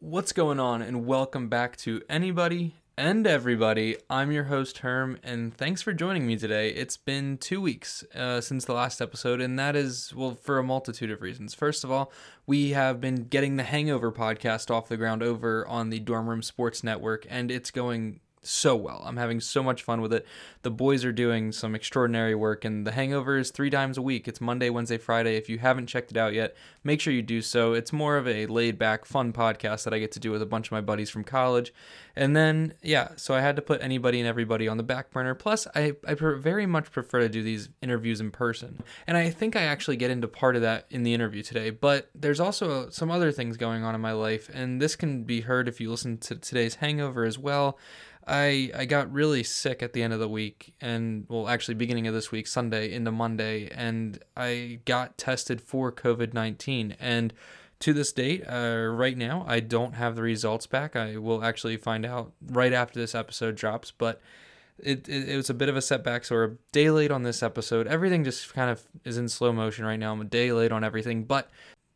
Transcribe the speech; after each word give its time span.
What's 0.00 0.32
going 0.32 0.60
on, 0.60 0.80
and 0.80 1.06
welcome 1.06 1.48
back 1.48 1.76
to 1.78 2.00
Anybody 2.08 2.76
and 2.96 3.26
Everybody. 3.26 3.96
I'm 4.08 4.30
your 4.30 4.44
host, 4.44 4.78
Herm, 4.78 5.18
and 5.24 5.52
thanks 5.52 5.82
for 5.82 5.92
joining 5.92 6.24
me 6.24 6.36
today. 6.36 6.68
It's 6.70 6.96
been 6.96 7.36
two 7.36 7.60
weeks 7.60 8.04
uh, 8.14 8.40
since 8.40 8.64
the 8.64 8.74
last 8.74 9.00
episode, 9.00 9.40
and 9.40 9.58
that 9.58 9.74
is, 9.74 10.14
well, 10.14 10.36
for 10.36 10.60
a 10.60 10.62
multitude 10.62 11.10
of 11.10 11.20
reasons. 11.20 11.52
First 11.52 11.82
of 11.82 11.90
all, 11.90 12.12
we 12.46 12.70
have 12.70 13.00
been 13.00 13.24
getting 13.24 13.56
the 13.56 13.64
Hangover 13.64 14.12
podcast 14.12 14.70
off 14.70 14.88
the 14.88 14.96
ground 14.96 15.24
over 15.24 15.66
on 15.66 15.90
the 15.90 15.98
Dorm 15.98 16.28
Room 16.28 16.42
Sports 16.42 16.84
Network, 16.84 17.26
and 17.28 17.50
it's 17.50 17.72
going 17.72 18.20
so 18.42 18.76
well. 18.76 19.02
I'm 19.04 19.16
having 19.16 19.40
so 19.40 19.62
much 19.62 19.82
fun 19.82 20.00
with 20.00 20.12
it. 20.12 20.26
The 20.62 20.70
boys 20.70 21.04
are 21.04 21.12
doing 21.12 21.52
some 21.52 21.74
extraordinary 21.74 22.34
work, 22.34 22.64
and 22.64 22.86
The 22.86 22.92
Hangover 22.92 23.38
is 23.38 23.50
three 23.50 23.70
times 23.70 23.98
a 23.98 24.02
week. 24.02 24.28
It's 24.28 24.40
Monday, 24.40 24.70
Wednesday, 24.70 24.98
Friday. 24.98 25.36
If 25.36 25.48
you 25.48 25.58
haven't 25.58 25.86
checked 25.86 26.10
it 26.10 26.16
out 26.16 26.34
yet, 26.34 26.56
make 26.82 27.00
sure 27.00 27.12
you 27.12 27.22
do 27.22 27.42
so. 27.42 27.72
It's 27.72 27.92
more 27.92 28.16
of 28.16 28.26
a 28.26 28.46
laid 28.46 28.78
back, 28.78 29.04
fun 29.04 29.32
podcast 29.32 29.84
that 29.84 29.94
I 29.94 29.98
get 29.98 30.12
to 30.12 30.20
do 30.20 30.30
with 30.30 30.42
a 30.42 30.46
bunch 30.46 30.68
of 30.68 30.72
my 30.72 30.80
buddies 30.80 31.10
from 31.10 31.24
college. 31.24 31.72
And 32.16 32.34
then, 32.34 32.74
yeah, 32.82 33.10
so 33.16 33.34
I 33.34 33.40
had 33.40 33.56
to 33.56 33.62
put 33.62 33.80
anybody 33.80 34.18
and 34.18 34.28
everybody 34.28 34.66
on 34.66 34.76
the 34.76 34.82
back 34.82 35.10
burner. 35.10 35.34
Plus, 35.34 35.68
I, 35.74 35.92
I 36.06 36.14
very 36.14 36.66
much 36.66 36.90
prefer 36.90 37.20
to 37.20 37.28
do 37.28 37.42
these 37.42 37.68
interviews 37.80 38.20
in 38.20 38.30
person. 38.32 38.82
And 39.06 39.16
I 39.16 39.30
think 39.30 39.54
I 39.54 39.62
actually 39.62 39.96
get 39.96 40.10
into 40.10 40.26
part 40.26 40.56
of 40.56 40.62
that 40.62 40.86
in 40.90 41.04
the 41.04 41.14
interview 41.14 41.42
today. 41.42 41.70
But 41.70 42.10
there's 42.14 42.40
also 42.40 42.90
some 42.90 43.10
other 43.10 43.30
things 43.30 43.56
going 43.56 43.84
on 43.84 43.94
in 43.94 44.00
my 44.00 44.12
life, 44.12 44.50
and 44.52 44.82
this 44.82 44.96
can 44.96 45.24
be 45.24 45.42
heard 45.42 45.68
if 45.68 45.80
you 45.80 45.90
listen 45.90 46.18
to 46.18 46.36
today's 46.36 46.76
Hangover 46.76 47.24
as 47.24 47.38
well. 47.38 47.78
I 48.28 48.70
I 48.76 48.84
got 48.84 49.12
really 49.12 49.42
sick 49.42 49.82
at 49.82 49.94
the 49.94 50.02
end 50.02 50.12
of 50.12 50.20
the 50.20 50.28
week 50.28 50.74
and 50.80 51.24
well 51.28 51.48
actually 51.48 51.74
beginning 51.74 52.06
of 52.06 52.14
this 52.14 52.30
week 52.30 52.46
Sunday 52.46 52.92
into 52.92 53.10
Monday 53.10 53.68
and 53.70 54.22
I 54.36 54.80
got 54.84 55.16
tested 55.16 55.60
for 55.60 55.90
COVID-19 55.90 56.96
and 57.00 57.32
to 57.80 57.92
this 57.92 58.12
date 58.12 58.44
uh, 58.46 58.86
right 58.92 59.16
now 59.16 59.44
I 59.48 59.60
don't 59.60 59.94
have 59.94 60.14
the 60.14 60.22
results 60.22 60.66
back. 60.66 60.94
I 60.94 61.16
will 61.16 61.42
actually 61.42 61.78
find 61.78 62.04
out 62.04 62.32
right 62.46 62.72
after 62.72 63.00
this 63.00 63.14
episode 63.14 63.56
drops 63.56 63.90
but 63.90 64.20
it, 64.78 65.08
it, 65.08 65.30
it 65.30 65.36
was 65.36 65.50
a 65.50 65.54
bit 65.54 65.68
of 65.68 65.76
a 65.76 65.82
setback. 65.82 66.24
So 66.24 66.36
we're 66.36 66.44
a 66.44 66.56
day 66.70 66.88
late 66.90 67.10
on 67.10 67.24
this 67.24 67.42
episode. 67.42 67.88
Everything 67.88 68.22
just 68.22 68.54
kind 68.54 68.70
of 68.70 68.86
is 69.04 69.18
in 69.18 69.28
slow 69.28 69.52
motion 69.52 69.84
right 69.84 69.98
now. 69.98 70.12
I'm 70.12 70.20
a 70.20 70.24
day 70.24 70.52
late 70.52 70.70
on 70.70 70.84
everything 70.84 71.24
but 71.24 71.50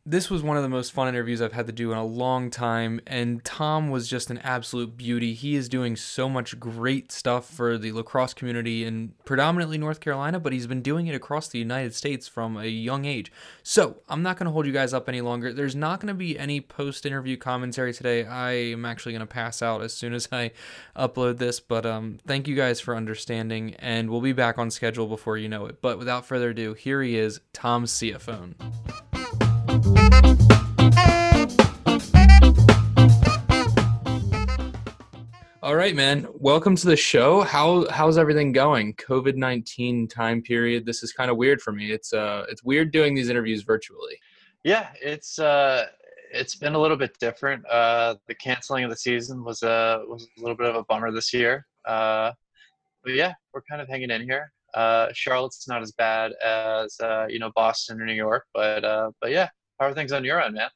this 0.05 0.29
was 0.29 0.43
one 0.43 0.57
of 0.57 0.63
the 0.63 0.69
most 0.69 0.91
fun 0.91 1.07
interviews 1.07 1.41
I've 1.41 1.53
had 1.53 1.65
to 1.67 1.71
do 1.71 1.93
in 1.93 1.97
a 1.97 2.05
long 2.05 2.49
time, 2.49 2.99
and 3.07 3.41
Tom 3.45 3.89
was 3.89 4.09
just 4.09 4.29
an 4.29 4.37
absolute 4.39 4.97
beauty. 4.97 5.33
He 5.33 5.55
is 5.55 5.69
doing 5.69 5.95
so 5.95 6.27
much 6.27 6.59
great 6.59 7.09
stuff 7.09 7.49
for 7.49 7.77
the 7.77 7.93
lacrosse 7.93 8.33
community 8.33 8.83
in 8.83 9.13
predominantly 9.23 9.77
North 9.77 10.01
Carolina, 10.01 10.41
but 10.41 10.51
he's 10.51 10.67
been 10.67 10.81
doing 10.81 11.07
it 11.07 11.15
across 11.15 11.47
the 11.47 11.59
United 11.59 11.95
States 11.95 12.27
from 12.27 12.57
a 12.57 12.65
young 12.65 13.05
age. 13.05 13.31
So 13.63 14.01
I'm 14.09 14.21
not 14.21 14.37
going 14.37 14.45
to 14.45 14.51
hold 14.51 14.65
you 14.65 14.73
guys 14.73 14.93
up 14.93 15.07
any 15.07 15.21
longer. 15.21 15.53
There's 15.53 15.75
not 15.75 16.01
going 16.01 16.09
to 16.09 16.13
be 16.13 16.37
any 16.37 16.59
post 16.59 17.05
interview 17.05 17.37
commentary 17.37 17.93
today. 17.93 18.25
I 18.25 18.51
am 18.51 18.83
actually 18.83 19.13
going 19.13 19.21
to 19.21 19.25
pass 19.25 19.61
out 19.61 19.81
as 19.81 19.93
soon 19.93 20.13
as 20.13 20.27
I 20.33 20.51
upload 20.97 21.37
this, 21.37 21.61
but 21.61 21.85
um, 21.85 22.19
thank 22.27 22.49
you 22.49 22.55
guys 22.55 22.81
for 22.81 22.93
understanding, 22.97 23.75
and 23.79 24.09
we'll 24.09 24.19
be 24.19 24.33
back 24.33 24.57
on 24.57 24.69
schedule 24.69 25.07
before 25.07 25.37
you 25.37 25.47
know 25.47 25.65
it. 25.65 25.81
But 25.81 25.97
without 25.97 26.25
further 26.25 26.49
ado, 26.49 26.73
here 26.73 27.01
he 27.01 27.15
is, 27.17 27.39
Tom 27.53 27.85
Ciafone. 27.85 28.55
All 35.63 35.77
right, 35.77 35.95
man. 35.95 36.27
Welcome 36.33 36.75
to 36.75 36.87
the 36.87 36.97
show. 36.97 37.39
How 37.39 37.89
how's 37.89 38.17
everything 38.17 38.51
going? 38.51 38.95
COVID 38.95 39.35
nineteen 39.35 40.09
time 40.09 40.41
period. 40.41 40.85
This 40.85 41.03
is 41.03 41.13
kind 41.13 41.31
of 41.31 41.37
weird 41.37 41.61
for 41.61 41.71
me. 41.71 41.89
It's 41.89 42.11
uh, 42.11 42.43
it's 42.49 42.65
weird 42.65 42.91
doing 42.91 43.15
these 43.15 43.29
interviews 43.29 43.61
virtually. 43.61 44.19
Yeah, 44.65 44.89
it's 45.01 45.39
uh, 45.39 45.85
it's 46.33 46.55
been 46.55 46.75
a 46.75 46.77
little 46.77 46.97
bit 46.97 47.17
different. 47.17 47.65
Uh, 47.67 48.15
the 48.27 48.35
canceling 48.35 48.83
of 48.83 48.89
the 48.89 48.97
season 48.97 49.45
was 49.45 49.63
a 49.63 49.69
uh, 49.69 49.99
was 50.05 50.27
a 50.37 50.41
little 50.41 50.57
bit 50.57 50.67
of 50.67 50.75
a 50.75 50.83
bummer 50.83 51.13
this 51.13 51.33
year. 51.33 51.65
Uh, 51.85 52.33
but 53.01 53.13
yeah, 53.13 53.31
we're 53.53 53.61
kind 53.61 53.81
of 53.81 53.87
hanging 53.87 54.11
in 54.11 54.21
here. 54.23 54.51
Uh, 54.73 55.13
Charlotte's 55.13 55.65
not 55.69 55.81
as 55.81 55.93
bad 55.93 56.33
as 56.43 56.99
uh, 56.99 57.27
you 57.29 57.39
know 57.39 57.53
Boston 57.55 58.01
or 58.01 58.05
New 58.05 58.11
York, 58.11 58.47
but 58.53 58.83
uh, 58.83 59.11
but 59.21 59.31
yeah, 59.31 59.47
how 59.79 59.85
are 59.85 59.93
things 59.93 60.11
on 60.11 60.25
your 60.25 60.41
end, 60.41 60.55
man? 60.55 60.69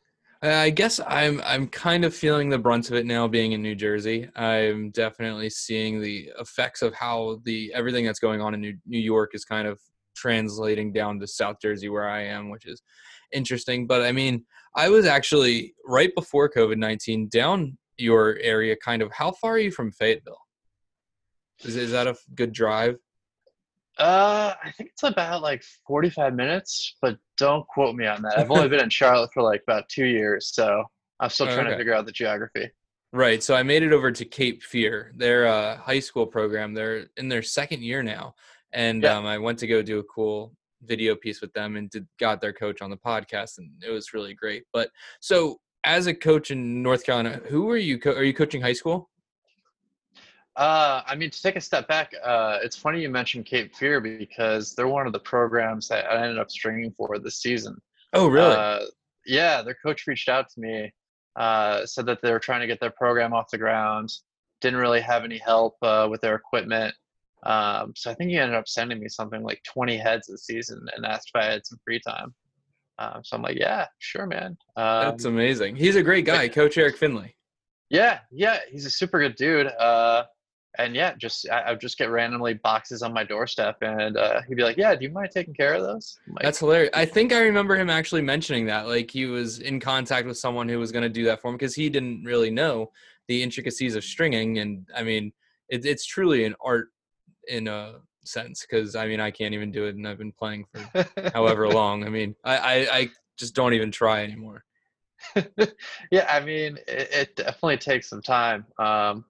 Uh, 0.44 0.50
I 0.50 0.70
guess 0.70 1.00
I'm 1.08 1.42
I'm 1.44 1.68
kind 1.68 2.06
of 2.06 2.14
feeling 2.14 2.50
the 2.50 2.59
brunt 2.59 2.90
of 2.90 2.96
it 2.96 3.06
now 3.06 3.28
being 3.28 3.53
in 3.53 3.62
New 3.62 3.74
Jersey. 3.74 4.30
I'm 4.36 4.92
definitely 4.92 5.50
seeing 5.50 6.00
the 6.00 6.30
effects 6.40 6.81
of 6.84 6.94
how 6.94 7.42
the 7.44 7.74
everything 7.74 8.06
that's 8.06 8.20
going 8.20 8.42
on 8.42 8.53
in 8.53 8.62
New, 8.62 8.78
New 8.86 9.00
York 9.00 9.31
is 9.34 9.46
kind 9.46 9.68
of 9.68 9.80
translating 10.16 10.94
down 10.94 11.20
to 11.20 11.28
South 11.28 11.58
Jersey 11.59 11.90
where 11.90 12.08
I 12.08 12.24
am, 12.24 12.50
which 12.50 12.68
is 12.68 12.81
interesting. 13.31 13.88
But 13.88 14.03
I 14.03 14.12
mean, 14.12 14.46
I 14.75 14.90
was 14.90 15.08
actually 15.08 15.74
right 15.86 16.14
before 16.14 16.50
COVID-19 16.50 17.31
down 17.31 17.78
your 17.98 18.38
area 18.42 18.75
kind 18.75 19.02
of 19.02 19.12
how 19.12 19.31
far 19.31 19.54
are 19.54 19.59
you 19.59 19.72
from 19.72 19.92
Fayetteville? 19.92 20.38
Is 21.64 21.75
is 21.75 21.92
that 21.92 22.06
a 22.06 22.16
good 22.36 22.52
drive? 22.54 22.98
Uh, 24.00 24.53
I 24.63 24.72
think 24.72 24.91
it's 24.91 25.03
about 25.03 25.41
like 25.41 25.63
45 25.88 26.35
minutes, 26.35 26.96
but 27.02 27.18
don't 27.38 27.68
quote 27.68 27.96
me 27.96 28.06
on 28.06 28.22
that. 28.22 28.38
I've 28.38 28.52
only 28.52 28.68
been 28.69 28.81
in 28.81 28.90
Charlotte 28.90 29.31
for 29.34 29.41
like 29.44 29.63
about 29.68 29.90
two 29.90 30.06
years, 30.06 30.52
so 30.53 30.84
I'm 31.19 31.30
still 31.30 31.47
trying 31.47 31.62
okay. 31.62 31.72
to 31.72 31.78
figure 31.78 31.94
out 31.94 32.06
the 32.06 32.12
geography. 32.12 32.69
Right. 33.13 33.41
So 33.41 33.56
I 33.56 33.63
made 33.63 33.84
it 33.84 33.94
over 33.94 34.12
to 34.12 34.25
Cape 34.25 34.62
Fear. 34.62 35.13
They're 35.16 35.46
a 35.46 35.78
high 35.78 36.00
school 36.00 36.28
program. 36.28 36.74
They're 36.74 37.07
in 37.18 37.30
their 37.30 37.41
second 37.41 37.81
year 37.81 38.03
now, 38.03 38.36
and 38.74 39.03
yeah. 39.03 39.18
um, 39.18 39.25
I 39.25 39.38
went 39.38 39.59
to 39.59 39.68
go 39.68 39.81
do 39.81 40.00
a 40.00 40.03
cool 40.03 40.53
video 40.84 41.16
piece 41.16 41.41
with 41.41 41.52
them 41.53 41.75
and 41.75 41.90
did, 41.90 42.07
got 42.19 42.41
their 42.41 42.53
coach 42.53 42.81
on 42.81 42.90
the 42.90 42.97
podcast, 42.97 43.57
and 43.57 43.72
it 43.86 43.90
was 43.90 44.13
really 44.13 44.34
great. 44.34 44.63
But 44.74 44.90
so 45.22 45.59
as 45.84 46.07
a 46.07 46.13
coach 46.13 46.52
in 46.52 46.84
North 46.84 47.06
Carolina, 47.06 47.41
who 47.47 47.69
are 47.69 47.78
you? 47.78 47.97
Co- 47.97 48.12
are 48.12 48.24
you 48.24 48.34
coaching 48.34 48.62
high 48.62 48.74
school? 48.74 49.09
Uh, 50.57 51.03
I 51.06 51.16
mean, 51.16 51.29
to 51.29 51.41
take 51.41 51.56
a 51.56 51.62
step 51.62 51.88
back, 51.88 52.12
uh, 52.23 52.57
it's 52.63 52.75
funny 52.75 53.00
you 53.00 53.09
mentioned 53.09 53.45
Cape 53.45 53.75
Fear 53.75 54.01
because 54.01 54.73
they're 54.73 54.88
one 54.88 55.06
of 55.06 55.13
the 55.13 55.19
programs 55.19 55.88
that 55.90 56.12
I 56.12 56.23
ended 56.23 56.40
up 56.40 56.50
stringing 56.50 56.91
for 56.97 57.19
this 57.19 57.40
season. 57.40 57.79
Oh, 58.13 58.28
really? 58.28 58.56
Uh, 58.56 58.79
yeah, 59.28 59.62
their 59.62 59.78
coach 59.85 60.07
reached 60.07 60.29
out 60.29 60.50
to 60.50 60.59
me, 60.59 60.91
uh, 61.35 61.85
said 61.85 62.07
that 62.07 62.23
they 62.23 62.31
were 62.31 62.40
trying 62.40 62.62
to 62.62 62.68
get 62.68 62.79
their 62.79 62.90
program 62.97 63.34
off 63.34 63.51
the 63.51 63.59
ground, 63.59 64.09
didn't 64.59 64.79
really 64.79 65.01
have 65.01 65.23
any 65.23 65.38
help 65.38 65.75
uh, 65.84 66.07
with 66.09 66.22
their 66.22 66.34
equipment. 66.34 66.95
Um, 67.44 67.94
so 67.95 68.09
I 68.09 68.16
think 68.16 68.31
he 68.31 68.38
ended 68.38 68.57
up 68.57 68.68
sending 68.68 69.00
me 69.00 69.09
something 69.09 69.44
like 69.44 69.62
20 69.72 69.95
heads 69.95 70.25
this 70.28 70.45
season 70.45 70.84
and 70.95 71.06
asked 71.06 71.31
if 71.34 71.39
I 71.39 71.45
had 71.45 71.68
some 71.68 71.78
free 71.85 72.00
time. 72.00 72.34
Um, 72.97 73.22
so 73.24 73.35
I'm 73.35 73.44
like, 73.44 73.59
yeah, 73.59 73.85
sure, 74.00 74.25
man. 74.25 74.57
Um, 74.75 75.01
That's 75.06 75.25
amazing. 75.25 75.75
He's 75.75 75.95
a 75.95 76.01
great 76.01 76.25
guy, 76.25 76.47
Coach 76.47 76.79
Eric 76.79 76.97
Finley. 76.97 77.35
Yeah, 77.89 78.19
yeah, 78.31 78.59
he's 78.72 78.88
a 78.88 78.89
super 78.89 79.19
good 79.19 79.35
dude. 79.35 79.68
Uh, 79.68 80.24
and 80.77 80.95
yeah, 80.95 81.13
just 81.15 81.49
I, 81.49 81.71
would 81.71 81.81
just 81.81 81.97
get 81.97 82.09
randomly 82.09 82.55
boxes 82.55 83.01
on 83.01 83.13
my 83.13 83.23
doorstep, 83.23 83.77
and 83.81 84.17
uh, 84.17 84.41
he'd 84.47 84.55
be 84.55 84.63
like, 84.63 84.77
"Yeah, 84.77 84.95
do 84.95 85.03
you 85.03 85.11
mind 85.11 85.31
taking 85.33 85.53
care 85.53 85.73
of 85.73 85.83
those?" 85.83 86.19
Like, 86.27 86.43
That's 86.43 86.59
hilarious. 86.59 86.91
I 86.93 87.05
think 87.05 87.33
I 87.33 87.39
remember 87.41 87.75
him 87.75 87.89
actually 87.89 88.21
mentioning 88.21 88.65
that, 88.67 88.88
like 88.88 89.11
he 89.11 89.25
was 89.25 89.59
in 89.59 89.79
contact 89.79 90.27
with 90.27 90.38
someone 90.38 90.69
who 90.69 90.79
was 90.79 90.91
going 90.91 91.03
to 91.03 91.09
do 91.09 91.25
that 91.25 91.41
for 91.41 91.49
him 91.49 91.55
because 91.55 91.75
he 91.75 91.89
didn't 91.89 92.23
really 92.23 92.51
know 92.51 92.91
the 93.27 93.41
intricacies 93.41 93.95
of 93.95 94.03
stringing, 94.03 94.59
and 94.59 94.88
I 94.95 95.03
mean, 95.03 95.33
it, 95.69 95.85
it's 95.85 96.05
truly 96.05 96.45
an 96.45 96.55
art 96.63 96.89
in 97.47 97.67
a 97.67 97.95
sense 98.23 98.65
because 98.67 98.95
I 98.95 99.07
mean, 99.07 99.19
I 99.19 99.31
can't 99.31 99.53
even 99.53 99.71
do 99.71 99.85
it, 99.85 99.95
and 99.95 100.07
I've 100.07 100.17
been 100.17 100.31
playing 100.31 100.65
for 100.71 101.05
however 101.33 101.67
long. 101.73 102.05
I 102.05 102.09
mean, 102.09 102.35
I, 102.44 102.57
I, 102.57 102.97
I 102.97 103.09
just 103.38 103.55
don't 103.55 103.73
even 103.73 103.91
try 103.91 104.23
anymore. 104.23 104.63
yeah, 106.11 106.27
I 106.29 106.39
mean, 106.41 106.77
it, 106.88 107.09
it, 107.11 107.35
definitely 107.35 107.77
takes 107.77 108.09
some 108.09 108.21
time. 108.21 108.65
Um, 108.77 109.25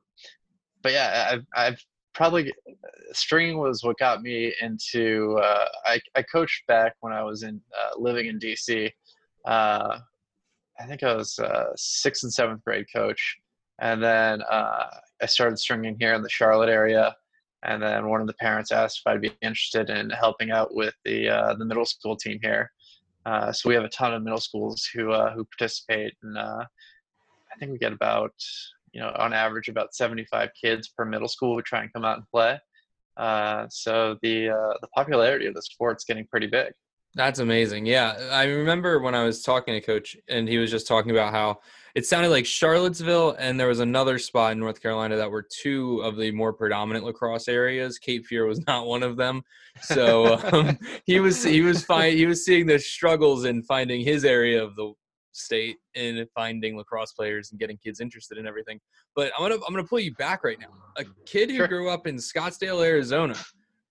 but 0.81 0.91
yeah, 0.91 1.29
I've, 1.31 1.45
I've 1.55 1.85
probably 2.17 2.51
stringing 3.13 3.59
was 3.59 3.83
what 3.83 3.97
got 3.99 4.21
me 4.21 4.53
into. 4.61 5.38
Uh, 5.41 5.65
I, 5.85 5.99
I 6.15 6.23
coached 6.23 6.65
back 6.67 6.95
when 7.01 7.13
I 7.13 7.23
was 7.23 7.43
in 7.43 7.61
uh, 7.79 7.99
living 7.99 8.25
in 8.25 8.39
DC. 8.39 8.91
Uh, 9.45 9.99
I 10.79 10.85
think 10.88 11.03
I 11.03 11.15
was 11.15 11.38
uh, 11.39 11.71
sixth 11.75 12.23
and 12.23 12.33
seventh 12.33 12.63
grade 12.65 12.88
coach, 12.93 13.38
and 13.79 14.01
then 14.03 14.41
uh, 14.50 14.88
I 15.21 15.25
started 15.25 15.57
stringing 15.57 15.95
here 16.00 16.13
in 16.13 16.24
the 16.24 16.29
Charlotte 16.29 16.69
area. 16.69 17.15
And 17.63 17.81
then 17.81 18.07
one 18.07 18.21
of 18.21 18.27
the 18.27 18.33
parents 18.33 18.71
asked 18.71 19.01
if 19.03 19.12
I'd 19.12 19.21
be 19.21 19.33
interested 19.41 19.89
in 19.89 20.09
helping 20.12 20.51
out 20.51 20.75
with 20.75 20.94
the 21.06 21.29
uh, 21.29 21.53
the 21.56 21.65
middle 21.65 21.85
school 21.85 22.15
team 22.15 22.39
here. 22.41 22.71
so 23.51 23.69
we 23.69 23.75
have 23.75 23.83
a 23.83 23.89
ton 23.89 24.13
of 24.13 24.24
middle 24.24 24.39
schools 24.39 24.88
who 24.94 25.13
who 25.29 25.45
participate, 25.57 26.13
and 26.24 26.38
I 26.38 26.65
think 27.59 27.71
we 27.71 27.77
get 27.77 27.94
about 27.94 28.33
you 28.97 29.03
know, 29.03 29.13
on 29.15 29.31
average, 29.31 29.69
about 29.69 29.94
75 29.94 30.49
kids 30.59 30.88
per 30.88 31.05
middle 31.05 31.27
school 31.27 31.53
would 31.53 31.65
try 31.65 31.83
and 31.83 31.94
come 31.94 32.03
out 32.03 32.17
and 32.17 32.25
play. 32.33 32.59
Uh, 33.15 33.67
so 33.69 34.17
the 34.23 34.49
uh, 34.49 34.73
the 34.81 34.88
popularity 34.95 35.45
of 35.45 35.53
the 35.53 35.61
sport's 35.61 36.03
getting 36.03 36.25
pretty 36.25 36.47
big. 36.47 36.73
That's 37.13 37.38
amazing. 37.38 37.85
Yeah, 37.85 38.15
I 38.31 38.45
remember 38.45 38.99
when 38.99 39.13
I 39.13 39.23
was 39.23 39.44
talking 39.44 39.75
to 39.75 39.81
Coach, 39.81 40.17
and 40.27 40.49
he 40.49 40.57
was 40.57 40.71
just 40.71 40.88
talking 40.88 41.11
about 41.11 41.31
how 41.31 41.59
it 41.94 42.07
sounded 42.07 42.29
like 42.29 42.47
Charlottesville, 42.47 43.35
and 43.38 43.59
there 43.59 43.67
was 43.67 43.81
another 43.81 44.17
spot 44.17 44.53
in 44.53 44.59
North 44.59 44.81
Carolina 44.81 45.15
that 45.15 45.29
were 45.29 45.45
two 45.47 46.00
of 46.01 46.17
the 46.17 46.31
more 46.31 46.51
predominant 46.51 47.05
lacrosse 47.05 47.47
areas. 47.47 48.00
Cape 48.00 48.25
Fear 48.25 48.47
was 48.47 48.65
not 48.65 48.88
one 48.88 49.03
of 49.03 49.15
them. 49.15 49.43
So 49.81 50.39
um, 50.51 50.79
he 51.05 51.19
was 51.19 51.43
he 51.43 51.61
was 51.61 51.85
fine. 51.85 52.17
He 52.17 52.25
was 52.25 52.43
seeing 52.43 52.65
the 52.65 52.79
struggles 52.79 53.45
in 53.45 53.61
finding 53.61 54.01
his 54.01 54.25
area 54.25 54.63
of 54.63 54.75
the 54.75 54.91
state 55.38 55.78
in 55.95 56.25
finding 56.34 56.75
lacrosse 56.78 57.12
players 57.13 57.51
and 57.51 57.60
getting 57.60 57.78
kids 57.78 58.00
interested 58.00 58.38
in 58.38 58.48
everything. 58.48 58.80
But 59.16 59.31
I'm 59.38 59.44
gonna 59.48 59.62
I'm 59.66 59.74
gonna 59.74 59.88
pull 59.88 60.00
you 60.00 60.13
back 60.16 60.44
right 60.44 60.60
now. 60.60 60.74
A 60.98 61.06
kid 61.25 61.50
who 61.50 61.57
Sure. 61.57 61.68
grew 61.68 61.89
up 61.89 62.07
in 62.07 62.16
Scottsdale, 62.16 62.84
Arizona, 62.86 63.36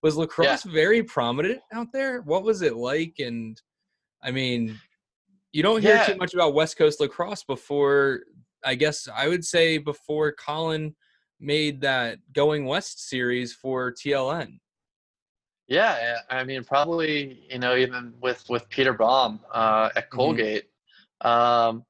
was 0.03 0.15
lacrosse 0.17 0.63
very 0.63 1.03
prominent 1.03 1.59
out 1.73 1.87
there? 1.93 2.21
What 2.21 2.43
was 2.43 2.61
it 2.61 2.75
like? 2.75 3.15
And 3.19 3.59
I 4.21 4.31
mean, 4.31 4.79
you 5.51 5.63
don't 5.63 5.81
hear 5.81 5.95
Yeah. 5.95 6.05
too 6.05 6.17
much 6.17 6.33
about 6.33 6.53
West 6.53 6.77
Coast 6.77 6.99
lacrosse 6.99 7.43
before. 7.43 8.21
I 8.65 8.75
guess 8.75 9.07
I 9.07 9.27
would 9.27 9.45
say 9.45 9.77
before 9.77 10.31
Colin 10.33 10.95
made 11.39 11.81
that 11.81 12.17
Going 12.33 12.65
West 12.65 13.07
series 13.07 13.53
for 13.53 13.91
TLN. 13.91 14.59
Yeah, 15.67 15.99
yeah, 15.99 16.19
I 16.29 16.43
mean, 16.45 16.63
probably 16.63 17.45
you 17.49 17.59
know 17.59 17.75
even 17.75 18.13
with 18.21 18.43
with 18.49 18.67
Peter 18.69 18.93
Baum 18.93 19.41
uh, 19.53 19.89
at 19.95 20.09
Colgate. 20.09 20.69
Um, 21.21 21.83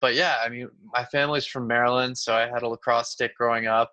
but 0.00 0.14
yeah, 0.14 0.36
I 0.44 0.48
mean, 0.48 0.68
my 0.92 1.04
family's 1.06 1.46
from 1.46 1.66
Maryland, 1.66 2.18
so 2.18 2.34
I 2.34 2.42
had 2.42 2.62
a 2.62 2.68
lacrosse 2.68 3.10
stick 3.10 3.34
growing 3.36 3.66
up, 3.66 3.90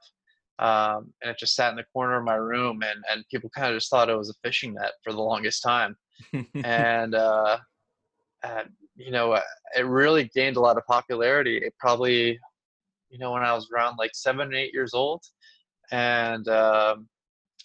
um, 0.59 1.13
and 1.21 1.31
it 1.31 1.37
just 1.39 1.55
sat 1.55 1.69
in 1.69 1.77
the 1.77 1.85
corner 1.93 2.17
of 2.17 2.25
my 2.25 2.35
room, 2.35 2.81
and 2.83 3.03
and 3.09 3.23
people 3.31 3.49
kind 3.55 3.67
of 3.67 3.77
just 3.77 3.89
thought 3.89 4.09
it 4.09 4.17
was 4.17 4.29
a 4.29 4.33
fishing 4.43 4.73
net 4.73 4.91
for 5.03 5.13
the 5.13 5.21
longest 5.21 5.63
time, 5.63 5.95
and 6.63 7.15
uh, 7.15 7.57
you 8.95 9.11
know, 9.11 9.39
it 9.77 9.85
really 9.85 10.29
gained 10.35 10.57
a 10.57 10.61
lot 10.61 10.77
of 10.77 10.85
popularity. 10.85 11.57
It 11.57 11.73
probably, 11.79 12.39
you 13.09 13.19
know, 13.19 13.31
when 13.31 13.43
I 13.43 13.53
was 13.53 13.69
around 13.73 13.97
like 13.97 14.11
seven, 14.13 14.53
eight 14.53 14.73
years 14.73 14.93
old, 14.93 15.23
and 15.91 16.47
um, 16.47 17.07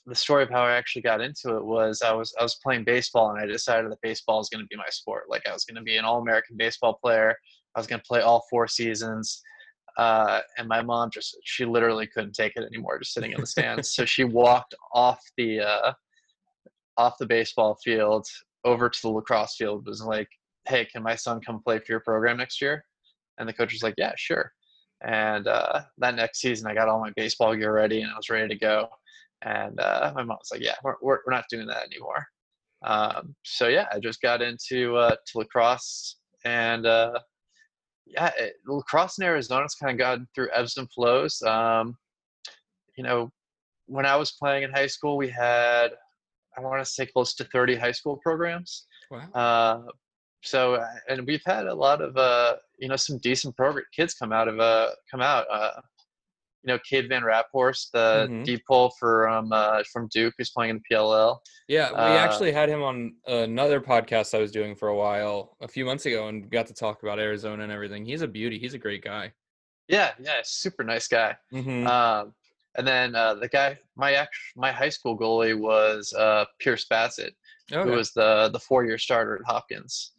the 0.06 0.14
story 0.14 0.44
of 0.44 0.50
how 0.50 0.62
I 0.62 0.72
actually 0.72 1.02
got 1.02 1.20
into 1.20 1.56
it 1.56 1.64
was 1.64 2.00
I 2.00 2.12
was 2.12 2.32
I 2.38 2.42
was 2.42 2.54
playing 2.62 2.84
baseball 2.84 3.30
and 3.30 3.40
I 3.40 3.46
decided 3.46 3.90
that 3.90 4.00
baseball 4.02 4.40
is 4.40 4.48
going 4.48 4.64
to 4.64 4.68
be 4.68 4.76
my 4.76 4.88
sport. 4.88 5.24
Like 5.28 5.46
I 5.48 5.52
was 5.52 5.64
going 5.64 5.76
to 5.76 5.82
be 5.82 5.96
an 5.96 6.04
all-American 6.04 6.56
baseball 6.56 6.94
player. 6.94 7.36
I 7.74 7.80
was 7.80 7.86
going 7.86 8.00
to 8.00 8.06
play 8.06 8.20
all 8.20 8.44
four 8.48 8.68
seasons. 8.68 9.42
Uh, 9.98 10.40
and 10.58 10.68
my 10.68 10.82
mom 10.82 11.10
just 11.10 11.36
she 11.42 11.64
literally 11.64 12.06
couldn't 12.06 12.34
take 12.34 12.52
it 12.56 12.64
anymore 12.64 12.98
just 12.98 13.14
sitting 13.14 13.32
in 13.32 13.40
the 13.40 13.46
stands. 13.46 13.94
so 13.94 14.04
she 14.04 14.24
walked 14.42 14.74
off 14.94 15.20
the 15.36 15.60
uh, 15.60 15.92
off 16.96 17.14
the 17.18 17.26
baseball 17.26 17.76
field 17.82 18.26
over 18.64 18.88
to 18.88 19.02
the 19.02 19.08
lacrosse 19.08 19.56
field 19.56 19.86
was 19.86 20.02
like, 20.02 20.28
"Hey, 20.68 20.84
can 20.84 21.02
my 21.02 21.16
son 21.16 21.40
come 21.40 21.60
play 21.62 21.78
for 21.78 21.92
your 21.92 22.00
program 22.00 22.36
next 22.36 22.60
year?" 22.60 22.84
And 23.38 23.48
the 23.48 23.52
coach 23.52 23.72
was 23.72 23.82
like, 23.82 23.94
"Yeah, 23.96 24.12
sure." 24.16 24.52
And 25.02 25.46
uh, 25.46 25.82
that 25.98 26.14
next 26.14 26.40
season, 26.40 26.70
I 26.70 26.74
got 26.74 26.88
all 26.88 27.00
my 27.00 27.12
baseball 27.16 27.54
gear 27.54 27.72
ready 27.72 28.02
and 28.02 28.10
I 28.10 28.16
was 28.16 28.30
ready 28.30 28.48
to 28.48 28.58
go. 28.58 28.88
And 29.46 29.78
uh, 29.78 30.12
my 30.14 30.24
mom 30.24 30.38
was 30.40 30.48
like, 30.50 30.60
"Yeah, 30.60 30.74
we're 30.82 30.96
we're, 31.00 31.18
we're 31.24 31.32
not 31.32 31.44
doing 31.48 31.66
that 31.68 31.84
anymore." 31.84 32.26
Um, 32.84 33.34
so 33.44 33.68
yeah, 33.68 33.86
I 33.92 34.00
just 34.00 34.20
got 34.20 34.42
into 34.42 34.96
uh, 34.96 35.14
to 35.14 35.38
lacrosse, 35.38 36.16
and 36.44 36.84
uh, 36.84 37.18
yeah, 38.06 38.32
it, 38.38 38.54
lacrosse 38.66 39.18
in 39.18 39.24
Arizona's 39.24 39.74
kind 39.74 39.92
of 39.92 39.98
gone 39.98 40.28
through 40.34 40.48
ebbs 40.52 40.76
and 40.76 40.90
flows. 40.90 41.40
Um, 41.42 41.96
you 42.98 43.04
know, 43.04 43.30
when 43.86 44.04
I 44.04 44.16
was 44.16 44.32
playing 44.32 44.64
in 44.64 44.72
high 44.72 44.88
school, 44.88 45.16
we 45.16 45.28
had 45.28 45.92
I 46.56 46.60
want 46.60 46.84
to 46.84 46.90
say 46.90 47.06
close 47.06 47.34
to 47.34 47.44
30 47.44 47.76
high 47.76 47.92
school 47.92 48.16
programs. 48.16 48.86
wow. 49.10 49.30
Uh, 49.32 49.90
so 50.42 50.74
uh, 50.74 50.86
and 51.08 51.26
we've 51.26 51.42
had 51.46 51.66
a 51.66 51.74
lot 51.74 52.00
of 52.00 52.16
uh, 52.16 52.56
you 52.78 52.88
know 52.88 52.96
some 52.96 53.18
decent 53.18 53.56
program 53.56 53.84
kids 53.94 54.14
come 54.14 54.32
out 54.32 54.48
of 54.48 54.58
uh 54.58 54.90
come 55.10 55.20
out. 55.20 55.46
You 56.66 56.72
know, 56.72 56.78
Cade 56.80 57.08
Van 57.08 57.22
Raphorst, 57.22 57.92
the 57.92 58.26
Mhm. 58.28 58.44
D-pole 58.44 58.90
for 58.98 59.28
um 59.28 59.52
uh, 59.52 59.84
from 59.92 60.08
Duke, 60.08 60.34
who's 60.36 60.50
playing 60.50 60.70
in 60.70 60.76
the 60.76 60.82
PLL. 60.94 61.38
Yeah, 61.68 61.90
we 61.90 61.96
Uh, 61.96 62.16
actually 62.18 62.50
had 62.50 62.68
him 62.68 62.82
on 62.82 63.14
another 63.26 63.80
podcast 63.80 64.34
I 64.36 64.40
was 64.40 64.50
doing 64.50 64.74
for 64.74 64.88
a 64.88 64.96
while 64.96 65.56
a 65.60 65.68
few 65.68 65.84
months 65.84 66.06
ago 66.06 66.26
and 66.28 66.50
got 66.50 66.66
to 66.66 66.74
talk 66.74 67.02
about 67.04 67.20
Arizona 67.20 67.62
and 67.62 67.70
everything. 67.70 68.04
He's 68.04 68.22
a 68.22 68.26
beauty. 68.28 68.58
He's 68.58 68.74
a 68.74 68.78
great 68.78 69.02
guy. 69.04 69.32
Yeah, 69.86 70.12
yeah, 70.18 70.40
super 70.42 70.82
nice 70.82 71.06
guy. 71.06 71.36
Mm-hmm. 71.52 71.86
Um, 71.86 72.34
and 72.76 72.86
then 72.86 73.14
uh, 73.14 73.34
the 73.34 73.48
guy, 73.48 73.78
my 73.94 74.14
act, 74.14 74.34
my 74.56 74.72
high 74.72 74.88
school 74.88 75.16
goalie 75.16 75.56
was 75.56 76.12
uh, 76.14 76.44
Pierce 76.58 76.84
Bassett, 76.86 77.34
who 77.72 77.92
was 77.92 78.12
the 78.12 78.50
the 78.52 78.58
four 78.58 78.84
year 78.84 78.98
starter 78.98 79.36
at 79.36 79.44
Hopkins. 79.46 80.12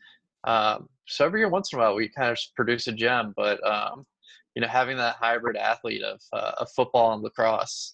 Um, 0.46 0.88
so 1.08 1.26
every 1.26 1.42
year, 1.42 1.50
once 1.50 1.74
in 1.74 1.80
a 1.80 1.82
while, 1.82 1.96
we 1.96 2.08
kind 2.08 2.32
of 2.32 2.40
produce 2.56 2.88
a 2.88 2.94
gem. 2.94 3.34
But 3.36 3.62
um, 3.68 4.06
you 4.58 4.62
know, 4.62 4.68
having 4.68 4.98
that 4.98 5.18
hybrid 5.18 5.56
athlete 5.56 6.02
of 6.02 6.20
uh, 6.34 6.54
of 6.58 6.68
football 6.72 7.14
and 7.14 7.22
lacrosse, 7.22 7.94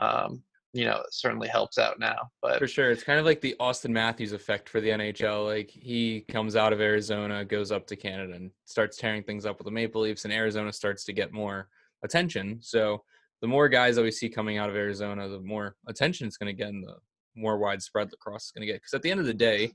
um, 0.00 0.40
you 0.72 0.84
know, 0.84 1.02
certainly 1.10 1.48
helps 1.48 1.76
out 1.76 1.98
now. 1.98 2.30
But 2.40 2.60
For 2.60 2.68
sure. 2.68 2.92
It's 2.92 3.02
kind 3.02 3.18
of 3.18 3.24
like 3.26 3.40
the 3.40 3.56
Auston 3.58 3.90
Matthews 3.90 4.30
effect 4.30 4.68
for 4.68 4.80
the 4.80 4.90
NHL. 4.90 5.44
Like 5.44 5.70
he 5.70 6.24
comes 6.28 6.54
out 6.54 6.72
of 6.72 6.80
Arizona, 6.80 7.44
goes 7.44 7.72
up 7.72 7.84
to 7.88 7.96
Canada 7.96 8.34
and 8.34 8.52
starts 8.64 8.96
tearing 8.96 9.24
things 9.24 9.44
up 9.44 9.58
with 9.58 9.64
the 9.64 9.72
Maple 9.72 10.02
Leafs, 10.02 10.24
and 10.24 10.32
Arizona 10.32 10.72
starts 10.72 11.02
to 11.06 11.12
get 11.12 11.32
more 11.32 11.66
attention. 12.04 12.58
So 12.62 13.02
the 13.40 13.48
more 13.48 13.68
guys 13.68 13.96
that 13.96 14.02
we 14.02 14.12
see 14.12 14.28
coming 14.28 14.56
out 14.56 14.70
of 14.70 14.76
Arizona, 14.76 15.28
the 15.28 15.40
more 15.40 15.74
attention 15.88 16.28
it's 16.28 16.36
going 16.36 16.56
to 16.56 16.62
get 16.62 16.68
and 16.68 16.84
the 16.84 16.94
more 17.34 17.58
widespread 17.58 18.12
lacrosse 18.12 18.44
is 18.44 18.52
going 18.52 18.64
to 18.64 18.72
get. 18.72 18.76
Because 18.76 18.94
at 18.94 19.02
the 19.02 19.10
end 19.10 19.18
of 19.18 19.26
the 19.26 19.34
day, 19.34 19.72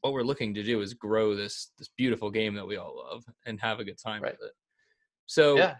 what 0.00 0.14
we're 0.14 0.22
looking 0.22 0.54
to 0.54 0.62
do 0.62 0.80
is 0.80 0.94
grow 0.94 1.36
this 1.36 1.72
this 1.78 1.90
beautiful 1.98 2.30
game 2.30 2.54
that 2.54 2.66
we 2.66 2.78
all 2.78 2.96
love 2.96 3.24
and 3.44 3.60
have 3.60 3.78
a 3.78 3.84
good 3.84 3.98
time 3.98 4.22
Right. 4.22 4.32
with 4.40 4.48
it. 4.48 4.54
So 5.32 5.56
yeah, 5.56 5.76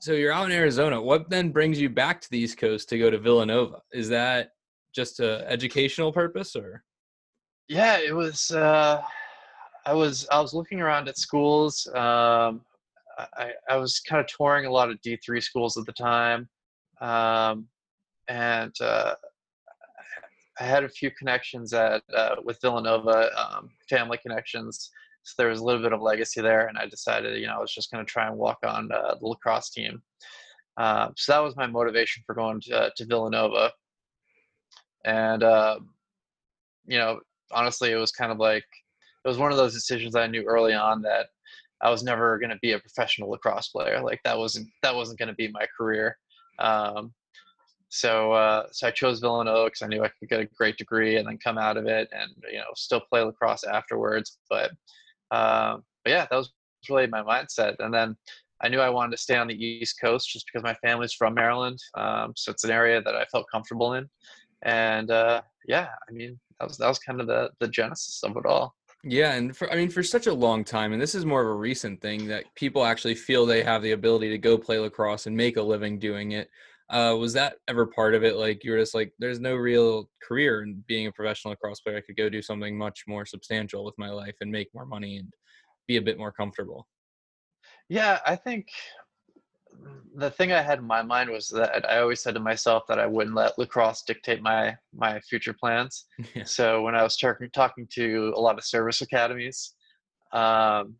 so 0.00 0.12
you're 0.12 0.32
out 0.32 0.46
in 0.46 0.52
Arizona. 0.52 1.02
What 1.02 1.28
then 1.28 1.50
brings 1.50 1.80
you 1.80 1.90
back 1.90 2.20
to 2.20 2.30
the 2.30 2.38
East 2.38 2.56
Coast 2.56 2.88
to 2.90 2.98
go 2.98 3.10
to 3.10 3.18
Villanova? 3.18 3.80
Is 3.92 4.08
that 4.10 4.50
just 4.94 5.18
a 5.18 5.44
educational 5.50 6.12
purpose 6.12 6.54
or? 6.54 6.84
yeah, 7.68 7.98
it 7.98 8.14
was. 8.14 8.52
Uh, 8.52 9.02
I 9.86 9.92
was 9.92 10.28
I 10.30 10.40
was 10.40 10.54
looking 10.54 10.80
around 10.80 11.08
at 11.08 11.18
schools. 11.18 11.88
Um, 11.96 12.60
I 13.18 13.50
I 13.68 13.76
was 13.76 13.98
kind 13.98 14.20
of 14.20 14.28
touring 14.28 14.66
a 14.66 14.70
lot 14.70 14.88
of 14.88 15.00
D 15.00 15.16
three 15.16 15.40
schools 15.40 15.76
at 15.76 15.84
the 15.84 15.92
time, 15.92 16.48
um, 17.00 17.66
and 18.28 18.72
uh, 18.80 19.14
I 20.60 20.64
had 20.64 20.84
a 20.84 20.88
few 20.88 21.10
connections 21.10 21.72
at 21.72 22.04
uh, 22.14 22.36
with 22.44 22.60
Villanova, 22.60 23.30
um, 23.36 23.70
family 23.90 24.18
connections. 24.18 24.90
So 25.26 25.34
there 25.38 25.48
was 25.48 25.58
a 25.58 25.64
little 25.64 25.82
bit 25.82 25.92
of 25.92 26.00
legacy 26.00 26.40
there, 26.40 26.68
and 26.68 26.78
I 26.78 26.86
decided, 26.86 27.40
you 27.40 27.48
know, 27.48 27.56
I 27.56 27.60
was 27.60 27.74
just 27.74 27.90
going 27.90 28.04
to 28.04 28.08
try 28.10 28.28
and 28.28 28.36
walk 28.36 28.58
on 28.64 28.92
uh, 28.92 29.16
the 29.18 29.26
lacrosse 29.26 29.70
team. 29.70 30.00
Um, 30.76 31.14
so 31.16 31.32
that 31.32 31.42
was 31.42 31.56
my 31.56 31.66
motivation 31.66 32.22
for 32.24 32.36
going 32.36 32.60
to, 32.62 32.92
to 32.96 33.06
Villanova. 33.06 33.72
And 35.04 35.42
uh, 35.42 35.80
you 36.86 36.98
know, 36.98 37.18
honestly, 37.50 37.90
it 37.90 37.96
was 37.96 38.12
kind 38.12 38.30
of 38.30 38.38
like 38.38 38.64
it 39.24 39.28
was 39.28 39.38
one 39.38 39.50
of 39.50 39.58
those 39.58 39.74
decisions 39.74 40.14
I 40.14 40.28
knew 40.28 40.44
early 40.44 40.74
on 40.74 41.02
that 41.02 41.26
I 41.80 41.90
was 41.90 42.04
never 42.04 42.38
going 42.38 42.50
to 42.50 42.58
be 42.62 42.72
a 42.72 42.78
professional 42.78 43.30
lacrosse 43.30 43.68
player. 43.68 44.00
Like 44.00 44.20
that 44.24 44.38
wasn't 44.38 44.68
that 44.82 44.94
wasn't 44.94 45.18
going 45.18 45.28
to 45.28 45.34
be 45.34 45.48
my 45.48 45.66
career. 45.76 46.16
Um, 46.60 47.12
so 47.88 48.32
uh, 48.32 48.66
so 48.70 48.86
I 48.86 48.90
chose 48.92 49.20
Villanova 49.20 49.66
because 49.66 49.82
I 49.82 49.88
knew 49.88 50.04
I 50.04 50.10
could 50.20 50.28
get 50.28 50.40
a 50.40 50.48
great 50.56 50.76
degree 50.76 51.16
and 51.16 51.26
then 51.26 51.38
come 51.42 51.58
out 51.58 51.76
of 51.76 51.86
it 51.86 52.08
and 52.12 52.30
you 52.50 52.58
know 52.58 52.72
still 52.76 53.00
play 53.00 53.22
lacrosse 53.22 53.64
afterwards. 53.64 54.38
But 54.48 54.70
uh, 55.30 55.76
but 56.04 56.10
yeah, 56.10 56.26
that 56.30 56.36
was 56.36 56.52
really 56.88 57.06
my 57.06 57.22
mindset. 57.22 57.76
And 57.80 57.92
then 57.92 58.16
I 58.62 58.68
knew 58.68 58.80
I 58.80 58.90
wanted 58.90 59.12
to 59.12 59.22
stay 59.22 59.36
on 59.36 59.48
the 59.48 59.64
East 59.64 60.00
Coast 60.00 60.30
just 60.30 60.46
because 60.46 60.64
my 60.64 60.74
family's 60.74 61.12
from 61.12 61.34
Maryland, 61.34 61.78
um, 61.96 62.32
so 62.36 62.50
it's 62.50 62.64
an 62.64 62.70
area 62.70 63.02
that 63.02 63.14
I 63.14 63.24
felt 63.26 63.46
comfortable 63.52 63.94
in. 63.94 64.08
And 64.62 65.10
uh, 65.10 65.42
yeah, 65.68 65.88
I 66.08 66.12
mean 66.12 66.38
that 66.58 66.68
was 66.68 66.78
that 66.78 66.88
was 66.88 66.98
kind 66.98 67.20
of 67.20 67.26
the 67.26 67.50
the 67.60 67.68
genesis 67.68 68.22
of 68.24 68.36
it 68.36 68.46
all. 68.46 68.74
Yeah, 69.04 69.34
and 69.34 69.56
for 69.56 69.70
I 69.70 69.76
mean 69.76 69.90
for 69.90 70.02
such 70.02 70.26
a 70.26 70.32
long 70.32 70.64
time, 70.64 70.92
and 70.92 71.00
this 71.00 71.14
is 71.14 71.26
more 71.26 71.42
of 71.42 71.48
a 71.48 71.54
recent 71.54 72.00
thing 72.00 72.26
that 72.28 72.44
people 72.54 72.84
actually 72.84 73.14
feel 73.14 73.44
they 73.44 73.62
have 73.62 73.82
the 73.82 73.92
ability 73.92 74.30
to 74.30 74.38
go 74.38 74.56
play 74.56 74.78
lacrosse 74.78 75.26
and 75.26 75.36
make 75.36 75.58
a 75.58 75.62
living 75.62 75.98
doing 75.98 76.32
it. 76.32 76.50
Uh, 76.88 77.16
was 77.18 77.32
that 77.32 77.56
ever 77.68 77.86
part 77.86 78.14
of 78.14 78.22
it? 78.22 78.36
Like 78.36 78.62
you 78.62 78.70
were 78.70 78.78
just 78.78 78.94
like, 78.94 79.12
there's 79.18 79.40
no 79.40 79.56
real 79.56 80.08
career 80.26 80.62
in 80.62 80.84
being 80.86 81.08
a 81.08 81.12
professional 81.12 81.50
lacrosse 81.50 81.80
player. 81.80 81.96
I 81.96 82.00
could 82.00 82.16
go 82.16 82.28
do 82.28 82.42
something 82.42 82.78
much 82.78 83.04
more 83.08 83.26
substantial 83.26 83.84
with 83.84 83.94
my 83.98 84.10
life 84.10 84.36
and 84.40 84.50
make 84.50 84.68
more 84.72 84.86
money 84.86 85.16
and 85.16 85.32
be 85.88 85.96
a 85.96 86.02
bit 86.02 86.18
more 86.18 86.32
comfortable. 86.32 86.86
Yeah, 87.88 88.20
I 88.24 88.36
think 88.36 88.68
the 90.14 90.30
thing 90.30 90.52
I 90.52 90.62
had 90.62 90.78
in 90.78 90.86
my 90.86 91.02
mind 91.02 91.30
was 91.30 91.48
that 91.48 91.88
I 91.88 91.98
always 91.98 92.22
said 92.22 92.34
to 92.34 92.40
myself 92.40 92.84
that 92.88 92.98
I 92.98 93.06
wouldn't 93.06 93.36
let 93.36 93.58
lacrosse 93.58 94.02
dictate 94.02 94.42
my 94.42 94.76
my 94.94 95.20
future 95.20 95.54
plans. 95.58 96.06
Yeah. 96.34 96.44
So 96.44 96.82
when 96.82 96.94
I 96.94 97.02
was 97.02 97.16
talking 97.16 97.50
talking 97.52 97.86
to 97.92 98.32
a 98.34 98.40
lot 98.40 98.58
of 98.58 98.64
service 98.64 99.02
academies, 99.02 99.74
um, 100.32 100.96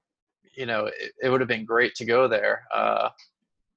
you 0.56 0.66
know, 0.66 0.86
it, 0.86 1.12
it 1.22 1.28
would 1.30 1.40
have 1.40 1.48
been 1.48 1.64
great 1.64 1.94
to 1.96 2.04
go 2.04 2.28
there, 2.28 2.64
uh, 2.74 3.08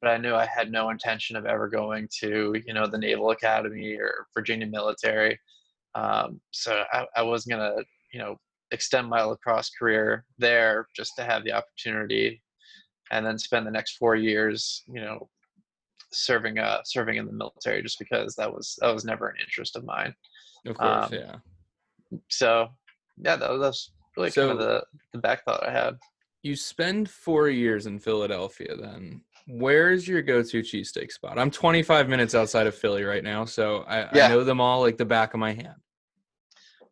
but 0.01 0.09
I 0.09 0.17
knew 0.17 0.33
I 0.35 0.45
had 0.45 0.71
no 0.71 0.89
intention 0.89 1.35
of 1.35 1.45
ever 1.45 1.67
going 1.67 2.07
to 2.19 2.55
you 2.65 2.73
know 2.73 2.87
the 2.87 2.97
Naval 2.97 3.31
Academy 3.31 3.95
or 3.95 4.27
Virginia 4.33 4.67
Military. 4.67 5.39
Um, 5.95 6.39
so 6.51 6.83
I, 6.93 7.05
I 7.15 7.21
was 7.23 7.45
gonna 7.45 7.75
you 8.13 8.19
know 8.19 8.37
extend 8.71 9.09
my 9.09 9.23
lacrosse 9.23 9.71
career 9.77 10.25
there 10.37 10.87
just 10.95 11.13
to 11.17 11.23
have 11.23 11.43
the 11.43 11.51
opportunity 11.53 12.41
and 13.11 13.25
then 13.25 13.39
spend 13.39 13.65
the 13.65 13.71
next 13.71 13.97
four 13.97 14.15
years, 14.15 14.83
you 14.87 15.01
know, 15.01 15.27
serving 16.11 16.59
uh 16.59 16.79
serving 16.85 17.17
in 17.17 17.25
the 17.25 17.31
military 17.33 17.81
just 17.81 17.99
because 17.99 18.35
that 18.35 18.51
was 18.51 18.77
that 18.81 18.93
was 18.93 19.05
never 19.05 19.27
an 19.29 19.35
interest 19.39 19.75
of 19.75 19.85
mine. 19.85 20.13
Of 20.67 20.77
course, 20.77 21.05
Um, 21.07 21.13
yeah. 21.13 21.35
So 22.29 22.69
yeah, 23.17 23.35
that 23.35 23.49
was, 23.49 23.61
that's 23.61 23.91
really 24.17 24.31
kind 24.31 24.51
of 24.51 24.59
So- 24.59 24.65
the 24.65 24.83
the 25.13 25.19
back 25.19 25.43
thought 25.45 25.67
I 25.67 25.71
had. 25.71 25.97
you 26.43 26.55
spend 26.55 27.09
four 27.09 27.49
years 27.49 27.85
in 27.87 27.99
Philadelphia. 27.99 28.75
Then 28.77 29.21
where's 29.47 30.07
your 30.07 30.21
go-to 30.21 30.61
cheesesteak 30.61 31.11
spot? 31.11 31.37
I'm 31.39 31.51
25 31.51 32.07
minutes 32.09 32.35
outside 32.35 32.67
of 32.67 32.75
Philly 32.75 33.03
right 33.03 33.23
now, 33.23 33.45
so 33.45 33.83
I, 33.87 34.09
Yeah. 34.15 34.25
I 34.25 34.29
know 34.29 34.43
them 34.43 34.59
all 34.61 34.81
like 34.81 34.97
the 34.97 35.05
back 35.05 35.33
of 35.33 35.39
my 35.39 35.53
hand. 35.53 35.75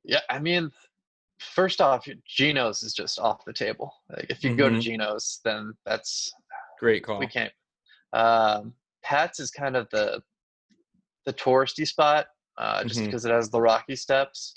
Yeah, 0.04 0.22
I 0.30 0.40
mean, 0.40 0.72
first 1.40 1.82
off, 1.82 2.08
Geno's 2.26 2.82
is 2.84 2.94
just 2.94 3.20
off 3.20 3.44
the 3.46 3.54
table. 3.54 3.94
Like, 4.10 4.28
if 4.30 4.44
you 4.44 4.56
go 4.56 4.70
to 4.70 4.76
Mhm. 4.76 4.82
Geno's, 4.82 5.40
then 5.44 5.74
that's 5.86 6.32
Great 6.80 7.04
call. 7.04 7.20
we 7.20 7.28
can't. 7.28 7.54
Um, 8.14 8.74
Pat's 9.04 9.40
is 9.40 9.52
kind 9.52 9.76
of 9.76 9.90
the 9.90 10.22
the 11.26 11.34
touristy 11.34 11.86
spot, 11.86 12.28
uh, 12.58 12.86
just 12.86 13.02
Mhm. 13.02 13.06
because 13.08 13.26
it 13.26 13.32
has 13.32 13.50
the 13.50 13.60
rocky 13.60 13.98
steps. 13.98 14.54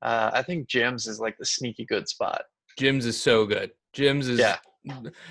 Uh, 0.00 0.30
I 0.32 0.42
think 0.42 0.68
Jim's 0.68 1.06
is 1.06 1.20
like 1.20 1.36
the 1.36 1.44
sneaky 1.44 1.84
good 1.84 2.08
spot. 2.08 2.46
Jim's 2.78 3.04
is 3.04 3.20
so 3.20 3.44
good. 3.44 3.72
Jim's 3.92 4.28
is 4.28 4.38
Yeah. 4.40 4.58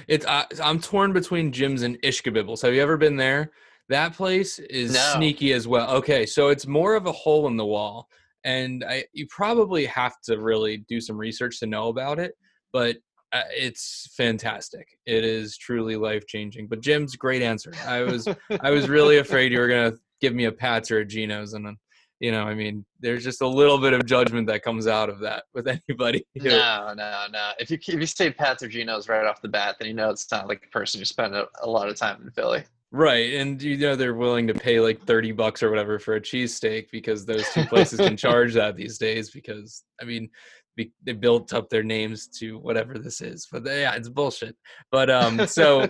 It's 0.07 0.25
I, 0.25 0.45
I'm 0.63 0.79
torn 0.79 1.13
between 1.13 1.51
Jim's 1.51 1.83
and 1.83 2.01
Ishkabibbles. 2.01 2.61
Have 2.61 2.73
you 2.73 2.81
ever 2.81 2.97
been 2.97 3.17
there? 3.17 3.51
That 3.89 4.13
place 4.13 4.59
is 4.59 4.93
No. 4.93 5.13
sneaky 5.15 5.53
as 5.53 5.67
well. 5.67 5.89
Okay, 5.97 6.25
so 6.25 6.49
it's 6.49 6.65
more 6.65 6.95
of 6.95 7.05
a 7.05 7.11
hole 7.11 7.47
in 7.47 7.57
the 7.57 7.65
wall, 7.65 8.07
and 8.43 8.83
I 8.83 9.05
you 9.13 9.27
probably 9.27 9.85
have 9.85 10.15
to 10.25 10.39
really 10.39 10.77
do 10.77 10.99
some 11.01 11.17
research 11.17 11.59
to 11.59 11.65
know 11.65 11.89
about 11.89 12.19
it. 12.19 12.33
But 12.71 12.97
uh, 13.33 13.41
it's 13.51 14.09
fantastic. 14.15 14.87
It 15.05 15.23
is 15.23 15.57
truly 15.57 15.95
life 15.95 16.25
changing. 16.27 16.67
But 16.67 16.81
Jim's 16.81 17.15
great 17.15 17.41
answer. 17.41 17.73
I 17.85 18.01
was 18.01 18.27
I 18.61 18.71
was 18.71 18.89
really 18.89 19.17
afraid 19.17 19.51
you 19.51 19.59
were 19.59 19.67
gonna 19.67 19.93
give 20.21 20.33
me 20.33 20.45
a 20.45 20.51
Pats 20.51 20.89
or 20.91 20.99
a 20.99 21.05
Geno's, 21.05 21.53
and 21.53 21.65
then 21.65 21.77
you 22.23 22.31
know, 22.31 22.43
I 22.43 22.53
mean, 22.55 22.85
there's 23.01 23.21
just 23.21 23.41
a 23.41 23.47
little 23.47 23.77
bit 23.77 23.91
of 23.91 24.05
judgment 24.05 24.47
that 24.47 24.63
comes 24.63 24.87
out 24.87 25.09
of 25.09 25.19
that 25.19 25.43
with 25.53 25.67
anybody. 25.89 26.25
who- 26.41 26.47
No, 26.47 26.93
no, 26.95 27.25
no. 27.29 27.51
If 27.59 27.69
you 27.69 27.77
if 27.77 27.99
you 27.99 28.05
say 28.05 28.31
Pat's 28.31 28.63
or 28.63 28.69
Geno's 28.69 29.09
right 29.09 29.25
off 29.25 29.41
the 29.41 29.49
bat, 29.49 29.75
then 29.77 29.89
you 29.89 29.93
know 29.93 30.09
it's 30.09 30.31
not 30.31 30.47
like 30.47 30.63
a 30.65 30.69
person 30.69 31.01
who 31.01 31.05
spent 31.05 31.35
a, 31.35 31.47
a 31.61 31.69
lot 31.69 31.89
of 31.89 31.97
time 31.97 32.21
in 32.23 32.31
Philly. 32.31 32.63
Right, 32.91 33.33
and 33.33 33.61
you 33.61 33.75
know 33.75 33.97
they're 33.97 34.13
willing 34.13 34.47
to 34.47 34.53
pay 34.53 34.79
like 34.79 35.01
thirty 35.01 35.33
bucks 35.33 35.61
or 35.61 35.69
whatever 35.69 35.99
for 35.99 36.15
a 36.15 36.21
cheesesteak 36.21 36.91
because 36.91 37.25
those 37.25 37.43
two 37.49 37.65
places 37.65 37.99
can 37.99 38.15
charge 38.25 38.53
that 38.53 38.77
these 38.77 38.97
days. 38.97 39.29
Because 39.29 39.83
I 40.01 40.05
mean, 40.05 40.29
they 40.75 41.13
built 41.13 41.53
up 41.53 41.69
their 41.69 41.83
names 41.83 42.27
to 42.39 42.57
whatever 42.59 42.97
this 42.97 43.21
is, 43.21 43.47
but 43.51 43.63
they, 43.63 43.81
yeah, 43.81 43.93
it's 43.95 44.09
bullshit. 44.09 44.55
But 44.91 45.09
um, 45.09 45.45
so 45.47 45.87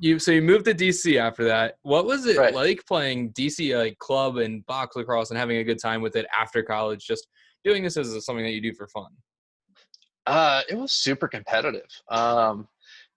you 0.00 0.18
so 0.18 0.32
you 0.32 0.42
moved 0.42 0.64
to 0.66 0.74
DC 0.74 1.18
after 1.18 1.44
that. 1.44 1.76
What 1.82 2.06
was 2.06 2.26
it 2.26 2.36
Right. 2.36 2.54
like 2.54 2.84
playing 2.86 3.32
DC 3.32 3.76
like 3.76 3.98
club 3.98 4.38
and 4.38 4.64
box 4.66 4.96
lacrosse 4.96 5.30
and 5.30 5.38
having 5.38 5.58
a 5.58 5.64
good 5.64 5.80
time 5.80 6.02
with 6.02 6.16
it 6.16 6.26
after 6.38 6.62
college? 6.62 7.06
Just 7.06 7.28
doing 7.64 7.82
this 7.82 7.96
as 7.96 8.24
something 8.24 8.44
that 8.44 8.52
you 8.52 8.60
do 8.60 8.72
for 8.74 8.86
fun. 8.88 9.10
Uh, 10.26 10.62
it 10.68 10.74
was 10.76 10.92
super 10.92 11.28
competitive. 11.28 11.86
Um, 12.10 12.66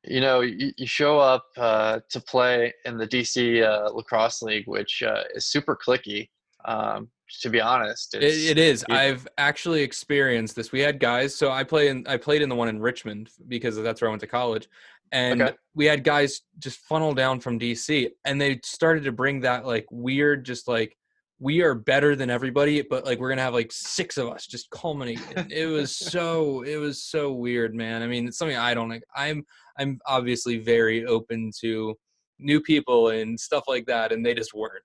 you 0.04 0.22
know, 0.22 0.42
you, 0.42 0.72
you 0.78 0.88
show 0.88 1.20
up 1.20 1.46
uh, 1.58 2.00
to 2.10 2.20
play 2.22 2.74
in 2.86 2.98
the 2.98 3.08
DC 3.08 3.64
uh, 3.64 3.92
lacrosse 3.92 4.42
league, 4.42 4.68
which 4.68 5.04
uh, 5.04 5.24
is 5.36 5.48
super 5.48 5.76
cliquey. 5.76 6.30
Um, 6.66 7.10
to 7.42 7.50
be 7.50 7.62
honest, 7.62 8.16
It, 8.16 8.24
it 8.24 8.58
is. 8.58 8.86
I've 8.90 9.28
actually 9.38 9.82
experienced 9.82 10.56
this. 10.56 10.72
We 10.72 10.80
had 10.80 11.00
guys. 11.00 11.36
So 11.36 11.52
I 11.52 11.64
play 11.64 11.90
in. 11.90 12.06
I 12.08 12.18
played 12.18 12.42
in 12.42 12.50
the 12.50 12.56
one 12.56 12.68
in 12.70 12.80
Richmond 12.80 13.30
because 13.48 13.76
that's 13.78 14.02
where 14.02 14.10
I 14.10 14.12
went 14.12 14.22
to 14.22 14.28
college, 14.28 14.68
and 15.12 15.42
Okay. 15.42 15.54
we 15.76 15.86
had 15.86 16.04
guys 16.04 16.42
just 16.60 16.80
funnel 16.80 17.14
down 17.14 17.40
from 17.40 17.60
DC, 17.60 18.10
and 18.26 18.40
they 18.40 18.60
started 18.64 19.04
to 19.04 19.12
bring 19.12 19.42
that 19.42 19.66
like 19.66 19.86
weird, 19.92 20.46
just 20.46 20.68
like 20.68 20.96
we 21.42 21.62
are 21.62 21.74
better 21.74 22.16
than 22.18 22.30
everybody, 22.30 22.82
but 22.82 23.06
like 23.06 23.18
we're 23.20 23.30
gonna 23.30 23.42
have 23.42 23.54
like 23.54 23.72
six 23.72 24.18
of 24.18 24.28
us 24.28 24.46
just 24.46 24.70
culminate. 24.72 25.22
It 25.50 25.68
was 25.68 25.96
so. 25.96 26.64
It 26.64 26.78
was 26.78 27.02
so 27.02 27.32
weird, 27.32 27.74
man. 27.74 28.02
I 28.02 28.08
mean, 28.08 28.28
it's 28.28 28.38
something 28.38 28.58
I 28.58 28.74
don't 28.74 28.90
like. 28.90 29.04
I'm. 29.16 29.46
I'm 29.78 30.00
obviously 30.06 30.58
very 30.58 31.06
open 31.06 31.52
to 31.62 31.96
new 32.40 32.60
people 32.60 33.10
and 33.10 33.40
stuff 33.40 33.64
like 33.68 33.86
that, 33.86 34.12
and 34.12 34.26
they 34.26 34.34
just 34.34 34.54
weren't. 34.54 34.84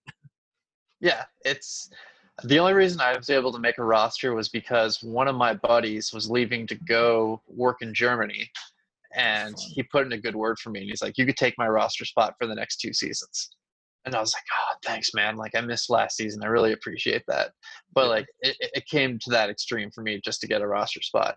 yeah, 1.00 1.24
it's 1.44 1.90
the 2.42 2.58
only 2.58 2.72
reason 2.72 3.00
I 3.00 3.16
was 3.16 3.30
able 3.30 3.52
to 3.52 3.58
make 3.58 3.78
a 3.78 3.84
roster 3.84 4.34
was 4.34 4.48
because 4.48 5.02
one 5.02 5.28
of 5.28 5.36
my 5.36 5.54
buddies 5.54 6.12
was 6.12 6.28
leaving 6.28 6.66
to 6.66 6.74
go 6.74 7.40
work 7.46 7.80
in 7.80 7.94
Germany, 7.94 8.50
and 9.14 9.54
he 9.58 9.84
put 9.84 10.04
in 10.06 10.12
a 10.12 10.18
good 10.18 10.34
word 10.34 10.58
for 10.58 10.70
me. 10.70 10.80
And 10.80 10.88
he's 10.88 11.02
like, 11.02 11.16
"You 11.16 11.26
could 11.26 11.36
take 11.36 11.54
my 11.56 11.68
roster 11.68 12.04
spot 12.04 12.34
for 12.38 12.46
the 12.46 12.54
next 12.54 12.78
two 12.78 12.92
seasons." 12.92 13.50
And 14.04 14.14
I 14.14 14.20
was 14.20 14.34
like, 14.34 14.42
"Oh, 14.52 14.74
thanks, 14.84 15.14
man! 15.14 15.36
Like 15.36 15.54
I 15.54 15.60
missed 15.60 15.88
last 15.90 16.16
season. 16.16 16.42
I 16.42 16.48
really 16.48 16.72
appreciate 16.72 17.22
that." 17.28 17.52
But 17.94 18.08
like 18.08 18.26
it, 18.40 18.56
it 18.60 18.86
came 18.86 19.18
to 19.20 19.30
that 19.30 19.48
extreme 19.50 19.90
for 19.92 20.02
me 20.02 20.20
just 20.24 20.40
to 20.40 20.48
get 20.48 20.60
a 20.62 20.66
roster 20.66 21.02
spot. 21.02 21.36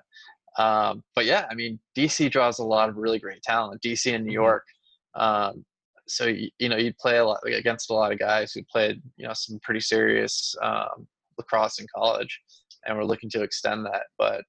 Um, 0.58 1.04
but 1.16 1.26
yeah, 1.26 1.46
I 1.52 1.54
mean, 1.54 1.80
DC 1.96 2.32
draws 2.32 2.58
a 2.60 2.64
lot 2.66 2.90
of 2.90 2.98
really 2.98 3.20
great 3.20 3.44
talent. 3.44 3.82
DC 3.84 4.12
and 4.14 4.26
New 4.26 4.32
Mhm. 4.32 4.34
York. 4.34 4.66
Um, 5.14 5.64
so 6.08 6.26
you, 6.26 6.70
know 6.70 6.78
you'd 6.78 6.98
play 6.98 7.18
a 7.18 7.26
lot 7.26 7.40
against 7.46 7.90
a 7.90 7.94
lot 7.94 8.12
of 8.12 8.20
guys 8.20 8.52
who 8.54 8.62
played 8.64 9.02
you 9.18 9.28
know 9.28 9.34
some 9.34 9.60
pretty 9.62 9.80
serious 9.80 10.56
um, 10.62 11.08
lacrosse 11.38 11.80
in 11.80 11.88
college 11.96 12.40
and 12.86 12.98
we're 12.98 13.04
looking 13.04 13.30
to 13.30 13.44
extend 13.44 13.86
that 13.86 14.04
but 14.18 14.44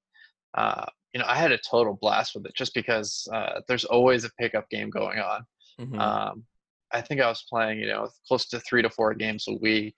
uh, 0.54 0.84
you 1.12 1.20
know 1.20 1.26
i 1.28 1.34
had 1.34 1.52
a 1.52 1.58
total 1.58 1.98
blast 2.00 2.34
with 2.34 2.46
it 2.46 2.52
just 2.56 2.74
because 2.74 3.26
uh, 3.32 3.60
there's 3.68 3.84
always 3.84 4.24
a 4.24 4.30
pickup 4.38 4.68
game 4.70 4.90
going 4.90 5.18
on 5.18 5.42
Mhm. 5.80 6.00
um, 6.00 6.44
i 6.92 7.00
think 7.00 7.20
i 7.20 7.28
was 7.28 7.44
playing 7.48 7.78
you 7.78 7.86
know 7.86 8.08
close 8.26 8.46
to 8.48 8.58
three 8.60 8.82
to 8.82 8.90
four 8.90 9.14
games 9.14 9.44
a 9.48 9.54
week 9.54 9.96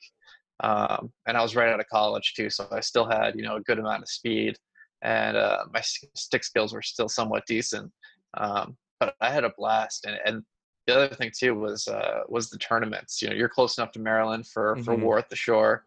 um, 0.63 1.11
and 1.27 1.37
i 1.37 1.43
was 1.43 1.57
right 1.57 1.71
out 1.71 1.81
of 1.81 1.89
college 1.89 2.35
too 2.37 2.51
so 2.51 2.67
i 2.71 2.81
still 2.81 3.09
had 3.09 3.35
you 3.35 3.43
know 3.43 3.57
a 3.57 3.63
good 3.63 3.79
amount 3.79 4.03
of 4.03 4.09
speed 4.09 4.57
and 5.03 5.37
uh, 5.37 5.65
my 5.73 5.81
stick 5.81 6.45
skills 6.45 6.75
were 6.75 6.83
still 6.83 7.09
somewhat 7.09 7.45
decent 7.47 7.91
um, 8.37 8.77
but 8.99 9.15
i 9.23 9.31
had 9.31 9.45
a 9.45 9.53
blast 9.57 10.05
and, 10.05 10.19
and 10.27 10.43
the 10.87 10.95
other 10.97 11.15
thing 11.15 11.31
too 11.37 11.55
was 11.55 11.87
uh, 11.89 12.21
was 12.29 12.51
the 12.51 12.59
tournaments. 12.59 13.21
You 13.23 13.29
know, 13.29 13.35
you're 13.35 13.49
close 13.49 13.79
enough 13.79 13.93
to 13.93 13.99
Maryland 14.01 14.47
for 14.47 14.77
for 14.85 14.97
Mhm. 14.97 15.03
War 15.03 15.19
at 15.19 15.29
the 15.29 15.37
Shore, 15.37 15.85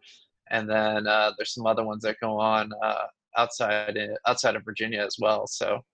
and 0.50 0.68
then 0.68 1.06
uh, 1.06 1.32
there's 1.36 1.52
some 1.54 1.66
other 1.66 1.84
ones 1.84 2.02
that 2.02 2.16
go 2.20 2.38
on 2.38 2.70
uh, 2.82 3.06
outside 3.36 3.98
outside 4.26 4.56
of 4.56 4.64
Virginia 4.64 5.02
as 5.04 5.16
well. 5.18 5.46
So, 5.46 5.84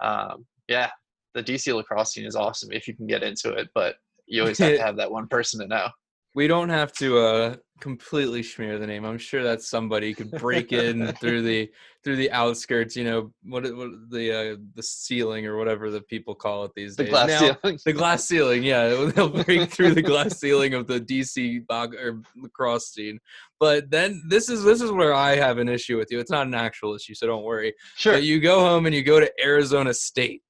um, 0.00 0.46
yeah, 0.68 0.90
the 1.34 1.42
DC 1.42 1.74
lacrosse 1.74 2.12
scene 2.12 2.24
is 2.26 2.36
awesome 2.36 2.72
if 2.72 2.88
you 2.88 2.94
can 2.94 3.06
get 3.06 3.22
into 3.22 3.52
it, 3.52 3.68
but 3.74 3.96
you 4.26 4.42
always 4.42 4.58
have 4.58 4.72
to 4.76 4.82
have 4.82 4.96
that 4.96 5.10
one 5.10 5.28
person 5.28 5.60
to 5.60 5.66
know. 5.66 5.88
We 6.36 6.46
don't 6.46 6.68
have 6.68 6.92
to 6.98 7.18
uh, 7.18 7.56
completely 7.80 8.42
smear 8.42 8.78
the 8.78 8.86
name. 8.86 9.04
I'm 9.06 9.16
sure 9.16 9.42
that 9.42 9.62
somebody 9.62 10.12
could 10.12 10.30
break 10.32 10.70
in 10.70 11.06
through 11.20 11.42
the 11.42 11.70
through 12.04 12.16
the 12.16 12.30
outskirts. 12.30 12.94
You 12.94 13.04
know 13.04 13.32
what, 13.42 13.62
what 13.74 13.88
the 14.10 14.52
uh, 14.52 14.56
the 14.74 14.82
ceiling 14.82 15.46
or 15.46 15.56
whatever 15.56 15.90
the 15.90 16.02
people 16.02 16.34
call 16.34 16.64
it 16.64 16.72
these 16.76 16.94
The 16.94 17.04
days. 17.04 17.10
glass 17.10 17.28
Now- 17.28 17.38
ceiling. 17.62 17.78
The 17.86 17.92
glass 17.94 18.24
ceiling, 18.28 18.62
yeah, 18.62 18.88
they'll 19.14 19.30
break 19.44 19.70
through 19.70 19.94
the 19.94 20.02
glass 20.02 20.38
ceiling 20.38 20.74
of 20.74 20.86
the 20.86 21.00
DC 21.00 21.66
bog 21.66 21.94
or 21.94 22.20
lacrosse 22.36 22.92
scene. 22.92 23.18
But 23.58 23.90
then 23.90 24.22
this 24.28 24.50
is 24.50 24.62
this 24.62 24.82
is 24.82 24.92
where 24.92 25.14
I 25.14 25.36
have 25.36 25.56
an 25.56 25.68
issue 25.70 25.96
with 25.96 26.08
you. 26.10 26.20
It's 26.20 26.30
not 26.30 26.46
an 26.46 26.54
actual 26.54 26.94
issue, 26.94 27.14
so 27.14 27.26
don't 27.26 27.44
worry. 27.44 27.72
Sure. 27.96 28.12
But 28.12 28.24
you 28.24 28.40
go 28.40 28.60
home 28.60 28.84
and 28.84 28.94
you 28.94 29.02
go 29.02 29.18
to 29.20 29.32
Arizona 29.42 29.94
State. 29.94 30.42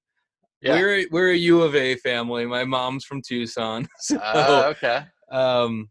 Yeah. 0.62 0.74
We're 0.74 1.06
we're 1.12 1.30
a 1.30 1.36
U 1.36 1.62
of 1.62 1.76
A 1.76 1.94
family. 1.96 2.44
My 2.44 2.64
mom's 2.64 3.04
from 3.04 3.22
Tucson, 3.22 3.86
so 4.00 4.16
Uh, 4.16 4.72
okay. 4.76 5.04
Um 5.30 5.88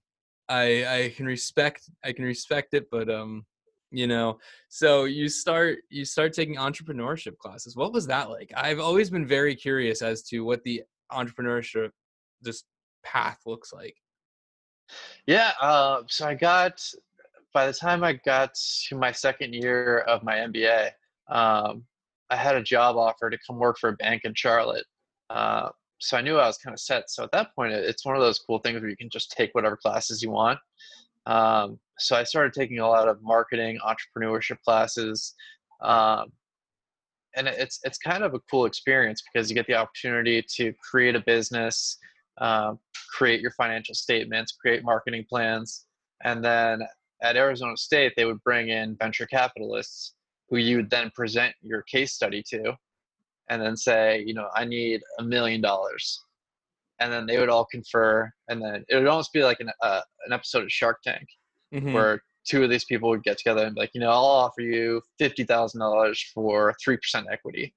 i 0.49 0.85
i 0.85 1.13
can 1.15 1.25
respect 1.25 1.89
i 2.03 2.11
can 2.11 2.25
respect 2.25 2.73
it 2.73 2.87
but 2.91 3.09
um 3.09 3.45
you 3.91 4.07
know 4.07 4.37
so 4.69 5.05
you 5.05 5.27
start 5.29 5.79
you 5.89 6.05
start 6.05 6.33
taking 6.33 6.55
entrepreneurship 6.55 7.37
classes 7.37 7.75
what 7.75 7.93
was 7.93 8.07
that 8.07 8.29
like 8.29 8.51
i've 8.57 8.79
always 8.79 9.09
been 9.09 9.25
very 9.25 9.55
curious 9.55 10.01
as 10.01 10.23
to 10.23 10.41
what 10.41 10.63
the 10.63 10.81
entrepreneurship 11.11 11.89
just 12.43 12.65
path 13.03 13.39
looks 13.45 13.71
like 13.71 13.95
Yeah. 15.25 15.51
Uh, 15.61 16.03
so 16.07 16.27
I 16.27 16.35
got, 16.35 16.81
by 17.53 17.67
the 17.67 17.73
time 17.73 18.03
I 18.03 18.13
got 18.13 18.53
to 18.87 18.95
my 18.95 19.11
second 19.11 19.53
year 19.53 19.99
of 19.99 20.23
my 20.23 20.35
MBA, 20.35 20.91
um, 21.29 21.83
I 22.29 22.35
had 22.35 22.55
a 22.55 22.63
job 22.63 22.97
offer 22.97 23.29
to 23.29 23.37
come 23.45 23.57
work 23.57 23.77
for 23.79 23.89
a 23.89 23.93
bank 23.93 24.23
in 24.25 24.33
Charlotte. 24.33 24.85
Uh, 25.29 25.69
so 25.99 26.17
I 26.17 26.21
knew 26.21 26.37
I 26.37 26.47
was 26.47 26.57
kind 26.57 26.73
of 26.73 26.79
set. 26.79 27.09
So 27.09 27.23
at 27.23 27.31
that 27.31 27.55
point, 27.55 27.73
it's 27.73 28.05
one 28.05 28.15
of 28.15 28.21
those 28.21 28.39
cool 28.39 28.59
things 28.59 28.81
where 28.81 28.89
you 28.89 28.97
can 28.97 29.09
just 29.09 29.31
take 29.31 29.53
whatever 29.53 29.77
classes 29.77 30.21
you 30.21 30.31
want. 30.31 30.59
Um, 31.25 31.79
so 31.97 32.15
I 32.15 32.23
started 32.23 32.53
taking 32.53 32.79
a 32.79 32.87
lot 32.87 33.07
of 33.07 33.21
marketing, 33.21 33.79
entrepreneurship 33.85 34.57
classes. 34.63 35.33
Um, 35.81 36.31
and 37.35 37.47
it's 37.47 37.79
it's 37.83 37.97
kind 37.97 38.23
of 38.23 38.33
a 38.33 38.39
cool 38.51 38.65
experience 38.65 39.21
because 39.21 39.49
you 39.49 39.55
get 39.55 39.67
the 39.67 39.75
opportunity 39.75 40.43
to 40.55 40.73
create 40.89 41.15
a 41.15 41.19
business, 41.19 41.97
um, 42.39 42.79
create 43.09 43.41
your 43.41 43.51
financial 43.51 43.93
statements, 43.93 44.53
create 44.53 44.83
marketing 44.83 45.25
plans, 45.29 45.85
and 46.23 46.43
then 46.43 46.81
at 47.21 47.35
Arizona 47.35 47.75
State 47.75 48.13
they 48.15 48.25
would 48.25 48.41
bring 48.43 48.69
in 48.69 48.95
venture 48.95 49.25
capitalists 49.25 50.13
who 50.49 50.57
you 50.57 50.77
would 50.77 50.89
then 50.89 51.11
present 51.15 51.53
your 51.61 51.81
case 51.83 52.13
study 52.13 52.43
to, 52.49 52.73
and 53.49 53.61
then 53.61 53.75
say, 53.77 54.23
you 54.25 54.33
know, 54.33 54.49
I 54.55 54.65
need 54.65 55.01
a 55.19 55.23
million 55.23 55.61
dollars, 55.61 56.23
and 56.99 57.11
then 57.11 57.25
they 57.25 57.37
would 57.37 57.49
all 57.49 57.65
confer, 57.65 58.31
and 58.49 58.61
then 58.61 58.85
it 58.89 58.95
would 58.95 59.07
almost 59.07 59.33
be 59.33 59.43
like 59.43 59.59
an 59.59 59.71
uh, 59.81 60.01
an 60.25 60.33
episode 60.33 60.63
of 60.63 60.71
Shark 60.71 61.01
Tank 61.03 61.27
Mhm. 61.73 61.93
where 61.93 62.21
two 62.45 62.63
of 62.63 62.69
these 62.69 62.85
people 62.85 63.09
would 63.09 63.23
get 63.23 63.37
together 63.37 63.65
and 63.65 63.75
be 63.75 63.81
like, 63.81 63.91
you 63.93 64.01
know, 64.01 64.09
I'll 64.11 64.23
offer 64.25 64.61
you 64.61 65.01
fifty 65.19 65.43
thousand 65.43 65.79
dollars 65.79 66.21
for 66.33 66.73
three 66.83 66.97
percent 66.97 67.27
equity, 67.31 67.73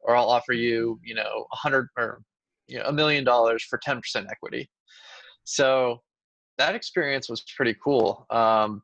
or 0.00 0.16
I'll 0.16 0.28
offer 0.30 0.52
you, 0.52 0.98
you 1.04 1.14
know, 1.14 1.46
a 1.52 1.56
hundred 1.56 1.88
or 1.96 2.22
you 2.66 2.78
know 2.78 2.84
a 2.86 2.92
million 2.92 3.24
dollars 3.24 3.64
for 3.64 3.78
10% 3.78 4.00
equity. 4.30 4.70
So 5.44 6.02
that 6.58 6.74
experience 6.74 7.28
was 7.28 7.42
pretty 7.56 7.74
cool. 7.82 8.26
Um, 8.30 8.82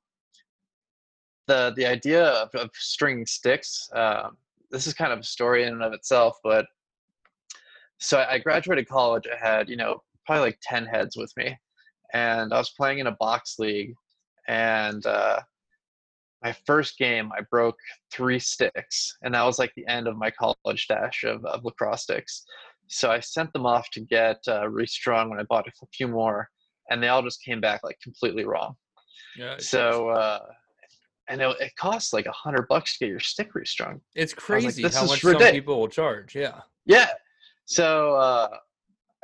the 1.47 1.73
the 1.77 1.87
idea 1.87 2.25
of, 2.25 2.51
of 2.55 2.71
stringing 2.75 3.27
sticks. 3.27 3.89
Uh, 3.95 4.31
this 4.71 4.87
is 4.87 4.95
kind 4.95 5.13
of 5.13 5.21
a 5.21 5.25
story 5.25 5.65
in 5.65 5.75
and 5.75 5.83
of 5.83 5.93
itself, 5.93 6.37
but 6.43 6.67
so 7.99 8.25
I 8.29 8.39
graduated 8.39 8.89
college. 8.89 9.27
I 9.27 9.37
had 9.37 9.69
you 9.69 9.77
know 9.77 10.03
probably 10.27 10.47
like 10.47 10.59
10 10.63 10.87
heads 10.87 11.17
with 11.17 11.33
me, 11.37 11.57
and 12.13 12.53
I 12.53 12.59
was 12.59 12.75
playing 12.77 12.99
in 12.99 13.07
a 13.07 13.17
box 13.19 13.57
league, 13.59 13.95
and 14.49 15.05
uh, 15.07 15.41
my 16.43 16.55
first 16.67 16.99
game 16.99 17.31
I 17.37 17.43
broke 17.51 17.79
three 18.13 18.39
sticks, 18.39 19.17
and 19.23 19.35
that 19.35 19.45
was 19.45 19.59
like 19.59 19.73
the 19.77 19.87
end 19.87 20.09
of 20.09 20.17
my 20.17 20.31
college 20.31 20.85
stash 20.85 21.25
of, 21.25 21.45
of 21.45 21.65
lacrosse 21.65 22.03
sticks. 22.03 22.45
So 22.89 23.11
I 23.11 23.21
sent 23.21 23.53
them 23.53 23.67
off 23.67 23.91
to 23.91 24.01
get 24.01 24.39
uh, 24.47 24.69
restrung 24.69 25.31
when 25.31 25.41
I 25.41 25.45
bought 25.45 25.67
a 25.67 25.87
few 25.93 26.09
more, 26.09 26.49
and 26.91 27.03
they 27.03 27.09
all 27.09 27.23
just 27.23 27.43
came 27.43 27.61
back 27.61 27.81
like 27.83 27.99
completely 28.03 28.45
wrong. 28.45 28.75
Yeah. 29.37 29.57
So 29.59 30.11
uh, 30.11 30.41
and 31.29 31.41
it, 31.41 31.57
it 31.61 31.77
costs 31.77 32.13
like 32.13 32.27
a 32.27 32.33
hundred 32.33 32.69
bucks 32.69 32.99
to 32.99 33.05
get 33.05 33.11
your 33.11 33.21
stick 33.21 33.55
restrung. 33.55 34.01
It's 34.15 34.35
crazy 34.35 34.83
like, 34.83 34.95
how 34.95 35.03
much 35.03 35.23
ridiculous. 35.25 35.49
some 35.49 35.55
people 35.55 35.81
will 35.81 35.89
charge. 35.89 36.35
Yeah. 36.35 36.61
Yeah. 36.85 37.09
So 37.65 38.15
uh, 38.17 38.49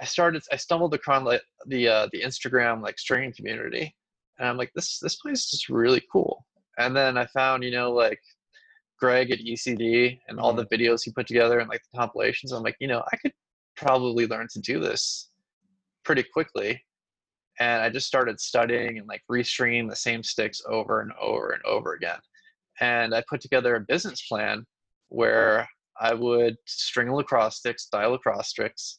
I 0.00 0.04
started. 0.04 0.42
I 0.52 0.56
stumbled 0.56 0.94
across 0.94 1.24
like 1.24 1.42
the 1.66 1.88
uh, 1.88 2.08
the 2.12 2.22
Instagram 2.22 2.82
like 2.82 2.98
stringing 2.98 3.32
community, 3.32 3.94
and 4.38 4.48
I'm 4.48 4.56
like, 4.56 4.72
this 4.74 4.98
this 4.98 5.16
place 5.16 5.44
is 5.44 5.50
just 5.50 5.68
really 5.68 6.02
cool. 6.10 6.44
And 6.78 6.96
then 6.96 7.16
I 7.16 7.26
found 7.26 7.62
you 7.62 7.70
know 7.70 7.92
like 7.92 8.20
Greg 8.98 9.30
at 9.30 9.38
ECD 9.38 10.18
and 10.28 10.40
all 10.40 10.52
the 10.52 10.64
mm-hmm. 10.64 10.74
videos 10.74 11.02
he 11.04 11.12
put 11.12 11.26
together 11.26 11.60
and 11.60 11.68
like 11.68 11.82
the 11.92 11.98
compilations. 11.98 12.52
I'm 12.52 12.62
like, 12.62 12.76
you 12.80 12.88
know, 12.88 13.02
I 13.12 13.16
could 13.16 13.32
probably 13.76 14.26
learn 14.26 14.48
to 14.52 14.60
do 14.60 14.80
this 14.80 15.30
pretty 16.04 16.24
quickly 16.24 16.82
and 17.62 17.80
I 17.80 17.90
just 17.90 18.08
started 18.08 18.40
studying 18.40 18.98
and 18.98 19.06
like 19.06 19.22
restringing 19.30 19.88
the 19.88 19.94
same 19.94 20.24
sticks 20.24 20.60
over 20.66 21.00
and 21.00 21.12
over 21.20 21.50
and 21.50 21.62
over 21.64 21.92
again. 21.92 22.18
And 22.80 23.14
I 23.14 23.22
put 23.30 23.40
together 23.40 23.76
a 23.76 23.80
business 23.80 24.26
plan 24.26 24.66
where 25.10 25.68
I 26.00 26.12
would 26.12 26.56
string 26.66 27.12
lacrosse 27.12 27.58
sticks, 27.58 27.86
dye 27.86 28.06
lacrosse 28.06 28.48
sticks, 28.48 28.96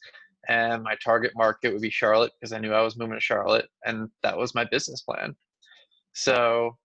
and 0.48 0.82
my 0.82 0.96
target 1.04 1.32
market 1.36 1.74
would 1.74 1.82
be 1.82 1.90
Charlotte 1.90 2.32
because 2.40 2.54
I 2.54 2.58
knew 2.58 2.72
I 2.72 2.80
was 2.80 2.96
moving 2.96 3.16
to 3.16 3.20
Charlotte, 3.20 3.68
and 3.84 4.08
that 4.22 4.38
was 4.38 4.54
my 4.54 4.64
business 4.64 5.02
plan. 5.02 5.36
So, 6.14 6.78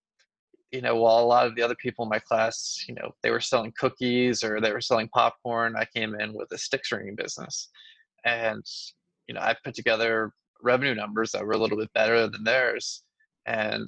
you 0.71 0.81
know, 0.81 0.98
while 0.98 1.19
a 1.19 1.31
lot 1.33 1.48
of 1.48 1.55
the 1.55 1.62
other 1.62 1.75
people 1.75 2.03
in 2.03 2.09
my 2.09 2.19
class, 2.19 2.83
you 2.89 2.95
know, 2.95 3.12
they 3.24 3.31
were 3.31 3.39
selling 3.39 3.71
cookies 3.79 4.43
or 4.43 4.59
they 4.59 4.74
were 4.74 4.81
selling 4.81 5.07
popcorn, 5.13 5.77
I 5.77 5.86
came 5.95 6.13
in 6.19 6.33
with 6.33 6.51
a 6.51 6.57
stick 6.57 6.83
stringing 6.83 7.15
business, 7.15 7.69
and 8.25 8.65
you 9.29 9.36
know, 9.36 9.41
I 9.41 9.55
put 9.63 9.75
together 9.75 10.33
revenue 10.61 10.95
numbers 10.95 11.31
that 11.31 11.45
were 11.45 11.53
a 11.53 11.57
little 11.57 11.77
bit 11.77 11.91
better 11.93 12.27
than 12.27 12.43
theirs. 12.43 13.03
And 13.45 13.87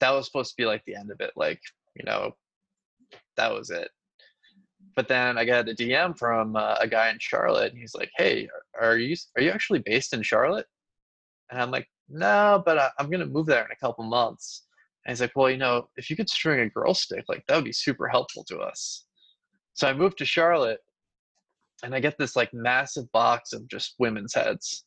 that 0.00 0.10
was 0.10 0.26
supposed 0.26 0.50
to 0.50 0.56
be 0.56 0.66
like 0.66 0.84
the 0.84 0.94
end 0.94 1.10
of 1.10 1.20
it 1.20 1.32
like 1.34 1.60
you 1.94 2.04
know 2.04 2.32
that 3.36 3.52
was 3.52 3.70
it. 3.70 3.90
But 4.96 5.08
then 5.08 5.38
i 5.38 5.44
got 5.44 5.68
a 5.68 5.74
dm 5.74 6.16
from 6.16 6.56
uh, 6.56 6.76
a 6.80 6.86
guy 6.86 7.08
in 7.10 7.18
charlotte 7.18 7.72
and 7.72 7.80
he's 7.80 7.94
like 7.94 8.10
hey 8.16 8.48
are 8.80 8.98
you 8.98 9.16
are 9.36 9.42
you 9.42 9.50
actually 9.50 9.80
based 9.80 10.12
in 10.12 10.22
charlotte? 10.22 10.66
And 11.50 11.60
i'm 11.60 11.70
like 11.70 11.88
no 12.08 12.62
but 12.64 12.78
I, 12.78 12.90
i'm 12.98 13.10
gonna 13.10 13.26
move 13.26 13.46
there 13.46 13.64
in 13.64 13.70
a 13.72 13.84
couple 13.84 14.04
months. 14.04 14.66
And 15.04 15.12
he's 15.12 15.20
like 15.20 15.32
well 15.34 15.50
you 15.50 15.56
know 15.56 15.88
if 15.96 16.10
you 16.10 16.16
could 16.16 16.28
string 16.28 16.60
a 16.60 16.68
girl 16.68 16.94
stick 16.94 17.24
like 17.28 17.44
that 17.46 17.56
would 17.56 17.64
be 17.64 17.72
super 17.72 18.06
helpful 18.06 18.44
to 18.44 18.58
us. 18.58 19.06
So 19.72 19.88
i 19.88 19.92
moved 19.92 20.18
to 20.18 20.24
charlotte 20.24 20.80
and 21.82 21.94
i 21.94 22.00
get 22.00 22.18
this 22.18 22.36
like 22.36 22.52
massive 22.52 23.10
box 23.12 23.52
of 23.52 23.66
just 23.68 23.94
women's 23.98 24.34
heads 24.34 24.84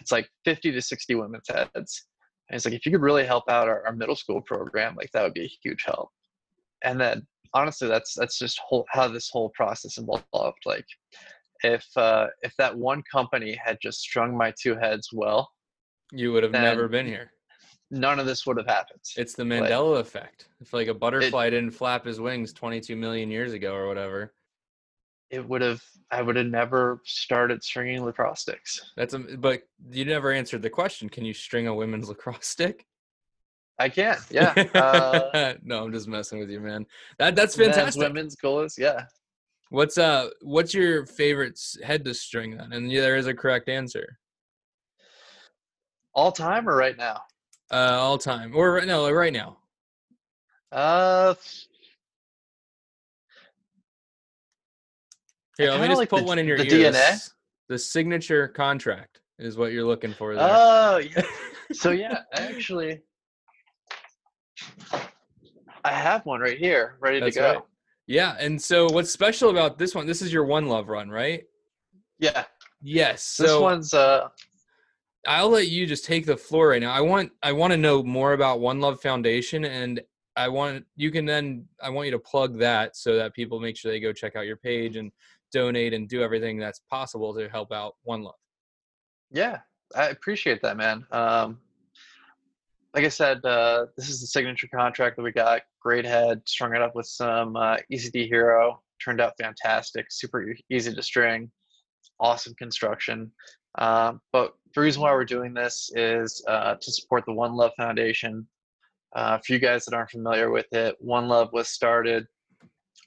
it's 0.00 0.12
like 0.12 0.28
50 0.44 0.72
to 0.72 0.82
60 0.82 1.14
women's 1.14 1.48
heads. 1.48 2.06
And 2.48 2.56
it's 2.56 2.64
like, 2.64 2.74
if 2.74 2.84
you 2.84 2.92
could 2.92 3.02
really 3.02 3.24
help 3.24 3.44
out 3.48 3.68
our, 3.68 3.84
our 3.86 3.94
middle 3.94 4.16
school 4.16 4.40
program, 4.40 4.94
like 4.96 5.10
that 5.12 5.22
would 5.22 5.34
be 5.34 5.44
a 5.44 5.58
huge 5.62 5.84
help. 5.84 6.10
And 6.84 7.00
then 7.00 7.26
honestly, 7.54 7.88
that's, 7.88 8.14
that's 8.14 8.38
just 8.38 8.58
whole, 8.58 8.84
how 8.90 9.08
this 9.08 9.28
whole 9.30 9.50
process 9.54 9.98
evolved. 9.98 10.58
Like 10.64 10.86
if, 11.62 11.86
uh, 11.96 12.26
if 12.42 12.54
that 12.58 12.76
one 12.76 13.02
company 13.10 13.58
had 13.62 13.78
just 13.80 14.00
strung 14.00 14.36
my 14.36 14.52
two 14.60 14.76
heads 14.76 15.08
well, 15.12 15.50
you 16.12 16.32
would 16.32 16.42
have 16.42 16.52
never 16.52 16.88
been 16.88 17.06
here. 17.06 17.32
None 17.90 18.18
of 18.18 18.26
this 18.26 18.46
would 18.46 18.56
have 18.56 18.66
happened. 18.66 19.00
It's 19.16 19.34
the 19.34 19.44
Mandela 19.44 19.96
like, 19.96 20.06
effect. 20.06 20.48
If 20.60 20.72
like 20.72 20.88
a 20.88 20.94
butterfly 20.94 21.46
it, 21.46 21.50
didn't 21.50 21.72
flap 21.72 22.06
his 22.06 22.20
wings 22.20 22.52
22 22.52 22.96
million 22.96 23.30
years 23.30 23.52
ago 23.52 23.74
or 23.74 23.86
whatever, 23.86 24.32
it 25.32 25.48
would 25.48 25.62
have 25.62 25.82
I 26.10 26.20
would 26.20 26.36
have 26.36 26.46
never 26.46 27.00
started 27.04 27.64
stringing 27.64 28.04
lacrosse 28.04 28.42
sticks. 28.42 28.92
That's 28.98 29.14
a, 29.14 29.18
but 29.18 29.62
you 29.90 30.04
never 30.04 30.30
answered 30.30 30.60
the 30.60 30.70
question. 30.70 31.08
Can 31.08 31.24
you 31.24 31.32
string 31.32 31.66
a 31.66 31.74
women's 31.74 32.08
lacrosse 32.10 32.46
stick? 32.46 32.86
I 33.78 33.88
can't. 33.88 34.20
Yeah. 34.30 34.52
Uh, 34.74 35.54
no, 35.64 35.82
I'm 35.82 35.92
just 35.92 36.06
messing 36.06 36.38
with 36.38 36.50
you, 36.50 36.60
man. 36.60 36.86
That 37.18 37.34
that's 37.34 37.56
fantastic. 37.56 38.00
women's 38.00 38.36
goalies, 38.36 38.78
yeah. 38.78 39.06
What's 39.70 39.96
uh 39.96 40.28
what's 40.42 40.74
your 40.74 41.06
favorite 41.06 41.58
head 41.82 42.04
to 42.04 42.12
string 42.12 42.58
then? 42.58 42.72
And 42.74 42.90
there 42.90 43.16
is 43.16 43.26
a 43.26 43.34
correct 43.34 43.70
answer. 43.70 44.18
All 46.14 46.30
time 46.30 46.68
or 46.68 46.76
right 46.76 46.96
now? 46.96 47.22
Uh 47.70 47.96
all 47.98 48.18
time. 48.18 48.52
Or 48.54 48.70
right 48.74 48.86
now, 48.86 49.10
right 49.10 49.32
now. 49.32 49.56
Uh 50.70 51.34
Here, 55.62 55.70
let 55.72 55.80
me 55.80 55.86
just 55.88 55.98
like 55.98 56.10
put 56.10 56.20
the, 56.20 56.26
one 56.26 56.38
in 56.38 56.46
your 56.46 56.58
the 56.58 56.72
ears. 56.72 56.94
DNA. 56.94 57.30
The 57.68 57.78
signature 57.78 58.48
contract 58.48 59.20
is 59.38 59.56
what 59.56 59.72
you're 59.72 59.84
looking 59.84 60.12
for 60.12 60.34
there. 60.34 60.48
Oh, 60.48 60.98
yeah. 60.98 61.22
so 61.72 61.90
yeah, 61.90 62.18
actually, 62.34 63.00
I 65.84 65.92
have 65.92 66.24
one 66.26 66.40
right 66.40 66.58
here, 66.58 66.96
ready 67.00 67.20
That's 67.20 67.34
to 67.36 67.40
go. 67.40 67.52
Right. 67.52 67.62
Yeah, 68.06 68.36
and 68.38 68.60
so 68.60 68.90
what's 68.90 69.10
special 69.10 69.50
about 69.50 69.78
this 69.78 69.94
one? 69.94 70.06
This 70.06 70.22
is 70.22 70.32
your 70.32 70.44
one 70.44 70.66
love 70.66 70.88
run, 70.88 71.08
right? 71.08 71.44
Yeah. 72.18 72.44
Yes. 72.82 73.22
So 73.22 73.42
this 73.42 73.56
one's 73.56 73.94
uh 73.94 74.28
I'll 75.26 75.50
let 75.50 75.68
you 75.68 75.86
just 75.86 76.04
take 76.04 76.26
the 76.26 76.36
floor 76.36 76.68
right 76.68 76.80
now. 76.80 76.92
I 76.92 77.00
want 77.00 77.30
I 77.42 77.52
want 77.52 77.72
to 77.72 77.76
know 77.76 78.02
more 78.02 78.32
about 78.32 78.60
One 78.60 78.80
Love 78.80 79.00
Foundation 79.00 79.64
and 79.64 80.00
I 80.36 80.48
want 80.48 80.84
you 80.96 81.10
can 81.10 81.24
then 81.24 81.66
I 81.80 81.90
want 81.90 82.06
you 82.06 82.12
to 82.12 82.18
plug 82.18 82.58
that 82.58 82.96
so 82.96 83.16
that 83.16 83.34
people 83.34 83.60
make 83.60 83.76
sure 83.76 83.92
they 83.92 84.00
go 84.00 84.12
check 84.12 84.34
out 84.34 84.46
your 84.46 84.56
page 84.56 84.96
and 84.96 85.12
donate 85.52 85.92
and 85.94 86.08
do 86.08 86.22
everything 86.22 86.58
that's 86.58 86.80
possible 86.90 87.34
to 87.34 87.48
help 87.48 87.72
out 87.72 87.94
One 88.02 88.22
Love. 88.22 88.34
Yeah, 89.30 89.58
I 89.94 90.08
appreciate 90.08 90.62
that, 90.62 90.76
man. 90.76 91.06
Um, 91.10 91.58
like 92.94 93.04
I 93.04 93.08
said, 93.08 93.44
uh, 93.44 93.86
this 93.96 94.10
is 94.10 94.20
the 94.20 94.26
signature 94.26 94.68
contract 94.74 95.16
that 95.16 95.22
we 95.22 95.32
got. 95.32 95.62
Great 95.80 96.04
head, 96.04 96.42
strung 96.46 96.74
it 96.74 96.82
up 96.82 96.94
with 96.94 97.06
some 97.06 97.56
uh, 97.56 97.76
ECD 97.90 98.28
Hero. 98.28 98.82
Turned 99.02 99.20
out 99.20 99.32
fantastic, 99.40 100.06
super 100.10 100.54
easy 100.70 100.94
to 100.94 101.02
string, 101.02 101.50
awesome 102.20 102.54
construction. 102.54 103.32
Uh, 103.78 104.12
but 104.32 104.52
the 104.74 104.80
reason 104.80 105.02
why 105.02 105.12
we're 105.12 105.24
doing 105.24 105.54
this 105.54 105.90
is 105.94 106.44
uh, 106.48 106.74
to 106.80 106.92
support 106.92 107.24
the 107.26 107.32
One 107.32 107.54
Love 107.54 107.72
Foundation. 107.76 108.46
Uh, 109.14 109.38
for 109.38 109.52
you 109.52 109.58
guys 109.58 109.84
that 109.84 109.94
aren't 109.94 110.10
familiar 110.10 110.50
with 110.50 110.70
it, 110.72 110.96
One 110.98 111.28
Love 111.28 111.48
was 111.52 111.68
started 111.68 112.26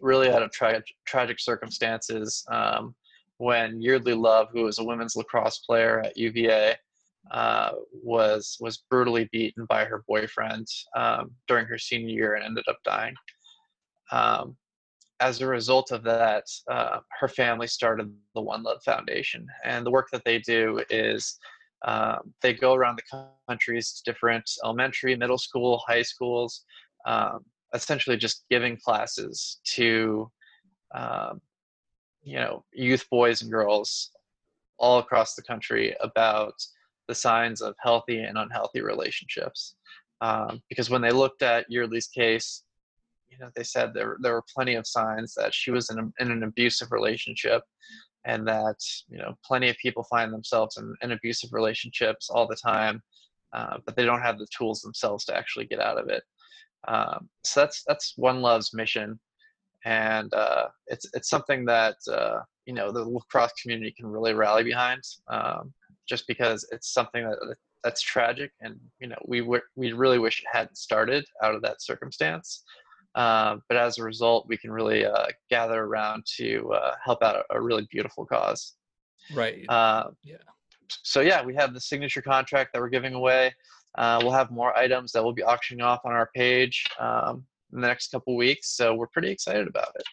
really 0.02 0.30
out 0.30 0.44
of 0.44 0.52
tra- 0.52 0.84
tragic 1.06 1.40
circumstances 1.40 2.46
um, 2.52 2.96
when 3.38 3.82
Yeardley 3.82 4.14
Love, 4.14 4.48
who 4.54 4.64
was 4.64 4.80
a 4.80 4.84
women's 4.84 5.16
lacrosse 5.16 5.60
player 5.60 6.02
at 6.02 6.18
UVA, 6.18 6.76
uh, 7.32 7.72
was 7.92 8.58
was 8.60 8.84
brutally 8.90 9.28
beaten 9.32 9.66
by 9.66 9.84
her 9.84 10.04
boyfriend 10.08 10.68
um, 10.96 11.32
during 11.48 11.66
her 11.66 11.78
senior 11.78 12.10
year 12.10 12.36
and 12.36 12.46
ended 12.46 12.66
up 12.70 12.78
dying. 12.84 13.16
Um, 14.12 14.56
as 15.22 15.42
a 15.42 15.48
result 15.48 15.92
of 15.92 16.04
that, 16.04 16.44
uh, 16.70 17.00
her 17.20 17.28
family 17.28 17.68
started 17.68 18.14
the 18.36 18.42
One 18.42 18.64
Love 18.64 18.84
Foundation, 18.84 19.48
and 19.64 19.86
the 19.86 19.92
work 19.92 20.08
that 20.12 20.24
they 20.26 20.40
do 20.40 20.84
is 20.90 21.40
um, 21.86 22.34
they 22.42 22.54
go 22.54 22.74
around 22.74 22.98
the 22.98 23.28
countries 23.48 23.94
to 23.94 24.12
different 24.12 24.50
elementary, 24.64 25.16
middle 25.16 25.38
school, 25.38 25.82
high 25.88 26.02
schools, 26.02 26.64
um, 27.06 27.46
essentially 27.76 28.18
just 28.18 28.46
giving 28.50 28.78
classes 28.78 29.60
to 29.76 30.32
um, 30.94 31.42
you 32.24 32.38
know 32.38 32.64
youth 32.74 33.06
boys 33.12 33.42
and 33.42 33.52
girls 33.52 34.12
all 34.78 35.00
across 35.00 35.36
the 35.36 35.44
country 35.44 35.96
about 36.02 36.54
the 37.08 37.16
signs 37.16 37.62
of 37.62 37.76
healthy 37.80 38.20
and 38.20 38.38
unhealthy 38.38 38.82
relationships. 38.82 39.76
Um, 40.22 40.62
because 40.70 40.90
when 40.90 41.02
they 41.02 41.12
looked 41.12 41.44
at 41.44 41.70
Yeardley's 41.70 42.08
case 42.08 42.64
you 43.36 43.44
know 43.44 43.52
they 43.56 43.64
said 43.64 43.94
there, 43.94 44.18
there 44.22 44.34
were 44.34 44.44
plenty 44.54 44.76
of 44.76 44.88
signs 44.88 45.34
that 45.36 45.54
she 45.54 45.72
was 45.72 45.90
in, 45.90 46.00
a, 46.00 46.24
in 46.24 46.32
an 46.32 46.44
abusive 46.44 46.92
relationship 46.92 47.62
and 48.26 48.48
that 48.48 48.78
you 49.10 49.18
know 49.18 49.36
plenty 49.44 49.70
of 49.70 49.78
people 49.78 50.04
find 50.04 50.34
themselves 50.34 50.78
in, 50.78 50.94
in 51.02 51.12
abusive 51.12 51.52
relationships 51.54 52.30
all 52.30 52.48
the 52.48 52.56
time 52.56 53.02
uh, 53.54 53.78
but 53.86 53.96
they 53.96 54.06
don't 54.06 54.22
have 54.22 54.38
the 54.38 54.48
tools 54.56 54.82
themselves 54.82 55.26
to 55.26 55.36
actually 55.36 55.66
get 55.66 55.80
out 55.80 56.00
of 56.00 56.10
it 56.10 56.24
um, 56.88 57.30
so 57.44 57.62
that's 57.62 57.84
that's 57.88 58.14
One 58.18 58.42
Love's 58.42 58.74
mission, 58.74 59.20
and 59.86 60.34
uh, 60.34 60.68
it's 60.88 61.06
it's 61.14 61.30
something 61.30 61.66
that 61.66 61.96
uh, 62.12 62.40
you 62.66 62.74
know 62.74 62.92
the 62.92 63.04
lacrosse 63.04 63.54
community 63.62 63.94
can 63.98 64.08
really 64.08 64.34
rally 64.34 64.64
behind, 64.64 65.02
um, 65.28 65.74
just 66.08 66.28
because 66.28 66.68
it's 66.72 66.94
something 66.94 67.24
that 67.24 67.56
that's 67.84 68.02
tragic, 68.02 68.52
and 68.62 68.80
you 69.00 69.08
know 69.08 69.18
we 69.26 69.40
w- 69.40 69.62
we 69.76 69.94
really 69.94 70.20
wish 70.20 70.40
it 70.40 70.48
hadn't 70.52 70.78
started 70.78 71.26
out 71.44 71.56
of 71.56 71.62
that 71.62 71.82
circumstance. 71.82 72.64
Uh, 73.16 73.58
but 73.70 73.78
as 73.78 73.98
a 73.98 74.04
result, 74.04 74.46
we 74.48 74.58
can 74.58 74.72
really 74.72 75.06
uh, 75.06 75.28
gather 75.50 75.84
around 75.84 76.26
to 76.26 76.70
uh, 76.74 76.96
help 77.04 77.24
out 77.24 77.38
a, 77.38 77.56
a, 77.56 77.62
really 77.62 77.88
beautiful 77.90 78.26
cause. 78.26 78.74
Right. 79.34 79.64
Uh, 79.70 80.10
yeah. 80.22 80.36
So 80.90 81.22
yeah, 81.22 81.42
we 81.42 81.56
have 81.56 81.74
the 81.74 81.80
signature 81.80 82.22
contract 82.22 82.72
that 82.74 82.82
we're 82.82 82.90
giving 82.90 83.14
away. 83.14 83.56
Uh, 83.98 84.20
we'll 84.22 84.32
have 84.32 84.52
more 84.52 84.78
items 84.78 85.12
that 85.12 85.24
we'll 85.24 85.34
be 85.34 85.44
auctioning 85.44 85.82
off 85.82 86.02
on 86.06 86.12
our 86.12 86.30
page 86.36 86.86
um, 87.00 87.46
in 87.74 87.82
the 87.82 87.88
next 87.88 88.12
couple 88.12 88.36
weeks. 88.36 88.72
So 88.76 88.94
we're 88.94 89.08
pretty 89.08 89.30
excited 89.30 89.68
about 89.68 89.90
it. 89.96 90.04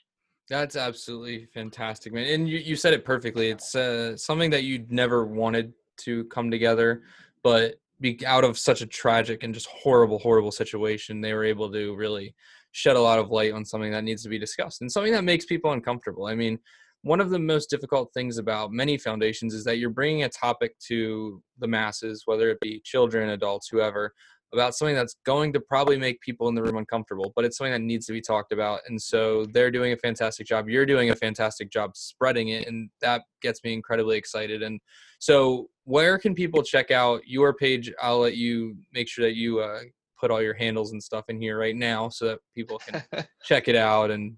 That's 0.48 0.76
absolutely 0.76 1.46
fantastic, 1.46 2.12
man. 2.12 2.26
And 2.26 2.48
you, 2.48 2.58
you 2.58 2.76
said 2.76 2.92
it 2.92 3.04
perfectly. 3.04 3.50
It's 3.50 3.74
uh, 3.74 4.16
something 4.16 4.50
that 4.50 4.64
you'd 4.64 4.92
never 4.92 5.24
wanted 5.24 5.72
to 5.98 6.24
come 6.24 6.50
together, 6.50 7.02
but 7.42 7.76
be 8.00 8.18
out 8.26 8.44
of 8.44 8.58
such 8.58 8.82
a 8.82 8.86
tragic 8.86 9.44
and 9.44 9.54
just 9.54 9.68
horrible, 9.68 10.18
horrible 10.18 10.52
situation, 10.52 11.20
they 11.20 11.32
were 11.32 11.44
able 11.44 11.72
to 11.72 11.94
really 11.94 12.34
shed 12.72 12.96
a 12.96 13.00
lot 13.00 13.18
of 13.18 13.30
light 13.30 13.52
on 13.52 13.64
something 13.64 13.92
that 13.92 14.04
needs 14.04 14.22
to 14.24 14.28
be 14.28 14.38
discussed 14.38 14.80
and 14.80 14.90
something 14.90 15.12
that 15.12 15.24
makes 15.24 15.46
people 15.46 15.72
uncomfortable. 15.72 16.26
I 16.26 16.34
mean, 16.34 16.58
one 17.02 17.20
of 17.20 17.30
the 17.30 17.38
most 17.38 17.68
difficult 17.68 18.12
things 18.14 18.38
about 18.38 18.72
many 18.72 18.96
foundations 18.96 19.54
is 19.54 19.64
that 19.64 19.78
you're 19.78 19.90
bringing 19.90 20.22
a 20.22 20.28
topic 20.28 20.78
to 20.88 21.42
the 21.58 21.66
masses, 21.66 22.22
whether 22.26 22.50
it 22.50 22.60
be 22.60 22.80
children, 22.84 23.30
adults, 23.30 23.68
whoever, 23.68 24.14
about 24.52 24.74
something 24.74 24.94
that's 24.94 25.16
going 25.24 25.52
to 25.52 25.60
probably 25.60 25.98
make 25.98 26.20
people 26.20 26.48
in 26.48 26.54
the 26.54 26.62
room 26.62 26.76
uncomfortable, 26.76 27.32
but 27.34 27.44
it's 27.44 27.56
something 27.56 27.72
that 27.72 27.80
needs 27.80 28.06
to 28.06 28.12
be 28.12 28.20
talked 28.20 28.52
about. 28.52 28.80
And 28.86 29.00
so 29.00 29.46
they're 29.46 29.70
doing 29.70 29.92
a 29.92 29.96
fantastic 29.96 30.46
job. 30.46 30.68
You're 30.68 30.86
doing 30.86 31.10
a 31.10 31.16
fantastic 31.16 31.70
job 31.70 31.96
spreading 31.96 32.48
it. 32.48 32.68
And 32.68 32.90
that 33.00 33.22
gets 33.40 33.64
me 33.64 33.72
incredibly 33.72 34.18
excited. 34.18 34.62
And 34.62 34.80
so, 35.18 35.68
where 35.84 36.18
can 36.18 36.34
people 36.34 36.62
check 36.62 36.90
out 36.90 37.22
your 37.26 37.54
page? 37.54 37.92
I'll 38.00 38.20
let 38.20 38.36
you 38.36 38.76
make 38.92 39.08
sure 39.08 39.24
that 39.24 39.34
you 39.34 39.60
uh, 39.60 39.80
put 40.20 40.30
all 40.30 40.42
your 40.42 40.54
handles 40.54 40.92
and 40.92 41.02
stuff 41.02 41.24
in 41.28 41.40
here 41.40 41.58
right 41.58 41.74
now 41.74 42.08
so 42.08 42.26
that 42.26 42.38
people 42.54 42.78
can 42.78 43.02
check 43.44 43.66
it 43.66 43.74
out 43.74 44.10
and 44.10 44.36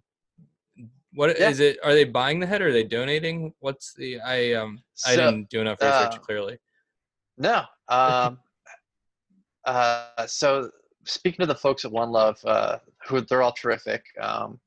what 1.15 1.39
yeah. 1.39 1.49
is 1.49 1.61
it? 1.61 1.79
Are 1.85 1.95
they 1.95 2.05
buying 2.05 2.41
the 2.41 2.47
head 2.47 2.61
or 2.61 2.69
are 2.69 2.73
they 2.73 2.85
donating? 2.85 3.53
What's 3.61 3.95
the 3.95 4.21
I 4.21 4.53
um 4.55 4.83
so, 4.95 5.13
I 5.13 5.17
didn't 5.17 5.49
do 5.49 5.61
enough 5.61 5.81
research 5.81 6.15
uh, 6.15 6.19
clearly. 6.19 6.59
No. 7.39 7.63
Um 7.89 8.39
uh 9.65 10.27
so 10.27 10.71
speaking 11.05 11.41
to 11.41 11.47
the 11.47 11.55
folks 11.55 11.85
at 11.85 11.93
One 11.93 12.11
Love, 12.11 12.39
uh 12.45 12.79
who 13.07 13.21
they're 13.21 13.43
all 13.43 13.53
terrific. 13.53 14.05
Um 14.21 14.61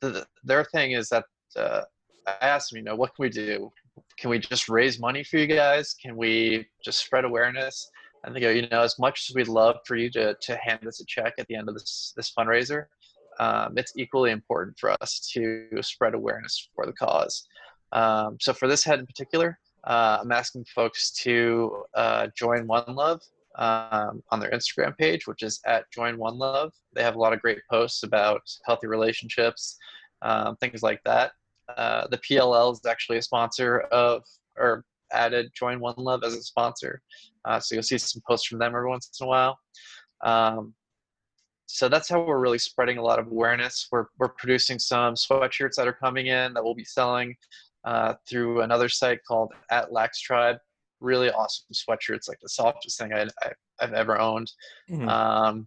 the, 0.00 0.26
their 0.42 0.64
thing 0.64 0.92
is 0.92 1.08
that 1.10 1.24
uh 1.56 1.82
I 2.26 2.32
asked 2.40 2.70
them, 2.70 2.78
you 2.78 2.84
know, 2.84 2.96
what 2.96 3.14
can 3.14 3.22
we 3.22 3.30
do? 3.30 3.70
Can 4.18 4.30
we 4.30 4.38
just 4.38 4.68
raise 4.68 4.98
money 4.98 5.24
for 5.24 5.38
you 5.38 5.46
guys? 5.46 5.94
Can 5.94 6.16
we 6.16 6.66
just 6.84 7.04
spread 7.04 7.24
awareness? 7.24 7.88
And 8.24 8.34
they 8.34 8.40
go, 8.40 8.50
you 8.50 8.68
know, 8.68 8.82
as 8.82 8.98
much 8.98 9.26
as 9.28 9.34
we'd 9.34 9.48
love 9.48 9.76
for 9.86 9.96
you 9.96 10.10
to 10.10 10.34
to 10.40 10.56
hand 10.56 10.86
us 10.86 11.00
a 11.00 11.04
check 11.06 11.34
at 11.38 11.46
the 11.46 11.54
end 11.54 11.68
of 11.68 11.74
this 11.74 12.12
this 12.16 12.32
fundraiser, 12.36 12.86
um, 13.40 13.74
it's 13.76 13.92
equally 13.96 14.30
important 14.30 14.78
for 14.78 14.90
us 15.00 15.30
to 15.32 15.68
spread 15.80 16.14
awareness 16.14 16.68
for 16.74 16.86
the 16.86 16.92
cause. 16.92 17.46
Um, 17.92 18.38
so 18.40 18.52
for 18.52 18.68
this 18.68 18.84
head 18.84 18.98
in 18.98 19.06
particular, 19.06 19.58
uh, 19.84 20.18
I'm 20.20 20.32
asking 20.32 20.64
folks 20.74 21.10
to 21.22 21.84
uh, 21.94 22.28
join 22.36 22.66
One 22.66 22.84
Love 22.94 23.20
um, 23.56 24.22
on 24.30 24.40
their 24.40 24.50
Instagram 24.50 24.96
page, 24.96 25.26
which 25.26 25.42
is 25.42 25.60
at 25.66 25.90
Join 25.90 26.18
One 26.18 26.38
Love. 26.38 26.72
They 26.94 27.02
have 27.02 27.16
a 27.16 27.18
lot 27.18 27.32
of 27.32 27.40
great 27.40 27.58
posts 27.70 28.02
about 28.02 28.42
healthy 28.64 28.86
relationships, 28.86 29.76
um, 30.22 30.56
things 30.56 30.82
like 30.82 31.02
that. 31.04 31.32
Uh, 31.76 32.06
the 32.08 32.18
PLL 32.18 32.72
is 32.72 32.80
actually 32.86 33.18
a 33.18 33.22
sponsor 33.22 33.80
of, 33.92 34.22
or 34.56 34.84
added 35.12 35.50
Join 35.54 35.80
One 35.80 35.94
Love 35.96 36.22
as 36.24 36.34
a 36.34 36.42
sponsor. 36.42 37.02
Uh, 37.44 37.58
so 37.58 37.74
you'll 37.74 37.82
see 37.82 37.98
some 37.98 38.22
posts 38.26 38.46
from 38.46 38.58
them 38.58 38.74
every 38.74 38.88
once 38.88 39.10
in 39.20 39.24
a 39.24 39.28
while. 39.28 39.58
Um, 40.22 40.74
so 41.72 41.88
that's 41.88 42.06
how 42.06 42.20
we're 42.20 42.38
really 42.38 42.58
spreading 42.58 42.98
a 42.98 43.02
lot 43.02 43.18
of 43.18 43.28
awareness. 43.28 43.88
We're, 43.90 44.04
we're 44.18 44.28
producing 44.28 44.78
some 44.78 45.14
sweatshirts 45.14 45.76
that 45.76 45.88
are 45.88 45.94
coming 45.94 46.26
in 46.26 46.52
that 46.52 46.62
we'll 46.62 46.74
be 46.74 46.84
selling 46.84 47.34
uh, 47.84 48.12
through 48.28 48.60
another 48.60 48.90
site 48.90 49.20
called 49.26 49.54
at 49.70 49.90
Lax 49.90 50.20
Tribe. 50.20 50.58
Really 51.00 51.30
awesome 51.30 51.64
sweatshirts, 51.72 52.28
like 52.28 52.40
the 52.42 52.50
softest 52.50 52.98
thing 52.98 53.14
I, 53.14 53.22
I, 53.42 53.52
have 53.80 53.94
ever 53.94 54.20
owned. 54.20 54.52
Mm-hmm. 54.90 55.08
Um, 55.08 55.66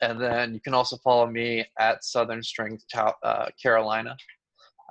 and 0.00 0.18
then 0.18 0.54
you 0.54 0.60
can 0.62 0.72
also 0.72 0.96
follow 0.96 1.26
me 1.26 1.66
at 1.78 2.02
Southern 2.04 2.42
Strength 2.42 2.84
uh, 3.22 3.48
Carolina 3.62 4.16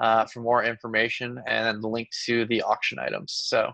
uh, 0.01 0.25
for 0.25 0.41
more 0.41 0.63
information 0.63 1.39
and 1.47 1.81
the 1.81 1.87
link 1.87 2.09
to 2.25 2.45
the 2.47 2.61
auction 2.63 2.99
items. 2.99 3.31
So 3.33 3.71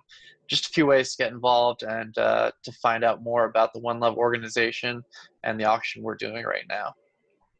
just 0.47 0.67
a 0.67 0.69
few 0.69 0.85
ways 0.85 1.15
to 1.15 1.23
get 1.23 1.31
involved 1.31 1.83
and 1.83 2.15
uh, 2.17 2.51
to 2.63 2.71
find 2.73 3.03
out 3.03 3.23
more 3.23 3.45
about 3.45 3.73
the 3.73 3.79
One 3.79 3.99
Love 3.99 4.17
organization 4.17 5.03
and 5.43 5.59
the 5.59 5.65
auction 5.65 6.03
we're 6.03 6.15
doing 6.15 6.43
right 6.45 6.65
now. 6.69 6.93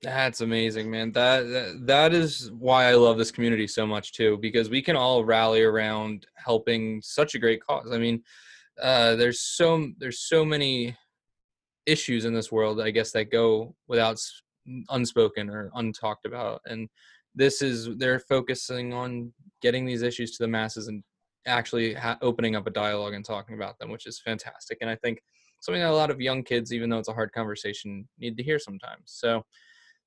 That's 0.04 0.42
amazing, 0.42 0.92
man. 0.92 1.12
That 1.14 1.80
that 1.88 2.14
is 2.14 2.52
why 2.52 2.86
I 2.86 2.94
love 2.94 3.18
this 3.18 3.32
community 3.32 3.66
so 3.66 3.88
much 3.88 4.14
too, 4.14 4.38
because 4.42 4.70
we 4.70 4.82
can 4.82 4.96
all 4.96 5.26
rally 5.26 5.64
around 5.64 6.28
helping 6.36 7.02
such 7.02 7.34
a 7.34 7.40
great 7.40 7.62
cause. 7.66 7.90
I 7.92 7.98
mean, 7.98 8.22
uh, 8.82 9.16
there's 9.16 9.40
so 9.40 9.90
there's 9.98 10.20
so 10.20 10.46
many 10.46 10.96
issues 11.88 12.26
in 12.26 12.34
this 12.34 12.52
world, 12.52 12.80
I 12.80 12.92
guess, 12.92 13.12
that 13.14 13.32
go 13.32 13.74
without 13.88 14.22
unspoken 14.90 15.50
or 15.50 15.72
untalked 15.76 16.26
about, 16.26 16.62
and 16.66 16.90
this 17.38 17.62
is 17.62 17.90
they're 17.98 18.20
focusing 18.20 18.94
on 18.94 19.32
getting 19.62 19.86
these 19.86 20.02
issues 20.02 20.32
to 20.32 20.44
the 20.44 20.48
masses 20.48 20.88
and 20.88 21.04
actually 21.46 21.94
ha- 21.94 22.18
opening 22.22 22.56
up 22.56 22.68
a 22.68 22.72
dialogue 22.72 23.14
and 23.14 23.24
talking 23.24 23.56
about 23.56 23.78
them, 23.80 23.90
which 23.90 24.08
is 24.08 24.20
fantastic. 24.20 24.80
And 24.82 24.90
I 24.90 24.96
think 24.96 25.22
something 25.62 25.82
that 25.82 25.92
a 25.92 25.96
lot 25.96 26.10
of 26.10 26.20
young 26.20 26.44
kids, 26.44 26.74
even 26.74 26.90
though 26.90 26.98
it's 26.98 27.08
a 27.08 27.14
hard 27.14 27.32
conversation, 27.32 28.08
need 28.20 28.38
to 28.38 28.44
hear 28.44 28.60
sometimes. 28.60 29.04
So 29.06 29.44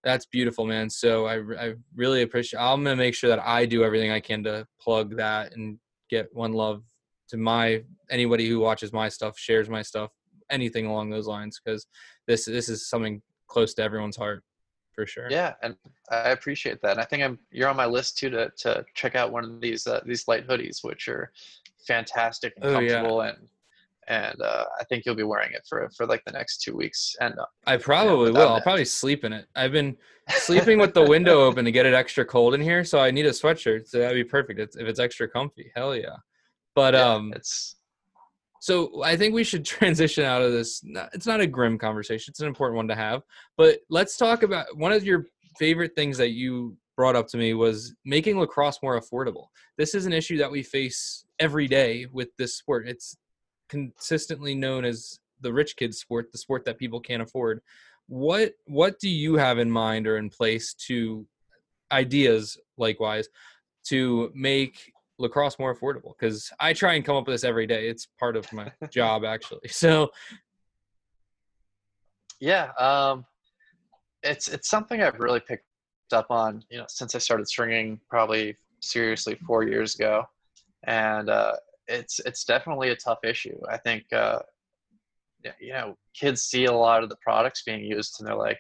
that's 0.03 0.27
beautiful, 0.27 0.67
man. 0.67 0.91
So 0.91 1.27
I, 1.27 1.37
I 1.59 1.75
really 1.95 2.23
appreciate. 2.23 2.61
I'm 2.61 2.83
gonna 2.83 2.97
make 2.97 3.15
sure 3.15 3.31
that 3.31 3.41
I 3.41 3.65
do 3.65 3.85
everything 3.85 4.11
I 4.11 4.21
can 4.21 4.43
to 4.45 4.67
plug 4.81 5.17
that 5.17 5.55
and 5.55 5.79
get 6.11 6.29
one 6.33 6.53
love 6.53 6.83
to 7.29 7.37
my 7.37 7.85
anybody 8.11 8.49
who 8.49 8.59
watches 8.59 8.93
my 8.93 9.09
stuff, 9.09 9.39
shares 9.39 9.71
my 9.71 9.83
stuff, 9.83 10.11
anything 10.51 10.87
along 10.87 11.11
those 11.11 11.29
lines, 11.29 11.61
because 11.63 11.87
this 12.27 12.45
this 12.45 12.69
is 12.69 12.89
something 12.89 13.23
close 13.47 13.73
to 13.75 13.83
everyone's 13.83 14.17
heart 14.17 14.43
for 14.95 15.07
sure. 15.07 15.29
Yeah, 15.31 15.55
and 15.63 15.77
I 16.11 16.31
appreciate 16.31 16.81
that. 16.83 16.93
And 16.93 17.01
I 17.01 17.05
think 17.05 17.23
I'm 17.23 17.39
you're 17.51 17.69
on 17.69 17.77
my 17.77 17.87
list 17.87 18.19
too 18.19 18.31
to 18.31 18.51
to 18.59 18.85
check 18.95 19.15
out 19.15 19.33
one 19.33 19.45
of 19.45 19.61
these 19.61 19.87
uh, 19.87 20.01
these 20.05 20.27
light 20.29 20.47
hoodies, 20.47 20.83
which 20.83 21.09
are 21.09 21.33
fantastic 21.87 22.53
and 22.57 22.73
comfortable 22.73 23.21
oh, 23.21 23.23
yeah. 23.23 23.31
and 23.31 23.49
and 24.09 24.43
uh, 24.43 24.65
I 24.79 24.85
think 24.85 25.07
you'll 25.07 25.15
be 25.15 25.23
wearing 25.23 25.53
it 25.53 25.63
for 25.69 25.89
for 25.97 26.05
like 26.05 26.25
the 26.25 26.33
next 26.33 26.63
two 26.63 26.77
weeks. 26.77 27.15
And 27.21 27.39
uh, 27.39 27.47
I 27.67 27.77
probably 27.77 28.33
will. 28.33 28.49
I'll 28.49 28.61
probably 28.61 28.85
sleep 28.85 29.25
in 29.25 29.33
it. 29.33 29.47
I've 29.55 29.73
been 29.73 29.97
sleeping 30.29 30.79
with 30.79 30.95
the 30.95 31.05
window 31.05 31.41
open 31.47 31.65
to 31.65 31.73
get 31.73 31.87
it 31.87 31.95
extra 31.95 32.25
cold 32.25 32.55
in 32.55 32.61
here, 32.61 32.85
so 32.85 32.99
I 32.99 33.11
need 33.11 33.27
a 33.27 33.31
sweatshirt. 33.31 33.87
So 33.87 33.99
that'd 33.99 34.15
be 34.15 34.29
perfect. 34.29 34.59
It's, 34.59 34.77
if 34.77 34.89
it's 34.89 34.99
extra 34.99 35.29
comfy, 35.29 35.71
hell 35.77 35.95
yeah. 35.95 36.17
But 36.75 36.95
yeah, 36.95 37.09
um, 37.09 37.33
it's 37.35 37.77
so 38.61 39.03
I 39.03 39.17
think 39.17 39.35
we 39.35 39.43
should 39.43 39.65
transition 39.65 40.25
out 40.25 40.43
of 40.43 40.53
this. 40.53 40.85
It's 41.13 41.27
not 41.27 41.41
a 41.41 41.47
grim 41.47 41.79
conversation. 41.79 42.31
It's 42.31 42.41
an 42.41 42.47
important 42.47 42.77
one 42.77 42.89
to 42.89 42.95
have. 42.95 43.23
But 43.57 43.81
let's 43.89 44.17
talk 44.17 44.45
about 44.45 44.77
one 44.77 44.93
of 44.93 45.05
your 45.05 45.27
favorite 45.59 45.93
things 45.97 46.17
that 46.19 46.31
you 46.31 46.77
brought 46.97 47.17
up 47.17 47.27
to 47.29 47.39
me 47.39 47.55
was 47.55 47.95
making 48.05 48.39
lacrosse 48.39 48.79
more 48.83 49.01
affordable. 49.01 49.47
This 49.79 49.95
is 49.95 50.07
an 50.07 50.13
issue 50.13 50.37
that 50.39 50.51
we 50.51 50.63
face 50.63 51.25
every 51.39 51.67
day 51.67 52.07
with 52.13 52.29
this 52.37 52.57
sport. 52.57 52.87
It's 52.87 53.17
consistently 53.71 54.55
known 54.55 54.85
as 54.85 55.19
the 55.41 55.53
rich 55.53 55.77
kids 55.77 55.99
sport, 55.99 56.31
the 56.31 56.39
sport 56.39 56.67
that 56.67 56.79
people 56.79 57.01
can't 57.01 57.23
afford. 57.23 57.63
What 58.07 58.53
what 58.67 58.99
do 58.99 59.09
you 59.09 59.37
have 59.37 59.59
in 59.59 59.71
mind 59.71 60.07
or 60.07 60.19
in 60.19 60.29
place 60.29 60.75
to 60.89 61.27
ideas 61.91 62.59
likewise 62.77 63.29
to 63.87 64.31
make 64.35 64.93
lacrosse 65.21 65.59
more 65.59 65.75
affordable? 65.75 66.15
Because 66.19 66.51
I 66.59 66.73
try 66.73 66.95
and 66.95 67.05
come 67.05 67.17
up 67.17 67.27
with 67.27 67.35
this 67.35 67.45
every 67.45 67.67
day. 67.67 67.89
It's 67.89 68.07
part 68.19 68.37
of 68.37 68.51
my 68.53 68.71
job 68.91 69.25
actually. 69.25 69.69
So 69.69 70.11
yeah, 72.41 72.71
um, 72.79 73.25
it's 74.23 74.49
it's 74.49 74.69
something 74.69 75.03
I've 75.03 75.21
really 75.21 75.41
picked 75.41 75.65
up 76.13 76.31
on, 76.31 76.65
you 76.71 76.79
know, 76.79 76.87
since 76.89 77.15
I 77.15 77.19
started 77.19 77.47
stringing 77.47 78.01
probably 78.09 78.57
seriously 78.81 79.37
four 79.47 79.63
years 79.63 79.95
ago, 79.95 80.25
and 80.85 81.29
uh, 81.29 81.53
it's 81.87 82.19
it's 82.21 82.45
definitely 82.45 82.91
a 82.91 82.97
tough 82.97 83.19
issue. 83.25 83.59
I 83.69 83.77
think 83.77 84.05
uh, 84.13 84.41
you 85.59 85.73
know 85.73 85.97
kids 86.15 86.43
see 86.43 86.65
a 86.65 86.73
lot 86.73 87.03
of 87.03 87.09
the 87.09 87.17
products 87.17 87.63
being 87.63 87.85
used 87.85 88.17
and 88.19 88.29
they're 88.29 88.37
like, 88.37 88.59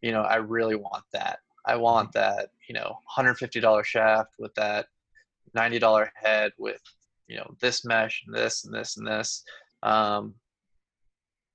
you 0.00 0.12
know, 0.12 0.22
I 0.22 0.36
really 0.36 0.76
want 0.76 1.04
that. 1.12 1.40
I 1.66 1.76
want 1.76 2.12
that. 2.12 2.48
You 2.68 2.74
know, 2.74 2.98
$150 3.16 3.84
shaft 3.84 4.30
with 4.38 4.54
that 4.54 4.86
$90 5.54 6.08
head 6.14 6.52
with 6.58 6.80
you 7.26 7.36
know 7.36 7.54
this 7.60 7.84
mesh 7.84 8.22
and 8.26 8.34
this 8.34 8.64
and 8.64 8.74
this 8.74 8.96
and 8.96 9.06
this. 9.06 9.44
Um, 9.82 10.34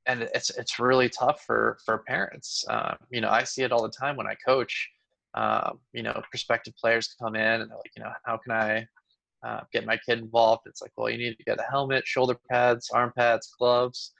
and 0.06 0.24
it's 0.24 0.50
it's 0.52 0.80
really 0.80 1.10
tough 1.10 1.44
for 1.46 1.78
for 1.86 2.00
parents. 2.08 2.66
Uh, 2.70 2.96
you 3.10 3.22
know, 3.22 3.30
I 3.30 3.44
see 3.44 3.64
it 3.64 3.72
all 3.72 3.84
the 3.84 3.90
time 3.90 4.16
when 4.18 4.28
I 4.28 4.36
coach. 4.36 4.90
um, 5.36 5.80
you 5.94 6.04
know, 6.04 6.22
prospective 6.30 6.76
players 6.76 7.16
come 7.20 7.36
in 7.36 7.62
and 7.62 7.70
they're 7.70 7.78
like, 7.78 7.92
you 7.98 8.04
know, 8.04 8.12
how 8.26 8.38
can 8.38 8.52
I 8.52 8.88
uh, 9.46 9.62
get 9.72 9.86
my 9.86 9.98
kid 9.98 10.20
involved? 10.20 10.64
It's 10.68 10.82
like, 10.82 10.92
well, 10.96 11.10
you 11.10 11.18
need 11.18 11.38
to 11.38 11.44
get 11.44 11.60
a 11.60 11.66
helmet, 11.70 12.06
shoulder 12.06 12.38
pads, 12.50 12.90
arm 12.94 13.12
pads, 13.18 13.54
gloves, 13.58 14.14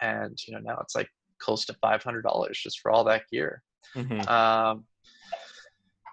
and 0.00 0.38
you 0.46 0.54
know, 0.54 0.60
now 0.60 0.78
it's 0.80 0.94
like 0.94 1.08
close 1.38 1.64
to 1.66 1.74
five 1.74 2.02
hundred 2.02 2.22
dollars 2.22 2.58
just 2.62 2.80
for 2.80 2.90
all 2.90 3.04
that 3.04 3.22
gear. 3.32 3.62
Mm-hmm. 3.96 4.28
Um, 4.28 4.84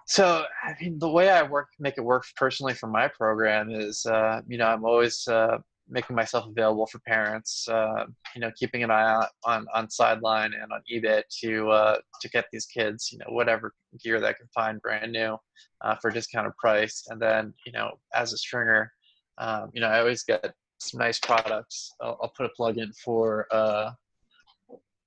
so, 0.08 0.42
I 0.64 0.74
mean, 0.80 0.98
the 0.98 1.10
way 1.10 1.28
I 1.28 1.42
work, 1.42 1.68
make 1.78 1.98
it 1.98 2.00
work 2.00 2.24
personally 2.34 2.72
for 2.72 2.86
my 2.86 3.08
program 3.08 3.68
is, 3.70 4.06
uh, 4.06 4.40
you 4.48 4.56
know, 4.56 4.66
I'm 4.66 4.86
always 4.86 5.28
uh, 5.28 5.58
making 5.86 6.16
myself 6.16 6.46
available 6.46 6.86
for 6.86 6.98
parents. 7.00 7.68
Uh, 7.68 8.06
you 8.34 8.40
know, 8.40 8.50
keeping 8.56 8.82
an 8.82 8.90
eye 8.90 9.06
out 9.06 9.28
on 9.44 9.66
on 9.74 9.90
sideline 9.90 10.54
and 10.54 10.72
on 10.72 10.80
eBay 10.90 11.22
to 11.40 11.70
uh, 11.70 11.98
to 12.22 12.28
get 12.30 12.46
these 12.50 12.64
kids, 12.64 13.12
you 13.12 13.18
know, 13.18 13.26
whatever 13.28 13.74
gear 14.02 14.18
they 14.18 14.32
can 14.32 14.48
find 14.54 14.80
brand 14.80 15.12
new 15.12 15.36
uh, 15.82 15.94
for 15.96 16.10
discounted 16.10 16.56
price. 16.56 17.04
And 17.10 17.20
then, 17.20 17.52
you 17.66 17.72
know, 17.72 17.98
as 18.14 18.32
a 18.32 18.38
stringer, 18.38 18.90
um, 19.36 19.70
you 19.74 19.82
know, 19.82 19.88
I 19.88 20.00
always 20.00 20.22
get 20.22 20.54
some 20.78 21.00
nice 21.00 21.18
products. 21.18 21.92
I'll, 22.00 22.18
I'll 22.22 22.32
put 22.34 22.46
a 22.46 22.50
plug 22.56 22.78
in 22.78 22.92
for 22.92 23.46
uh, 23.50 23.90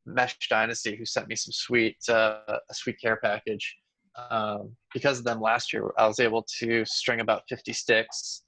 Mesh 0.06 0.38
Dynasty, 0.48 0.96
who 0.96 1.06
sent 1.06 1.28
me 1.28 1.36
some 1.36 1.54
sweet 1.54 1.98
a 2.08 2.60
sweet 2.72 3.02
care 3.02 3.18
package. 3.18 3.78
Um, 4.16 4.76
because 4.94 5.20
of 5.20 5.26
them 5.26 5.40
last 5.40 5.72
year, 5.72 5.90
I 5.98 6.08
was 6.08 6.20
able 6.20 6.46
to 6.60 6.84
string 6.86 7.22
about 7.22 7.44
50 7.48 7.72
sticks 7.74 8.44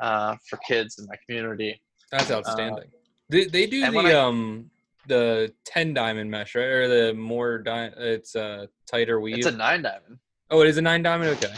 uh, 0.00 0.36
for 0.48 0.58
kids 0.58 0.98
in 0.98 1.06
my 1.06 1.16
community. 1.26 1.80
That's 2.12 2.30
uh, 2.30 2.36
outstanding. 2.36 2.84
Uh, 2.84 2.98
they, 3.28 3.44
they 3.46 3.66
do 3.66 3.90
the 3.90 3.98
I, 3.98 4.12
um 4.14 4.70
the 5.06 5.52
ten 5.64 5.92
diamond 5.94 6.30
mesh, 6.30 6.54
right? 6.54 6.64
Or 6.64 6.88
the 6.88 7.14
more 7.14 7.58
di- 7.58 7.92
it's 7.96 8.34
a 8.34 8.68
tighter 8.86 9.20
weave. 9.20 9.38
It's 9.38 9.46
a 9.46 9.52
nine 9.52 9.82
diamond. 9.82 10.18
Oh, 10.50 10.60
it 10.60 10.68
is 10.68 10.78
a 10.78 10.82
nine 10.82 11.02
diamond. 11.02 11.30
Okay. 11.30 11.52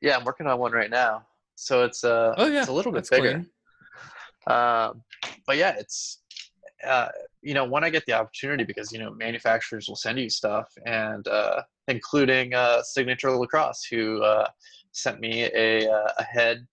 Yeah, 0.00 0.16
I'm 0.16 0.24
working 0.24 0.46
on 0.46 0.58
one 0.58 0.72
right 0.72 0.90
now. 0.90 1.26
So 1.56 1.84
it's 1.84 2.04
uh 2.04 2.34
oh 2.36 2.46
yeah, 2.46 2.60
it's 2.60 2.68
a 2.68 2.72
little 2.72 2.92
bit 2.92 3.08
bigger. 3.10 3.44
Um, 4.46 5.02
but 5.46 5.56
yeah, 5.56 5.74
it's 5.78 6.22
uh, 6.86 7.08
you 7.42 7.54
know 7.54 7.64
when 7.64 7.84
I 7.84 7.90
get 7.90 8.04
the 8.06 8.12
opportunity 8.14 8.64
because 8.64 8.92
you 8.92 8.98
know 8.98 9.12
manufacturers 9.12 9.88
will 9.88 9.96
send 9.96 10.18
you 10.18 10.28
stuff 10.28 10.66
and 10.86 11.26
uh, 11.28 11.62
including 11.86 12.54
uh, 12.54 12.82
Signature 12.82 13.30
Lacrosse 13.30 13.84
who 13.84 14.22
uh, 14.22 14.48
sent 14.92 15.20
me 15.20 15.44
a, 15.54 15.90
uh, 15.90 16.10
a 16.18 16.22
head 16.24 16.66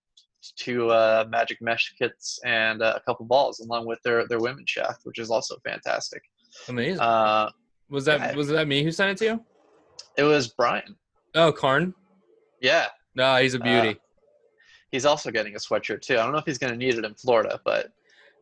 to 0.58 0.90
uh, 0.90 1.24
magic 1.28 1.58
mesh 1.60 1.94
kits 1.98 2.38
and 2.44 2.82
uh, 2.82 2.94
a 2.96 3.00
couple 3.00 3.26
balls 3.26 3.60
along 3.60 3.86
with 3.86 4.00
their 4.02 4.26
their 4.28 4.38
women's 4.38 4.70
shaft, 4.70 5.00
which 5.04 5.18
is 5.18 5.30
also 5.30 5.56
fantastic. 5.64 6.22
Amazing. 6.68 7.00
Uh, 7.00 7.50
was 7.88 8.04
that 8.04 8.20
I, 8.20 8.34
was 8.34 8.48
that 8.48 8.66
me 8.66 8.82
who 8.82 8.90
sent 8.90 9.10
it 9.10 9.18
to 9.18 9.24
you? 9.24 9.44
It 10.16 10.24
was 10.24 10.48
Brian. 10.48 10.96
Oh, 11.34 11.52
Karn. 11.52 11.94
Yeah. 12.60 12.86
No, 13.14 13.36
he's 13.36 13.54
a 13.54 13.58
beauty. 13.58 13.98
He's 14.90 15.04
also 15.04 15.30
getting 15.30 15.54
a 15.54 15.58
sweatshirt 15.58 16.00
too. 16.00 16.14
I 16.14 16.22
don't 16.22 16.32
know 16.32 16.38
if 16.38 16.46
he's 16.46 16.58
going 16.58 16.72
to 16.72 16.78
need 16.78 16.94
it 16.94 17.04
in 17.04 17.14
Florida, 17.14 17.60
but. 17.64 17.88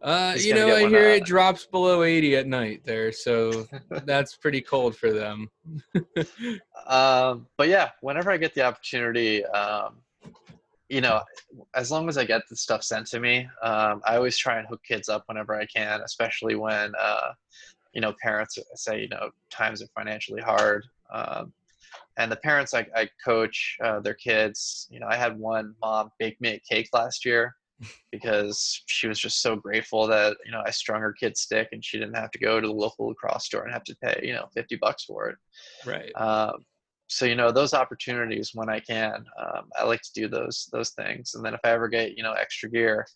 Uh, 0.04 0.34
you 0.36 0.52
know, 0.52 0.76
I 0.76 0.86
hear 0.86 1.08
uh, 1.08 1.14
it 1.14 1.24
drops 1.24 1.64
below 1.64 2.02
80 2.02 2.36
at 2.36 2.46
night 2.46 2.82
there, 2.84 3.10
so 3.10 3.66
that's 4.04 4.36
pretty 4.36 4.60
cold 4.60 4.94
for 4.94 5.10
them. 5.10 5.50
um, 6.86 7.46
but 7.56 7.68
yeah, 7.68 7.88
whenever 8.02 8.30
I 8.30 8.36
get 8.36 8.54
the 8.54 8.64
opportunity, 8.64 9.46
um, 9.46 9.96
you 10.90 11.00
know, 11.00 11.22
as 11.74 11.90
long 11.90 12.10
as 12.10 12.18
I 12.18 12.26
get 12.26 12.42
the 12.50 12.56
stuff 12.56 12.84
sent 12.84 13.06
to 13.08 13.20
me, 13.20 13.48
um, 13.62 14.02
I 14.04 14.16
always 14.16 14.36
try 14.36 14.58
and 14.58 14.68
hook 14.68 14.82
kids 14.86 15.08
up 15.08 15.24
whenever 15.24 15.58
I 15.58 15.64
can, 15.64 16.02
especially 16.02 16.54
when, 16.54 16.92
uh, 17.00 17.32
you 17.94 18.02
know, 18.02 18.12
parents 18.22 18.58
say, 18.74 19.00
you 19.00 19.08
know, 19.08 19.30
times 19.50 19.80
are 19.80 19.88
financially 19.94 20.42
hard. 20.42 20.84
Um, 21.10 21.54
and 22.18 22.30
the 22.30 22.36
parents 22.36 22.74
I, 22.74 22.86
I 22.94 23.08
coach, 23.24 23.78
uh, 23.82 24.00
their 24.00 24.14
kids, 24.14 24.86
you 24.90 25.00
know, 25.00 25.06
I 25.08 25.16
had 25.16 25.38
one 25.38 25.74
mom 25.80 26.10
bake 26.18 26.38
me 26.42 26.50
a 26.50 26.58
cake 26.58 26.90
last 26.92 27.24
year 27.24 27.54
because 28.12 28.82
she 28.86 29.08
was 29.08 29.18
just 29.18 29.42
so 29.42 29.56
grateful 29.56 30.06
that, 30.06 30.36
you 30.44 30.52
know, 30.52 30.62
I 30.64 30.70
strung 30.70 31.00
her 31.00 31.12
kid's 31.12 31.40
stick 31.40 31.68
and 31.72 31.84
she 31.84 31.98
didn't 31.98 32.16
have 32.16 32.30
to 32.32 32.38
go 32.38 32.60
to 32.60 32.66
the 32.66 32.72
local 32.72 33.08
lacrosse 33.08 33.46
store 33.46 33.64
and 33.64 33.72
have 33.72 33.84
to 33.84 33.96
pay, 34.02 34.20
you 34.22 34.34
know, 34.34 34.46
50 34.54 34.76
bucks 34.76 35.04
for 35.04 35.28
it. 35.28 35.36
Right. 35.84 36.12
Um, 36.16 36.64
so 37.08 37.26
you 37.26 37.34
know 37.34 37.52
those 37.52 37.74
opportunities 37.74 38.52
when 38.54 38.68
I 38.68 38.80
can, 38.80 39.24
um, 39.38 39.68
I 39.78 39.84
like 39.84 40.00
to 40.02 40.12
do 40.14 40.28
those 40.28 40.68
those 40.72 40.90
things. 40.90 41.34
And 41.34 41.44
then 41.44 41.54
if 41.54 41.60
I 41.64 41.70
ever 41.70 41.88
get 41.88 42.16
you 42.16 42.22
know 42.22 42.32
extra 42.32 42.70
gear, 42.70 43.06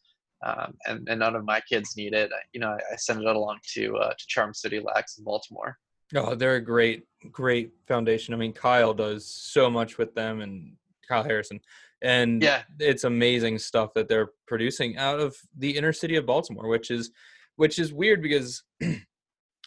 um, 0.44 0.74
and, 0.86 1.08
and 1.08 1.18
none 1.18 1.34
of 1.34 1.44
my 1.44 1.60
kids 1.60 1.96
need 1.96 2.14
it, 2.14 2.30
you 2.52 2.60
know 2.60 2.70
I, 2.70 2.92
I 2.92 2.96
send 2.96 3.20
it 3.22 3.26
along 3.36 3.58
to 3.74 3.96
uh, 3.96 4.10
to 4.10 4.26
Charm 4.28 4.54
City 4.54 4.80
Lax 4.80 5.18
in 5.18 5.24
Baltimore. 5.24 5.76
Oh, 6.14 6.34
they're 6.34 6.56
a 6.56 6.60
great 6.60 7.04
great 7.32 7.72
foundation. 7.86 8.34
I 8.34 8.36
mean, 8.36 8.52
Kyle 8.52 8.94
does 8.94 9.26
so 9.26 9.70
much 9.70 9.98
with 9.98 10.14
them, 10.14 10.40
and 10.40 10.76
Kyle 11.08 11.24
Harrison, 11.24 11.60
and 12.02 12.42
yeah, 12.42 12.62
it's 12.78 13.04
amazing 13.04 13.58
stuff 13.58 13.94
that 13.94 14.08
they're 14.08 14.30
producing 14.46 14.96
out 14.96 15.20
of 15.20 15.36
the 15.56 15.76
inner 15.76 15.92
city 15.92 16.16
of 16.16 16.26
Baltimore, 16.26 16.68
which 16.68 16.90
is 16.90 17.10
which 17.56 17.78
is 17.78 17.92
weird 17.92 18.22
because 18.22 18.62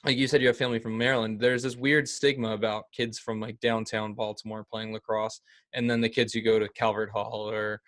like 0.05 0.17
you 0.17 0.27
said 0.27 0.41
you 0.41 0.47
have 0.47 0.57
family 0.57 0.79
from 0.79 0.97
maryland. 0.97 1.39
There's 1.39 1.63
this 1.63 1.75
weird 1.75 2.07
stigma 2.07 2.51
about 2.51 2.85
kids 2.95 3.19
from 3.19 3.39
like 3.39 3.59
downtown 3.59 4.13
baltimore 4.13 4.65
playing 4.69 4.93
lacrosse 4.93 5.41
and 5.73 5.89
then 5.89 6.01
the 6.01 6.09
kids 6.09 6.33
who 6.33 6.41
go 6.41 6.57
to 6.57 6.69
calvert 6.69 7.11
hall 7.11 7.49
or 7.49 7.81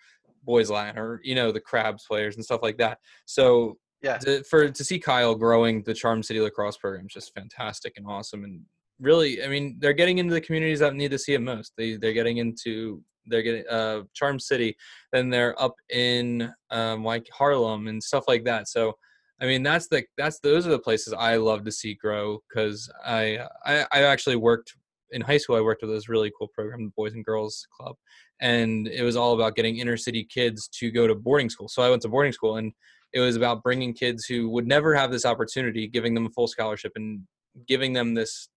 boys 0.44 0.70
latin 0.70 0.98
or 0.98 1.20
you 1.24 1.34
know 1.34 1.50
the 1.50 1.60
crabs 1.60 2.04
players 2.06 2.36
and 2.36 2.44
stuff 2.44 2.62
like 2.62 2.78
that. 2.78 2.98
So 3.24 3.78
yeah. 4.02 4.18
to, 4.18 4.44
for 4.44 4.68
to 4.68 4.84
see 4.84 4.98
kyle 4.98 5.34
growing 5.34 5.82
the 5.82 5.94
charm 5.94 6.22
city 6.22 6.40
lacrosse 6.40 6.76
program 6.76 7.06
is 7.06 7.14
just 7.14 7.34
fantastic 7.34 7.94
and 7.96 8.06
awesome 8.06 8.44
and 8.44 8.60
really 9.00 9.42
i 9.44 9.48
mean 9.48 9.76
they're 9.78 9.92
getting 9.92 10.18
into 10.18 10.34
the 10.34 10.40
communities 10.40 10.78
that 10.80 10.94
need 10.94 11.10
to 11.10 11.18
see 11.18 11.34
it 11.34 11.40
most 11.40 11.72
they 11.76 11.96
they're 11.96 12.12
getting 12.12 12.38
into 12.38 13.02
they're 13.26 13.42
getting 13.42 13.64
uh 13.68 14.02
charm 14.12 14.38
city 14.38 14.76
then 15.12 15.30
they're 15.30 15.60
up 15.60 15.74
in 15.90 16.52
um 16.70 17.04
like 17.04 17.26
harlem 17.32 17.88
and 17.88 18.02
stuff 18.02 18.24
like 18.28 18.44
that 18.44 18.68
so 18.68 18.94
I 19.40 19.46
mean, 19.46 19.62
that's 19.62 19.88
the 19.88 20.04
that's 20.16 20.38
those 20.40 20.66
are 20.66 20.70
the 20.70 20.78
places 20.78 21.12
I 21.12 21.36
love 21.36 21.64
to 21.64 21.72
see 21.72 21.94
grow 21.94 22.38
because 22.48 22.90
I, 23.04 23.40
I 23.64 23.84
I 23.92 24.02
actually 24.04 24.36
worked 24.36 24.74
in 25.10 25.20
high 25.20 25.38
school. 25.38 25.56
I 25.56 25.60
worked 25.60 25.82
with 25.82 25.90
this 25.90 26.08
really 26.08 26.32
cool 26.38 26.48
program, 26.48 26.84
the 26.84 26.92
Boys 26.96 27.14
and 27.14 27.24
Girls 27.24 27.66
Club, 27.76 27.96
and 28.40 28.86
it 28.86 29.02
was 29.02 29.16
all 29.16 29.34
about 29.34 29.56
getting 29.56 29.78
inner 29.78 29.96
city 29.96 30.24
kids 30.24 30.68
to 30.78 30.90
go 30.90 31.06
to 31.06 31.14
boarding 31.14 31.50
school. 31.50 31.68
So 31.68 31.82
I 31.82 31.90
went 31.90 32.02
to 32.02 32.08
boarding 32.08 32.32
school, 32.32 32.56
and 32.56 32.72
it 33.12 33.20
was 33.20 33.36
about 33.36 33.62
bringing 33.62 33.92
kids 33.92 34.24
who 34.24 34.48
would 34.50 34.66
never 34.66 34.94
have 34.94 35.10
this 35.10 35.26
opportunity, 35.26 35.88
giving 35.88 36.14
them 36.14 36.26
a 36.26 36.30
full 36.30 36.48
scholarship, 36.48 36.92
and 36.94 37.22
giving 37.66 37.92
them 37.92 38.14
this 38.14 38.48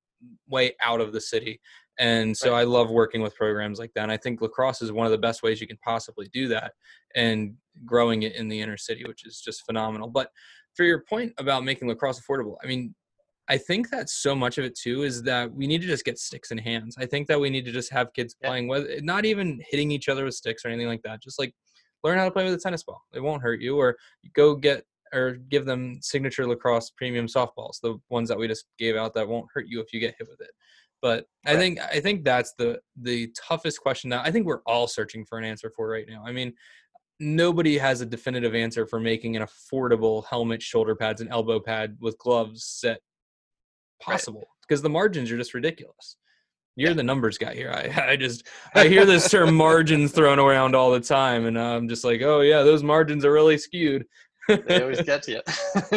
way 0.47 0.75
out 0.84 1.01
of 1.01 1.13
the 1.13 1.21
city. 1.21 1.60
And 1.99 2.36
so 2.38 2.51
right. 2.51 2.60
I 2.60 2.63
love 2.63 2.91
working 2.91 3.21
with 3.21 3.36
programs 3.36 3.80
like 3.80 3.91
that. 3.95 4.03
And 4.03 4.12
I 4.12 4.17
think 4.17 4.41
lacrosse 4.41 4.82
is 4.82 4.91
one 4.91 5.08
of 5.08 5.12
the 5.12 5.17
best 5.17 5.41
ways 5.41 5.60
you 5.60 5.67
can 5.67 5.80
possibly 5.84 6.30
do 6.32 6.47
that 6.49 6.73
and 7.15 7.56
growing 7.86 8.23
it 8.23 8.36
in 8.36 8.47
the 8.47 8.62
inner 8.62 8.77
city, 8.77 9.03
which 9.06 9.25
is 9.25 9.41
just 9.41 9.65
phenomenal. 9.65 10.08
But 10.08 10.30
for 10.75 10.84
your 10.84 11.03
point 11.10 11.34
about 11.39 11.63
making 11.63 11.88
lacrosse 11.88 12.21
affordable, 12.21 12.56
I 12.63 12.67
mean, 12.67 12.93
I 13.49 13.58
think 13.58 13.89
that 13.89 14.10
so 14.10 14.36
much 14.36 14.58
of 14.58 14.65
it 14.65 14.77
too 14.77 15.03
is 15.03 15.23
that 15.23 15.51
we 15.51 15.67
need 15.67 15.82
to 15.82 15.88
just 15.88 16.06
get 16.06 16.19
sticks 16.19 16.51
in 16.51 16.58
hands. 16.58 16.95
I 16.99 17.06
think 17.06 17.27
that 17.27 17.39
we 17.39 17.49
need 17.49 17.65
to 17.65 17.71
just 17.71 17.91
have 17.91 18.13
kids 18.13 18.36
yeah. 18.41 18.49
playing 18.49 18.67
with 18.67 19.03
not 19.03 19.25
even 19.25 19.62
hitting 19.69 19.89
each 19.89 20.10
other 20.10 20.25
with 20.25 20.34
sticks 20.34 20.65
or 20.65 20.67
anything 20.67 20.88
like 20.88 21.01
that. 21.03 21.23
Just 21.23 21.39
like 21.39 21.53
learn 22.03 22.17
how 22.17 22.25
to 22.25 22.32
play 22.32 22.43
with 22.43 22.53
a 22.53 22.60
tennis 22.60 22.84
ball. 22.84 23.01
It 23.13 23.21
won't 23.21 23.41
hurt 23.41 23.62
you. 23.62 23.77
Or 23.77 23.95
go 24.36 24.53
get 24.53 24.84
or 25.13 25.34
give 25.50 25.65
them 25.65 26.00
signature 26.02 26.48
lacrosse 26.48 26.91
premium 26.91 27.28
softballs, 27.28 27.80
the 27.82 27.98
ones 28.10 28.30
that 28.30 28.38
we 28.38 28.48
just 28.48 28.65
gave 28.78 28.96
out 28.96 29.13
that 29.13 29.28
won't 29.28 29.48
hurt 29.54 29.65
you 29.67 29.80
if 29.80 29.93
you 29.93 30.00
get 30.00 30.15
hit 30.17 30.28
with 30.30 30.41
it. 30.41 30.52
But 31.02 31.26
right. 31.46 31.56
I 31.56 31.60
think 31.60 31.80
I 31.80 32.00
think 32.00 32.24
that's 32.24 32.54
the 32.58 32.80
the 33.00 33.32
toughest 33.38 33.82
question 33.82 34.10
that 34.10 34.26
I 34.26 34.32
think 34.32 34.46
we're 34.46 34.62
all 34.65 34.88
searching 34.88 35.26
for 35.26 35.38
an 35.38 35.46
answer 35.46 35.72
for 35.76 35.88
right 35.88 36.06
now. 36.08 36.24
I 36.26 36.32
mean, 36.32 36.54
nobody 37.20 37.78
has 37.78 38.02
a 38.02 38.06
definitive 38.06 38.56
answer 38.56 38.86
for 38.86 39.00
making 39.00 39.36
an 39.36 39.43
affordable 39.43 40.26
helmet, 40.26 40.62
shoulder 40.62 40.96
pads, 40.96 41.22
and 41.22 41.30
elbow 41.32 41.60
pad 41.60 41.98
with 42.00 42.17
gloves 42.17 42.63
set 42.65 43.00
possible 44.02 44.41
right. 44.41 44.67
because 44.67 44.82
the 44.82 44.89
margins 44.89 45.32
are 45.32 45.38
just 45.38 45.54
ridiculous. 45.54 46.17
You're 46.76 46.91
yeah. 46.91 46.96
the 46.96 47.04
numbers 47.04 47.39
guy 47.39 47.56
here. 47.56 47.72
I, 47.72 48.12
I 48.12 48.15
just 48.15 48.48
I 48.76 48.88
hear 48.88 49.06
this 49.06 49.30
term 49.30 49.56
margins 49.56 50.12
thrown 50.12 50.39
around 50.39 50.76
all 50.76 50.91
the 50.91 51.00
time, 51.00 51.46
and 51.46 51.60
I'm 51.60 51.89
just 51.89 52.04
like, 52.04 52.22
oh 52.22 52.41
yeah, 52.41 52.63
those 52.63 52.84
margins 52.84 53.26
are 53.26 53.32
really 53.32 53.58
skewed. 53.58 54.06
They 54.48 54.82
always 54.82 55.02
get 55.02 55.24
to 55.24 55.32
you. 55.32 55.42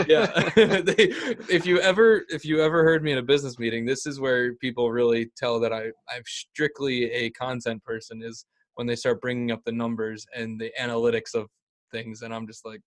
yeah, 0.06 0.26
they, 0.56 1.12
if 1.48 1.66
you 1.66 1.80
ever 1.80 2.24
if 2.28 2.44
you 2.44 2.60
ever 2.62 2.82
heard 2.84 3.02
me 3.02 3.12
in 3.12 3.18
a 3.18 3.22
business 3.22 3.58
meeting, 3.58 3.84
this 3.84 4.06
is 4.06 4.20
where 4.20 4.54
people 4.54 4.90
really 4.90 5.30
tell 5.36 5.60
that 5.60 5.72
I 5.72 5.86
I'm 6.08 6.22
strictly 6.26 7.04
a 7.12 7.30
content 7.30 7.82
person. 7.84 8.22
Is 8.22 8.44
when 8.74 8.86
they 8.86 8.96
start 8.96 9.20
bringing 9.20 9.50
up 9.50 9.62
the 9.64 9.72
numbers 9.72 10.26
and 10.34 10.58
the 10.58 10.72
analytics 10.80 11.34
of 11.34 11.48
things 11.92 12.22
and 12.22 12.32
i'm 12.32 12.46
just 12.46 12.64
like 12.64 12.80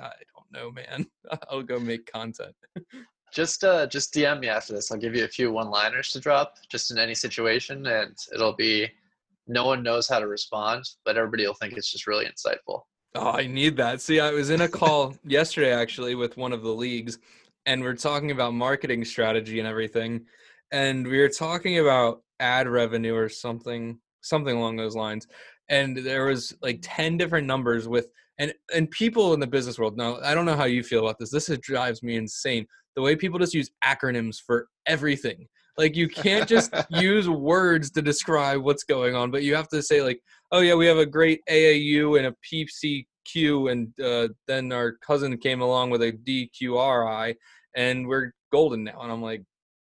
i 0.00 0.10
don't 0.34 0.52
know 0.52 0.70
man 0.70 1.06
i'll 1.50 1.62
go 1.62 1.78
make 1.78 2.10
content 2.10 2.54
just 3.32 3.64
uh 3.64 3.86
just 3.86 4.12
dm 4.12 4.40
me 4.40 4.48
after 4.48 4.72
this 4.72 4.90
i'll 4.90 4.98
give 4.98 5.14
you 5.14 5.24
a 5.24 5.28
few 5.28 5.50
one 5.52 5.70
liners 5.70 6.10
to 6.10 6.20
drop 6.20 6.56
just 6.70 6.90
in 6.90 6.98
any 6.98 7.14
situation 7.14 7.86
and 7.86 8.16
it'll 8.34 8.54
be 8.54 8.88
no 9.46 9.64
one 9.64 9.82
knows 9.82 10.08
how 10.08 10.18
to 10.18 10.26
respond 10.26 10.84
but 11.04 11.16
everybody 11.16 11.46
will 11.46 11.54
think 11.54 11.74
it's 11.74 11.90
just 11.90 12.06
really 12.06 12.26
insightful 12.26 12.82
oh 13.14 13.32
i 13.32 13.46
need 13.46 13.76
that. 13.76 14.00
See 14.00 14.20
i 14.20 14.30
was 14.30 14.50
in 14.50 14.62
a 14.62 14.68
call 14.68 15.16
yesterday 15.24 15.72
actually 15.72 16.14
with 16.14 16.36
one 16.36 16.52
of 16.52 16.62
the 16.62 16.72
leagues 16.72 17.18
and 17.66 17.82
we're 17.82 17.94
talking 17.94 18.30
about 18.30 18.54
marketing 18.54 19.04
strategy 19.04 19.58
and 19.58 19.68
everything 19.68 20.24
and 20.72 21.06
we 21.06 21.18
were 21.18 21.28
talking 21.28 21.78
about 21.78 22.22
ad 22.38 22.68
revenue 22.68 23.14
or 23.14 23.28
something 23.28 23.98
something 24.22 24.56
along 24.56 24.76
those 24.76 24.96
lines 24.96 25.26
and 25.68 25.96
there 25.96 26.26
was 26.26 26.54
like 26.62 26.78
10 26.82 27.16
different 27.16 27.46
numbers 27.46 27.88
with 27.88 28.10
and 28.38 28.52
and 28.74 28.90
people 28.90 29.34
in 29.34 29.40
the 29.40 29.46
business 29.46 29.78
world 29.78 29.96
now 29.96 30.18
i 30.22 30.34
don't 30.34 30.46
know 30.46 30.56
how 30.56 30.64
you 30.64 30.82
feel 30.82 31.00
about 31.00 31.18
this 31.18 31.30
this 31.30 31.48
drives 31.58 32.02
me 32.02 32.16
insane 32.16 32.66
the 32.96 33.02
way 33.02 33.14
people 33.14 33.38
just 33.38 33.54
use 33.54 33.70
acronyms 33.84 34.36
for 34.44 34.68
everything 34.86 35.46
like 35.80 35.96
you 35.96 36.08
can't 36.08 36.46
just 36.48 36.70
use 36.90 37.26
words 37.28 37.90
to 37.90 38.02
describe 38.02 38.60
what's 38.66 38.84
going 38.84 39.14
on 39.14 39.30
but 39.30 39.42
you 39.42 39.54
have 39.54 39.68
to 39.68 39.80
say 39.82 40.02
like 40.02 40.20
oh 40.52 40.60
yeah 40.60 40.74
we 40.74 40.86
have 40.86 40.98
a 40.98 41.06
great 41.06 41.40
aau 41.50 42.18
and 42.18 42.26
a 42.26 42.34
pcq 42.46 43.72
and 43.72 43.88
uh, 44.10 44.28
then 44.46 44.70
our 44.72 44.92
cousin 45.08 45.36
came 45.38 45.60
along 45.62 45.88
with 45.90 46.02
a 46.02 46.12
dqri 46.26 47.34
and 47.76 48.06
we're 48.06 48.30
golden 48.52 48.84
now 48.84 49.00
and 49.02 49.10
i'm 49.12 49.22
like 49.22 49.42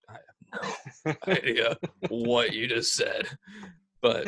i 0.09 0.13
have 0.13 1.17
no 1.27 1.33
idea 1.33 1.77
what 2.09 2.53
you 2.53 2.67
just 2.67 2.93
said 2.95 3.25
but 4.01 4.27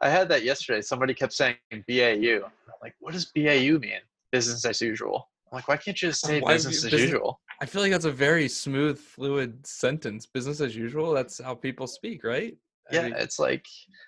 I 0.00 0.08
had 0.08 0.28
that 0.30 0.42
yesterday. 0.42 0.80
Somebody 0.80 1.14
kept 1.14 1.32
saying 1.32 1.54
BAU. 1.86 2.40
I'm 2.44 2.80
like, 2.82 2.94
what 2.98 3.12
does 3.12 3.26
BAU 3.36 3.78
mean? 3.78 4.00
Business 4.32 4.64
as 4.64 4.80
usual. 4.80 5.28
I'm 5.52 5.56
like, 5.58 5.68
why 5.68 5.76
can't 5.76 6.00
you 6.02 6.08
just 6.08 6.22
say 6.26 6.40
Why 6.40 6.54
business 6.54 6.80
bu- 6.80 6.86
as 6.86 6.90
business- 6.92 7.10
usual? 7.12 7.40
I 7.62 7.64
feel 7.64 7.80
like 7.80 7.92
that's 7.92 8.06
a 8.06 8.10
very 8.10 8.48
smooth, 8.48 8.98
fluid 8.98 9.64
sentence. 9.64 10.26
Business 10.26 10.60
as 10.60 10.74
usual. 10.74 11.12
That's 11.12 11.40
how 11.40 11.54
people 11.54 11.86
speak, 11.86 12.24
right? 12.24 12.56
I 12.90 12.94
Yeah, 12.94 13.02
mean, 13.04 13.14
it's 13.16 13.38
like 13.38 13.64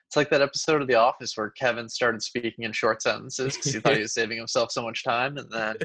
it's 0.08 0.16
like 0.16 0.28
that 0.30 0.42
episode 0.42 0.82
of 0.82 0.88
The 0.88 0.96
Office 0.96 1.36
where 1.36 1.50
Kevin 1.50 1.88
started 1.88 2.20
speaking 2.20 2.64
in 2.64 2.72
short 2.72 3.00
sentences 3.00 3.54
because 3.54 3.72
he 3.72 3.78
thought 3.78 3.94
he 3.94 4.02
was 4.02 4.12
saving 4.12 4.38
himself 4.38 4.72
so 4.72 4.82
much 4.82 5.04
time, 5.04 5.36
and 5.36 5.48
then 5.52 5.76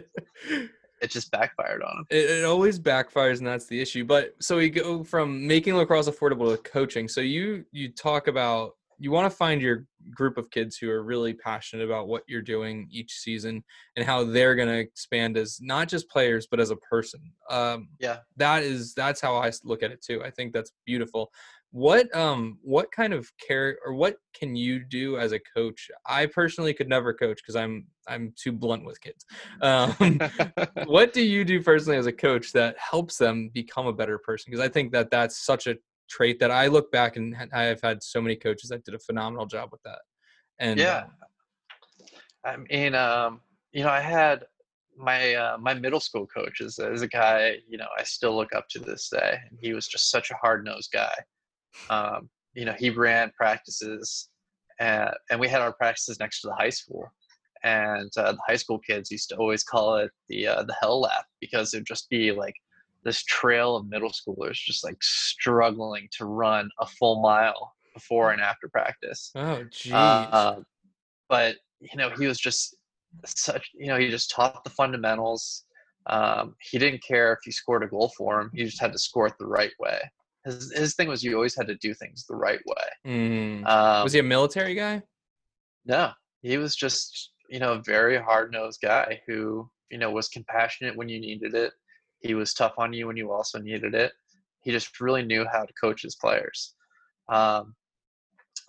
it 1.00 1.12
just 1.12 1.30
backfired 1.30 1.84
on 1.84 2.00
him. 2.00 2.06
it, 2.10 2.40
it 2.40 2.44
always 2.44 2.80
backfires, 2.80 3.38
and 3.38 3.46
that's 3.46 3.68
the 3.68 3.80
issue. 3.80 4.04
But 4.04 4.34
so 4.42 4.58
we 4.58 4.72
go 4.72 5.04
from 5.04 5.46
making 5.46 5.76
lacrosse 5.76 6.10
affordable 6.10 6.52
to 6.52 6.58
coaching. 6.58 7.08
So 7.08 7.22
you 7.22 7.66
you 7.72 7.90
talk 7.90 8.28
about 8.28 8.78
you 8.98 9.12
want 9.12 9.32
to 9.32 9.38
find 9.38 9.62
your 9.62 9.86
group 10.20 10.38
of 10.38 10.52
kids 10.52 10.76
who 10.78 10.90
are 10.92 11.02
really 11.14 11.34
passionate 11.34 11.86
about 11.86 12.10
what 12.10 12.24
you're 12.28 12.42
doing 12.56 12.76
each 12.92 13.14
season 13.26 13.64
and 13.96 14.06
how 14.06 14.20
they're 14.24 14.56
going 14.56 14.68
to 14.68 14.78
expand 14.78 15.38
as 15.38 15.60
not 15.62 15.88
just 15.88 16.10
players 16.10 16.46
but 16.52 16.60
as 16.60 16.72
a 16.72 16.76
person. 16.94 17.22
Um, 17.50 17.80
Yeah. 18.00 18.18
that 18.36 18.64
is 18.64 18.94
that's 18.94 19.22
how 19.22 19.34
I 19.38 19.50
look 19.64 19.82
at 19.82 19.92
it 19.92 20.02
too. 20.08 20.22
I 20.24 20.32
think 20.36 20.52
that's 20.54 20.74
beautiful. 20.86 21.32
What 21.72 22.06
um 22.24 22.42
what 22.76 22.88
kind 23.00 23.14
of 23.14 23.30
care 23.48 23.78
or 23.86 23.94
what 23.94 24.16
can 24.40 24.56
you 24.56 24.74
do 25.00 25.18
as 25.24 25.32
a 25.32 25.40
coach? 25.56 25.82
I 26.06 26.26
personally 26.26 26.74
could 26.74 26.90
never 26.90 27.14
coach 27.14 27.38
because 27.42 27.56
I'm 27.56 27.76
I'm 28.14 28.34
too 28.44 28.52
blunt 28.64 28.84
with 28.86 29.00
kids. 29.08 29.24
Um, 29.70 30.20
what 30.96 31.14
do 31.14 31.22
you 31.22 31.42
do 31.46 31.58
personally 31.70 32.00
as 32.04 32.08
a 32.08 32.18
coach 32.28 32.52
that 32.60 32.74
helps 32.92 33.16
them 33.24 33.38
become 33.54 33.88
a 33.88 33.94
better 34.02 34.18
person? 34.18 34.46
Because 34.50 34.66
I 34.68 34.72
think 34.76 34.92
that 34.94 35.12
that's 35.12 35.38
such 35.52 35.68
a 35.68 35.76
trait 36.10 36.40
that 36.40 36.52
I 36.52 36.68
look 36.68 36.92
back 36.92 37.16
and 37.18 37.36
I 37.54 37.64
have 37.64 37.82
had 37.82 38.02
so 38.04 38.20
many 38.22 38.36
coaches 38.36 38.70
that 38.70 38.84
did 38.84 38.96
a 38.96 39.00
phenomenal 39.00 39.46
job 39.46 39.70
with 39.72 39.84
that. 39.84 40.00
And 40.60 40.80
Yeah. 40.80 41.06
um, 41.06 41.12
I 42.43 42.58
mean, 42.58 42.95
um, 42.95 43.41
you 43.72 43.84
know, 43.84 43.89
I 43.89 44.02
had 44.02 44.45
my 44.98 45.34
uh, 45.34 45.58
my 45.58 45.74
middle 45.74 46.00
school 46.00 46.28
coach 46.28 46.60
is, 46.62 46.78
is 46.80 47.02
a 47.02 47.08
guy 47.08 47.58
you 47.69 47.78
know 47.78 47.88
I 47.98 48.04
still 48.04 48.36
look 48.36 48.54
up 48.54 48.67
to 48.72 48.80
this 48.80 49.10
day. 49.10 49.39
And 49.50 49.58
he 49.62 49.74
was 49.74 49.88
just 49.88 50.12
such 50.12 50.32
a 50.32 50.36
hard 50.36 50.65
nosed 50.65 50.91
guy. 50.91 51.13
Um, 51.89 52.30
you 52.54 52.65
know, 52.65 52.76
he 52.78 52.89
ran 52.89 53.32
practices, 53.38 54.30
and, 54.80 55.12
and 55.30 55.39
we 55.39 55.48
had 55.48 55.62
our 55.62 55.74
practices 55.74 56.19
next 56.19 56.41
to 56.41 56.48
the 56.48 56.56
high 56.56 56.69
school. 56.69 57.12
And 57.63 58.12
uh, 58.17 58.34
the 58.34 58.39
high 58.48 58.56
school 58.56 58.80
kids 58.80 59.12
used 59.12 59.30
to 59.30 59.36
always 59.36 59.63
call 59.63 59.98
it 59.98 60.12
the 60.30 60.48
uh, 60.48 60.63
the 60.63 60.76
hell 60.80 61.02
lap 61.02 61.26
because 61.41 61.74
it'd 61.74 61.86
just 61.86 62.10
be 62.10 62.32
like 62.32 62.56
this 63.04 63.24
trail 63.24 63.76
of 63.76 63.88
middle 63.88 64.12
schoolers 64.12 64.54
just 64.56 64.84
like 64.84 65.02
struggling 65.02 66.08
to 66.12 66.26
run 66.26 66.69
a 66.80 66.86
full 66.86 67.22
mile 67.22 67.74
before 68.00 68.32
and 68.32 68.42
after 68.42 68.68
practice. 68.70 69.32
oh 69.36 69.64
geez, 69.72 69.94
Uh, 69.94 70.56
but 71.28 71.56
you 71.80 71.98
know, 72.00 72.10
he 72.20 72.26
was 72.28 72.40
just 72.40 72.76
such. 73.26 73.70
You 73.74 73.88
know, 73.88 73.98
he 73.98 74.10
just 74.10 74.32
taught 74.32 74.64
the 74.64 74.70
fundamentals. 74.82 75.66
Um, 76.08 76.56
he 76.70 76.78
didn't 76.80 77.04
care 77.04 77.34
if 77.34 77.40
you 77.46 77.52
scored 77.52 77.84
a 77.84 77.88
goal 77.88 78.12
for 78.18 78.40
him. 78.42 78.50
He 78.54 78.64
just 78.66 78.82
had 78.82 78.92
to 78.94 79.00
score 79.00 79.28
it 79.28 79.34
the 79.40 79.46
right 79.60 79.72
way. 79.80 80.00
His 80.46 80.72
his 80.76 80.96
thing 80.96 81.08
was 81.08 81.24
you 81.24 81.36
always 81.36 81.56
had 81.56 81.68
to 81.68 81.76
do 81.76 81.94
things 81.94 82.26
the 82.26 82.36
right 82.36 82.62
way. 82.66 82.86
Mm. 83.06 83.68
Um, 83.68 84.04
was 84.04 84.14
he 84.14 84.20
a 84.20 84.24
military 84.24 84.76
guy? 84.76 85.02
no, 85.86 86.12
he 86.42 86.58
was 86.58 86.76
just 86.76 87.32
you 87.50 87.60
know 87.60 87.74
a 87.74 87.84
very 87.84 88.18
hard 88.18 88.52
nosed 88.52 88.80
guy 88.82 89.22
who 89.28 89.70
you 89.92 89.98
know 89.98 90.12
was 90.12 90.28
compassionate 90.30 90.96
when 90.98 91.10
you 91.10 91.20
needed 91.20 91.54
it. 91.56 91.74
He 92.20 92.34
was 92.34 92.54
tough 92.54 92.74
on 92.78 92.94
you 92.94 93.08
when 93.08 93.18
you 93.18 93.32
also 93.32 93.60
needed 93.60 93.94
it. 93.96 94.12
He 94.64 94.72
just 94.72 95.00
really 95.00 95.24
knew 95.24 95.46
how 95.52 95.64
to 95.66 95.74
coach 95.74 96.02
his 96.02 96.16
players. 96.16 96.76
Um, 97.30 97.76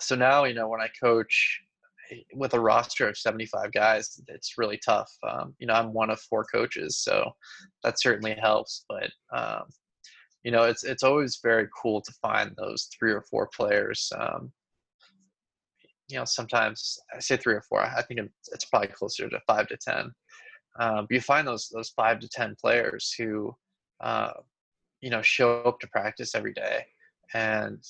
so 0.01 0.17
now 0.17 0.45
you 0.45 0.55
know 0.55 0.69
when 0.69 0.81
I 0.81 0.89
coach 1.03 1.61
eh, 2.11 2.17
with 2.35 2.55
a 2.55 2.61
roster 2.61 3.09
of 3.09 3.17
75 3.17 3.73
guys, 3.73 4.21
it's 4.29 4.59
really 4.59 4.79
tough. 4.85 5.11
Um, 5.29 5.55
you 5.59 5.67
know 5.67 5.75
I'm 5.75 5.93
one 5.93 6.11
of 6.11 6.21
four 6.21 6.45
coaches, 6.45 6.99
so 6.99 7.31
that 7.85 8.01
certainly 8.01 8.35
helps. 8.35 8.85
But 8.89 9.11
um, 9.37 9.65
you 10.43 10.51
know 10.51 10.65
it's 10.65 10.85
it's 10.85 11.03
always 11.03 11.41
very 11.43 11.69
cool 11.81 12.01
to 12.03 12.13
find 12.23 12.55
those 12.57 12.89
three 12.99 13.13
or 13.13 13.23
four 13.31 13.49
players 13.55 14.11
um, 14.19 14.53
you 16.11 16.19
know, 16.19 16.25
sometimes 16.25 16.99
I 17.15 17.21
say 17.21 17.37
three 17.37 17.55
or 17.55 17.63
four. 17.63 17.81
I 17.81 18.03
think 18.03 18.21
it's, 18.53 18.65
probably 18.65 18.89
closer 18.89 19.29
to 19.29 19.41
five 19.47 19.69
to 19.69 19.77
ten. 19.77 20.13
But 20.77 21.07
you 21.11 21.21
find 21.21 21.47
those 21.47 21.69
those 21.73 21.91
five 21.91 22.19
to 22.21 22.29
ten 22.29 22.57
players 22.61 23.15
who, 23.17 23.55
uh, 24.01 24.33
you 25.01 25.11
know, 25.11 25.23
show 25.23 25.63
up 25.63 25.79
to 25.81 25.89
practice 25.89 26.35
every 26.35 26.53
day, 26.53 26.85
and 27.35 27.83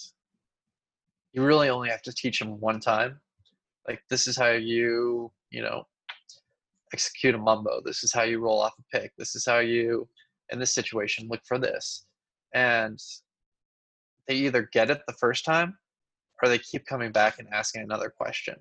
you 1.32 1.44
really 1.44 1.68
only 1.68 1.90
have 1.90 2.02
to 2.02 2.12
teach 2.12 2.38
them 2.38 2.60
one 2.60 2.80
time. 2.80 3.20
Like 3.88 4.02
this 4.10 4.26
is 4.26 4.36
how 4.36 4.50
you, 4.50 5.30
you 5.50 5.62
know, 5.62 5.84
execute 6.92 7.34
a 7.34 7.38
mumbo. 7.38 7.80
This 7.84 8.04
is 8.04 8.12
how 8.12 8.22
you 8.22 8.40
roll 8.40 8.60
off 8.60 8.74
a 8.78 8.98
pick. 8.98 9.12
This 9.16 9.34
is 9.34 9.44
how 9.46 9.58
you, 9.58 10.08
in 10.50 10.58
this 10.58 10.74
situation, 10.74 11.28
look 11.28 11.40
for 11.46 11.58
this, 11.58 12.06
and 12.54 12.98
they 14.26 14.34
either 14.34 14.68
get 14.72 14.90
it 14.90 15.00
the 15.06 15.14
first 15.14 15.44
time 15.44 15.76
or 16.42 16.48
they 16.48 16.58
keep 16.58 16.86
coming 16.86 17.12
back 17.12 17.38
and 17.38 17.48
asking 17.52 17.82
another 17.82 18.10
question. 18.10 18.56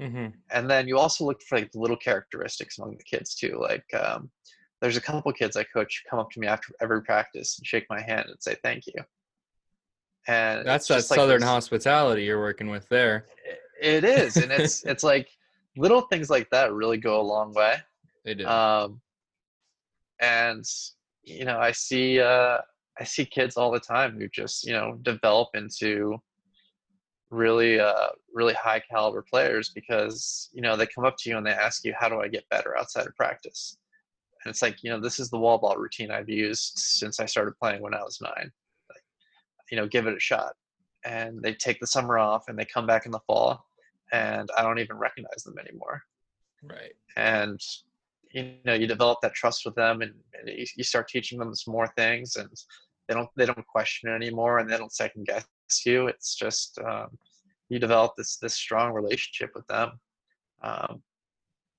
hmm 0.00 0.26
And 0.50 0.70
then 0.70 0.88
you 0.88 0.98
also 0.98 1.24
look 1.24 1.42
for 1.42 1.58
like 1.58 1.70
little 1.74 1.96
characteristics 1.96 2.78
among 2.78 2.96
the 2.96 3.04
kids 3.04 3.34
too. 3.34 3.58
Like 3.60 3.84
um, 3.94 4.30
there's 4.80 4.96
a 4.96 5.00
couple 5.00 5.32
kids 5.32 5.56
I 5.56 5.64
coach 5.64 6.02
come 6.08 6.18
up 6.18 6.30
to 6.32 6.40
me 6.40 6.46
after 6.46 6.72
every 6.80 7.02
practice 7.02 7.58
and 7.58 7.66
shake 7.66 7.86
my 7.90 8.00
hand 8.00 8.26
and 8.28 8.36
say 8.40 8.56
thank 8.62 8.86
you. 8.86 9.02
And 10.28 10.66
That's 10.66 10.88
that 10.88 11.10
like 11.10 11.18
southern 11.18 11.40
this- 11.40 11.48
hospitality 11.48 12.24
you're 12.24 12.40
working 12.40 12.70
with 12.70 12.88
there. 12.88 13.26
It 13.80 14.04
is, 14.04 14.36
and 14.36 14.52
it's 14.52 14.84
it's 14.86 15.02
like 15.02 15.28
little 15.76 16.02
things 16.02 16.30
like 16.30 16.48
that 16.50 16.72
really 16.72 16.98
go 16.98 17.20
a 17.20 17.22
long 17.22 17.52
way. 17.52 17.76
They 18.24 18.34
did. 18.34 18.46
Um, 18.46 19.00
and 20.20 20.64
you 21.24 21.44
know, 21.44 21.58
I 21.58 21.72
see 21.72 22.20
uh, 22.20 22.58
I 22.98 23.04
see 23.04 23.24
kids 23.24 23.56
all 23.56 23.72
the 23.72 23.80
time 23.80 24.18
who 24.18 24.28
just 24.28 24.64
you 24.64 24.72
know 24.72 24.98
develop 25.02 25.48
into 25.54 26.20
really 27.30 27.80
uh, 27.80 28.08
really 28.32 28.54
high 28.54 28.80
caliber 28.90 29.24
players 29.28 29.70
because 29.74 30.50
you 30.52 30.62
know 30.62 30.76
they 30.76 30.86
come 30.86 31.04
up 31.04 31.16
to 31.18 31.30
you 31.30 31.36
and 31.36 31.46
they 31.46 31.50
ask 31.50 31.84
you 31.84 31.94
how 31.98 32.08
do 32.08 32.20
I 32.20 32.28
get 32.28 32.48
better 32.50 32.76
outside 32.78 33.06
of 33.06 33.16
practice, 33.16 33.78
and 34.44 34.50
it's 34.50 34.62
like 34.62 34.82
you 34.82 34.90
know 34.90 35.00
this 35.00 35.18
is 35.18 35.30
the 35.30 35.38
wall 35.38 35.58
ball 35.58 35.76
routine 35.76 36.10
I've 36.10 36.28
used 36.28 36.78
since 36.78 37.18
I 37.18 37.26
started 37.26 37.58
playing 37.60 37.82
when 37.82 37.94
I 37.94 38.02
was 38.02 38.20
nine. 38.20 38.52
You 39.72 39.76
know, 39.78 39.88
give 39.88 40.06
it 40.06 40.16
a 40.16 40.20
shot, 40.20 40.52
and 41.04 41.42
they 41.42 41.54
take 41.54 41.80
the 41.80 41.86
summer 41.88 42.18
off 42.18 42.44
and 42.46 42.56
they 42.56 42.64
come 42.64 42.86
back 42.86 43.06
in 43.06 43.10
the 43.10 43.20
fall, 43.26 43.64
and 44.12 44.48
I 44.56 44.62
don't 44.62 44.78
even 44.78 44.98
recognize 44.98 45.42
them 45.44 45.58
anymore 45.58 46.02
right. 46.62 46.92
and 47.16 47.60
you 48.32 48.54
know 48.64 48.74
you 48.74 48.86
develop 48.86 49.18
that 49.22 49.34
trust 49.34 49.64
with 49.64 49.74
them 49.74 50.02
and, 50.02 50.12
and 50.38 50.48
you, 50.48 50.66
you 50.76 50.84
start 50.84 51.08
teaching 51.08 51.38
them 51.38 51.54
some 51.54 51.72
more 51.72 51.88
things 51.96 52.36
and 52.36 52.48
they 53.08 53.14
don't 53.14 53.28
they 53.36 53.46
don't 53.46 53.66
question 53.66 54.10
it 54.10 54.14
anymore 54.14 54.58
and 54.58 54.70
they 54.70 54.76
don't 54.76 54.92
second 54.92 55.26
guess 55.26 55.44
you 55.84 56.06
it's 56.06 56.34
just 56.34 56.78
um, 56.86 57.08
you 57.68 57.78
develop 57.78 58.12
this 58.16 58.36
this 58.36 58.54
strong 58.54 58.92
relationship 58.92 59.50
with 59.54 59.66
them 59.66 59.92
um, 60.62 61.02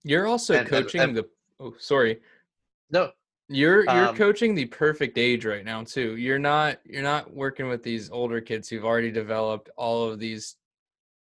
You're 0.04 0.28
also 0.28 0.56
and- 0.56 0.68
coaching 0.68 1.02
and- 1.02 1.18
the. 1.18 1.26
Oh, 1.60 1.74
sorry. 1.78 2.20
no 2.92 3.12
You're 3.50 3.86
you're 3.86 4.08
Um, 4.08 4.16
coaching 4.16 4.56
the 4.56 4.66
perfect 4.66 5.18
age 5.18 5.46
right 5.46 5.66
now 5.66 5.84
too. 5.84 6.16
You're 6.16 6.40
not 6.40 6.80
you're 6.86 7.04
not 7.04 7.34
working 7.34 7.68
with 7.68 7.84
these 7.84 8.10
older 8.10 8.42
kids 8.42 8.70
who've 8.70 8.86
already 8.86 9.12
developed 9.12 9.70
all 9.78 10.10
of 10.10 10.20
these 10.20 10.56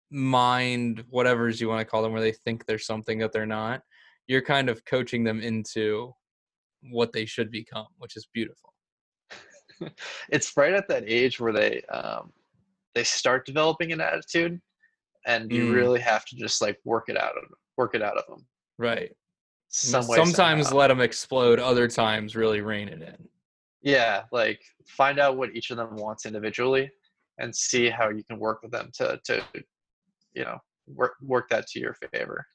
mind 0.09 1.03
whatever's 1.09 1.59
you 1.59 1.67
want 1.69 1.81
to 1.81 1.85
call 1.85 2.01
them 2.01 2.13
where 2.13 2.21
they 2.21 2.31
think 2.31 2.65
they're 2.65 2.79
something 2.79 3.19
that 3.19 3.33
they're 3.33 3.45
not. 3.45 3.81
You're 4.27 4.41
kind 4.41 4.69
of 4.69 4.85
coaching 4.85 5.23
them 5.23 5.41
into 5.41 6.13
what 6.91 7.11
they 7.13 7.25
should 7.25 7.51
become, 7.51 7.87
which 7.97 8.15
is 8.15 8.27
beautiful. 8.33 8.73
it's 10.29 10.55
right 10.57 10.73
at 10.73 10.87
that 10.87 11.03
age 11.07 11.39
where 11.39 11.53
they 11.53 11.81
um, 11.83 12.31
they 12.95 13.03
start 13.03 13.45
developing 13.45 13.91
an 13.91 14.01
attitude 14.01 14.59
and 15.25 15.51
you 15.51 15.65
Mm. 15.65 15.73
really 15.73 15.99
have 15.99 16.25
to 16.25 16.35
just 16.35 16.61
like 16.61 16.79
work 16.85 17.05
it 17.09 17.17
out 17.17 17.37
of 17.37 17.43
work 17.77 17.95
it 17.95 18.01
out 18.01 18.17
of 18.17 18.25
them 18.27 18.47
Right. 18.77 19.11
Some 19.69 20.07
way, 20.07 20.15
Sometimes 20.17 20.67
somehow. 20.67 20.79
let 20.79 20.87
them 20.87 21.01
explode, 21.01 21.59
other 21.59 21.87
times 21.87 22.35
really 22.35 22.61
rein 22.61 22.87
it 22.87 23.01
in. 23.01 23.27
Yeah, 23.81 24.23
like 24.31 24.61
find 24.87 25.19
out 25.19 25.37
what 25.37 25.55
each 25.55 25.71
of 25.71 25.77
them 25.77 25.95
wants 25.95 26.25
individually 26.25 26.89
and 27.39 27.55
see 27.55 27.89
how 27.89 28.09
you 28.09 28.23
can 28.23 28.39
work 28.39 28.61
with 28.61 28.71
them 28.71 28.89
to 28.93 29.19
to 29.25 29.43
you 30.33 30.43
know 30.43 30.57
work 30.87 31.13
work 31.21 31.49
that 31.49 31.67
to 31.67 31.79
your 31.79 31.95
favor 32.13 32.45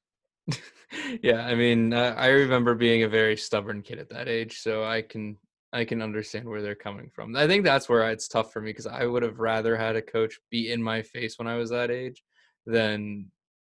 yeah 1.23 1.47
i 1.47 1.55
mean 1.55 1.93
uh, 1.93 2.15
i 2.17 2.29
remember 2.29 2.75
being 2.75 3.03
a 3.03 3.09
very 3.09 3.37
stubborn 3.37 3.83
kid 3.83 3.99
at 3.99 4.09
that 4.09 4.29
age 4.29 4.59
so 4.61 4.85
i 4.85 5.01
can 5.03 5.37
i 5.73 5.85
can 5.85 6.03
understand 6.03 6.49
where 6.49 6.63
they're 6.63 6.75
coming 6.75 7.11
from 7.15 7.35
i 7.37 7.47
think 7.47 7.65
that's 7.65 7.89
where 7.89 8.11
it's 8.11 8.29
tough 8.29 8.53
for 8.53 8.61
me 8.61 8.71
because 8.71 8.87
i 8.87 9.05
would 9.05 9.23
have 9.23 9.39
rather 9.39 9.77
had 9.77 9.97
a 9.97 10.03
coach 10.03 10.39
be 10.51 10.73
in 10.73 10.83
my 10.83 11.03
face 11.03 11.39
when 11.39 11.47
i 11.49 11.57
was 11.57 11.71
that 11.71 11.91
age 11.91 12.23
than 12.67 13.31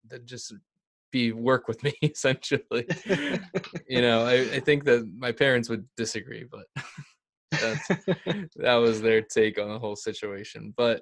than 0.08 0.26
just 0.26 0.54
be 1.16 1.32
work 1.32 1.68
with 1.68 1.82
me 1.84 1.94
essentially. 2.02 2.86
You 3.88 4.02
know 4.02 4.26
I, 4.26 4.56
I 4.58 4.60
think 4.60 4.84
that 4.86 5.02
my 5.18 5.32
parents 5.32 5.70
would 5.70 5.86
disagree 5.96 6.46
but 6.56 6.66
that's 7.52 7.88
that 8.56 8.76
was 8.76 9.02
their 9.02 9.22
take 9.22 9.60
on 9.60 9.70
the 9.70 9.80
whole 9.80 9.96
situation. 9.96 10.74
But 10.76 11.02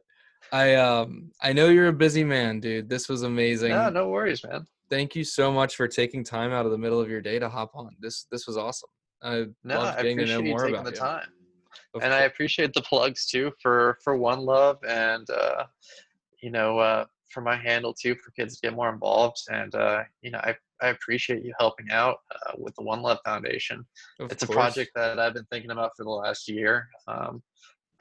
i 0.52 0.76
um 0.76 1.32
i 1.42 1.54
know 1.54 1.70
you're 1.70 1.88
a 1.88 2.02
busy 2.06 2.24
man 2.24 2.60
dude. 2.60 2.90
This 2.90 3.10
was 3.10 3.24
amazing. 3.24 3.72
No 3.72 3.90
no 3.90 4.10
worries 4.10 4.44
man. 4.44 4.66
Thank 4.90 5.16
you 5.16 5.24
so 5.24 5.52
much 5.52 5.76
for 5.76 5.88
taking 5.88 6.24
time 6.24 6.52
out 6.52 6.66
of 6.66 6.72
the 6.72 6.78
middle 6.78 7.02
of 7.02 7.10
your 7.10 7.22
day 7.22 7.40
to 7.40 7.50
hop 7.50 7.72
on. 7.74 7.96
This 8.00 8.28
this 8.32 8.46
was 8.48 8.58
awesome. 8.58 8.90
I 9.24 9.46
no 9.64 9.80
loved 9.80 9.98
getting 9.98 10.18
to 10.18 10.26
know 10.26 10.42
more 10.42 10.60
taking 10.60 10.76
about 10.76 10.86
the 10.86 10.92
you. 10.92 10.98
time. 10.98 11.28
Of 11.96 12.04
and 12.04 12.14
i 12.14 12.22
appreciate 12.22 12.74
the 12.74 12.82
plugs 12.82 13.26
too 13.26 13.52
for 13.62 13.98
for 14.04 14.16
one 14.16 14.42
love 14.42 14.78
and 14.88 15.28
uh 15.30 15.64
you 16.42 16.52
know 16.52 16.78
uh 16.78 17.06
for 17.34 17.42
my 17.42 17.56
handle 17.56 17.94
too 17.94 18.16
for 18.16 18.32
kids 18.32 18.56
to 18.56 18.68
get 18.68 18.76
more 18.76 18.90
involved 18.90 19.38
and 19.52 19.74
uh 19.76 20.04
you 20.22 20.32
know 20.32 20.40
i 20.40 20.56
i 20.82 20.90
appreciate 20.90 21.44
you 21.44 21.54
helping 21.60 21.90
out 21.92 22.18
uh, 22.32 22.54
with 22.58 22.76
the 22.76 22.84
one 22.84 23.02
love 23.02 23.18
foundation 23.26 23.86
Of 24.20 24.32
it's 24.32 24.44
a 24.44 24.48
project 24.48 24.92
that 24.96 25.20
I've 25.20 25.34
been 25.34 25.48
thinking 25.52 25.72
about 25.72 25.92
for 25.96 26.04
the 26.04 26.10
last 26.10 26.48
year. 26.50 26.90
Um, 27.08 27.42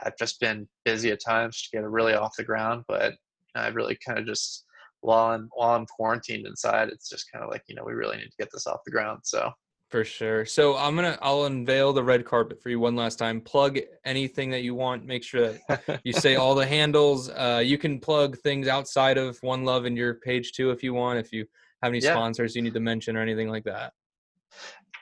I've 0.00 0.16
just 0.16 0.40
been 0.40 0.68
busy 0.84 1.10
at 1.10 1.20
times 1.20 1.62
to 1.62 1.76
get 1.76 1.84
it 1.84 1.88
really 1.88 2.14
off 2.14 2.36
the 2.36 2.44
ground, 2.44 2.84
but 2.88 3.14
I 3.54 3.68
really 3.68 3.96
kind 4.04 4.18
of 4.18 4.26
just 4.26 4.64
while 5.00 5.32
I'm 5.32 5.48
while 5.54 5.76
I'm 5.76 5.86
quarantined 5.86 6.46
inside, 6.46 6.88
it's 6.88 7.08
just 7.08 7.30
kind 7.30 7.44
of 7.44 7.50
like 7.50 7.62
you 7.66 7.74
know 7.74 7.84
we 7.84 7.92
really 7.92 8.16
need 8.16 8.30
to 8.30 8.36
get 8.38 8.50
this 8.52 8.66
off 8.66 8.84
the 8.84 8.90
ground. 8.90 9.20
So 9.24 9.50
For 9.92 10.04
sure. 10.06 10.46
So 10.46 10.74
I'm 10.74 10.96
gonna 10.96 11.18
I'll 11.20 11.44
unveil 11.44 11.92
the 11.92 12.02
red 12.02 12.24
carpet 12.24 12.62
for 12.62 12.70
you 12.70 12.80
one 12.80 12.96
last 12.96 13.16
time. 13.18 13.42
Plug 13.42 13.78
anything 14.06 14.48
that 14.52 14.62
you 14.62 14.74
want. 14.74 15.04
Make 15.04 15.22
sure 15.22 15.52
that 15.68 16.00
you 16.02 16.14
say 16.14 16.36
all 16.36 16.54
the 16.54 16.64
handles. 16.78 17.28
Uh, 17.28 17.60
you 17.62 17.76
can 17.76 18.00
plug 18.00 18.38
things 18.38 18.68
outside 18.68 19.18
of 19.18 19.36
One 19.42 19.66
Love 19.66 19.84
in 19.84 19.94
your 19.94 20.14
page 20.14 20.52
too 20.52 20.70
if 20.70 20.82
you 20.82 20.94
want. 20.94 21.18
If 21.18 21.30
you 21.30 21.44
have 21.82 21.90
any 21.92 22.00
Yeah. 22.00 22.12
sponsors 22.12 22.56
you 22.56 22.62
need 22.62 22.72
to 22.72 22.80
mention 22.80 23.18
or 23.18 23.20
anything 23.20 23.50
like 23.50 23.64
that. 23.64 23.92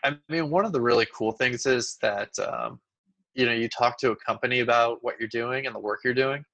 I 0.03 0.16
mean, 0.28 0.51
one 0.51 0.64
of 0.64 0.72
the 0.72 0.80
really 0.80 1.07
cool 1.14 1.30
things 1.30 1.66
is 1.66 1.97
that 2.03 2.36
um, 2.41 2.80
you 3.34 3.47
know 3.47 3.53
you 3.53 3.68
talk 3.68 3.97
to 3.99 4.11
a 4.11 4.16
company 4.16 4.59
about 4.59 4.99
what 5.03 5.14
you're 5.20 5.28
doing 5.28 5.66
and 5.66 5.74
the 5.74 5.78
work 5.80 6.01
you're 6.05 6.14
doing, 6.14 6.45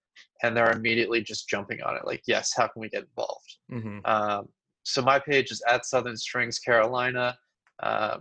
and 0.42 0.54
they're 0.54 0.72
immediately 0.72 1.22
just 1.22 1.48
jumping 1.48 1.80
on 1.80 1.96
it. 1.96 2.04
Like, 2.04 2.20
yes, 2.26 2.52
how 2.54 2.66
can 2.66 2.82
we 2.82 2.90
get 2.90 3.04
involved? 3.04 3.56
hmm 3.70 4.00
Um, 4.04 4.50
so 4.82 5.00
my 5.00 5.18
page 5.18 5.50
is 5.50 5.62
at 5.66 5.86
Southern 5.86 6.18
Strings 6.18 6.58
Carolina. 6.58 7.34
Uh, 7.80 8.18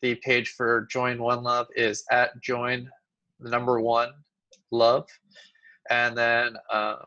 the 0.00 0.16
page 0.16 0.50
for 0.50 0.86
Join 0.90 1.22
One 1.22 1.42
Love 1.42 1.68
is 1.76 2.04
at 2.10 2.40
Join 2.42 2.90
the 3.40 3.50
number 3.50 3.80
one 3.80 4.10
love, 4.70 5.06
and 5.90 6.16
then 6.16 6.56
um, 6.72 7.04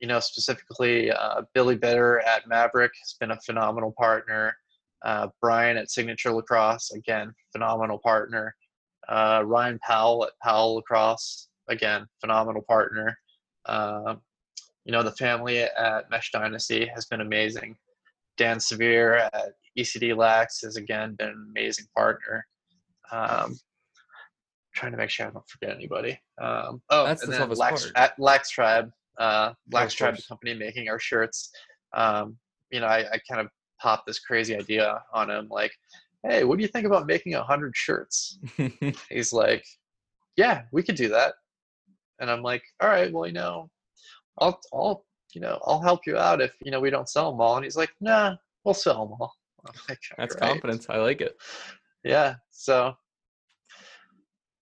you 0.00 0.08
know 0.08 0.20
specifically 0.20 1.10
uh, 1.10 1.42
Billy 1.52 1.76
Bitter 1.76 2.20
at 2.20 2.48
Maverik 2.48 2.90
has 3.00 3.14
been 3.18 3.32
a 3.32 3.40
phenomenal 3.40 3.92
partner. 3.96 4.56
Uh, 5.04 5.28
Brian 5.40 5.76
at 5.76 5.90
Signature 5.90 6.32
Lacrosse 6.32 6.92
again 6.92 7.34
phenomenal 7.52 7.98
partner. 7.98 8.54
Uh, 9.08 9.42
Ryan 9.44 9.78
Powell 9.86 10.24
at 10.24 10.32
Powell 10.42 10.76
Lacrosse 10.76 11.48
again 11.68 12.06
phenomenal 12.20 12.62
partner. 12.62 13.18
Um, 13.66 14.20
you 14.84 14.92
know 14.92 15.02
the 15.02 15.12
family 15.12 15.60
at 15.60 16.10
Mesh 16.10 16.30
Dynasty 16.30 16.86
has 16.86 17.06
been 17.06 17.20
amazing. 17.20 17.76
Dan 18.36 18.60
Severe 18.60 19.14
at 19.14 19.52
ECD 19.78 20.16
Lax 20.16 20.62
has 20.62 20.76
again 20.76 21.14
been 21.16 21.28
an 21.28 21.46
amazing 21.50 21.86
partner. 21.96 22.46
Um, 23.10 23.58
trying 24.74 24.92
to 24.92 24.98
make 24.98 25.10
sure 25.10 25.26
I 25.26 25.30
don't 25.30 25.48
forget 25.48 25.74
anybody. 25.74 26.18
Um, 26.40 26.82
oh, 26.90 27.06
That's 27.06 27.22
and 27.22 27.32
the 27.32 27.38
then 27.38 27.48
Lax, 27.50 27.92
at 27.94 28.18
Lax 28.18 28.50
Tribe, 28.50 28.90
uh, 29.18 29.52
Lax 29.72 29.94
Tribe, 29.94 30.16
the 30.16 30.22
company 30.28 30.54
making 30.54 30.88
our 30.88 30.98
shirts. 30.98 31.50
Um, 31.94 32.36
you 32.70 32.80
know, 32.80 32.86
I, 32.86 33.04
I 33.12 33.20
kind 33.28 33.40
of 33.40 33.48
popped 33.80 34.06
this 34.06 34.18
crazy 34.18 34.56
idea 34.56 35.00
on 35.12 35.30
him, 35.30 35.48
like, 35.48 35.72
"Hey, 36.24 36.44
what 36.44 36.58
do 36.58 36.62
you 36.62 36.68
think 36.68 36.86
about 36.86 37.06
making 37.06 37.34
a 37.34 37.42
hundred 37.42 37.76
shirts?" 37.76 38.38
He's 39.10 39.32
like, 39.32 39.64
"Yeah, 40.36 40.62
we 40.72 40.82
could 40.82 40.96
do 40.96 41.08
that." 41.08 41.34
And 42.20 42.30
I'm 42.30 42.42
like, 42.42 42.64
"All 42.80 42.88
right, 42.88 43.12
well, 43.12 43.26
you 43.26 43.32
know, 43.32 43.70
I'll, 44.38 44.60
I'll, 44.72 45.04
you 45.34 45.40
know, 45.40 45.58
I'll 45.64 45.80
help 45.80 46.06
you 46.06 46.16
out 46.16 46.40
if 46.40 46.54
you 46.64 46.70
know 46.70 46.80
we 46.80 46.90
don't 46.90 47.08
sell 47.08 47.30
them 47.30 47.40
all." 47.40 47.56
And 47.56 47.64
he's 47.64 47.76
like, 47.76 47.90
"Nah, 48.00 48.36
we'll 48.64 48.74
sell 48.74 49.06
them 49.06 49.16
all." 49.20 49.34
Like, 49.88 49.98
That's 50.18 50.34
confidence. 50.34 50.86
I 50.90 50.98
like 50.98 51.22
it. 51.22 51.38
Yeah, 52.02 52.34
so 52.50 52.94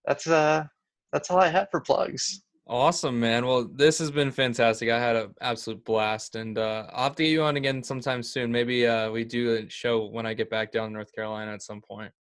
that's 0.05 0.29
uh, 0.29 0.65
that's 1.13 1.29
all 1.29 1.41
I 1.41 1.49
have 1.49 1.69
for 1.73 1.81
plugs. 1.81 2.43
Awesome, 2.69 3.19
man. 3.19 3.45
Well, 3.45 3.69
this 3.75 3.99
has 3.99 4.11
been 4.11 4.31
fantastic. 4.31 4.89
I 4.89 4.99
had 4.99 5.17
an 5.17 5.35
absolute 5.41 5.85
blast, 5.85 6.37
and 6.37 6.57
uh, 6.57 6.87
I'll 6.93 7.05
have 7.05 7.17
to 7.17 7.25
get 7.25 7.31
you 7.31 7.43
on 7.43 7.57
again 7.57 7.83
sometime 7.83 8.23
soon. 8.23 8.53
Maybe 8.53 8.87
uh, 8.87 9.11
we 9.11 9.25
do 9.25 9.57
a 9.57 9.69
show 9.69 10.07
when 10.07 10.27
I 10.27 10.35
get 10.35 10.49
back 10.49 10.71
down 10.71 10.89
to 10.89 10.95
North 10.95 11.13
Carolina 11.13 11.53
at 11.53 11.63
some 11.63 11.81
point. 11.81 12.13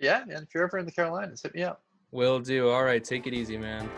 Yeah, 0.00 0.24
man. 0.26 0.42
If 0.42 0.54
you're 0.54 0.64
ever 0.64 0.78
in 0.78 0.86
the 0.86 0.92
Carolinas, 0.92 1.42
hit 1.42 1.54
me 1.54 1.62
up. 1.62 1.82
Will 2.10 2.40
do. 2.40 2.70
All 2.70 2.84
right. 2.84 3.02
Take 3.02 3.26
it 3.26 3.34
easy, 3.34 3.56
man. 3.56 3.88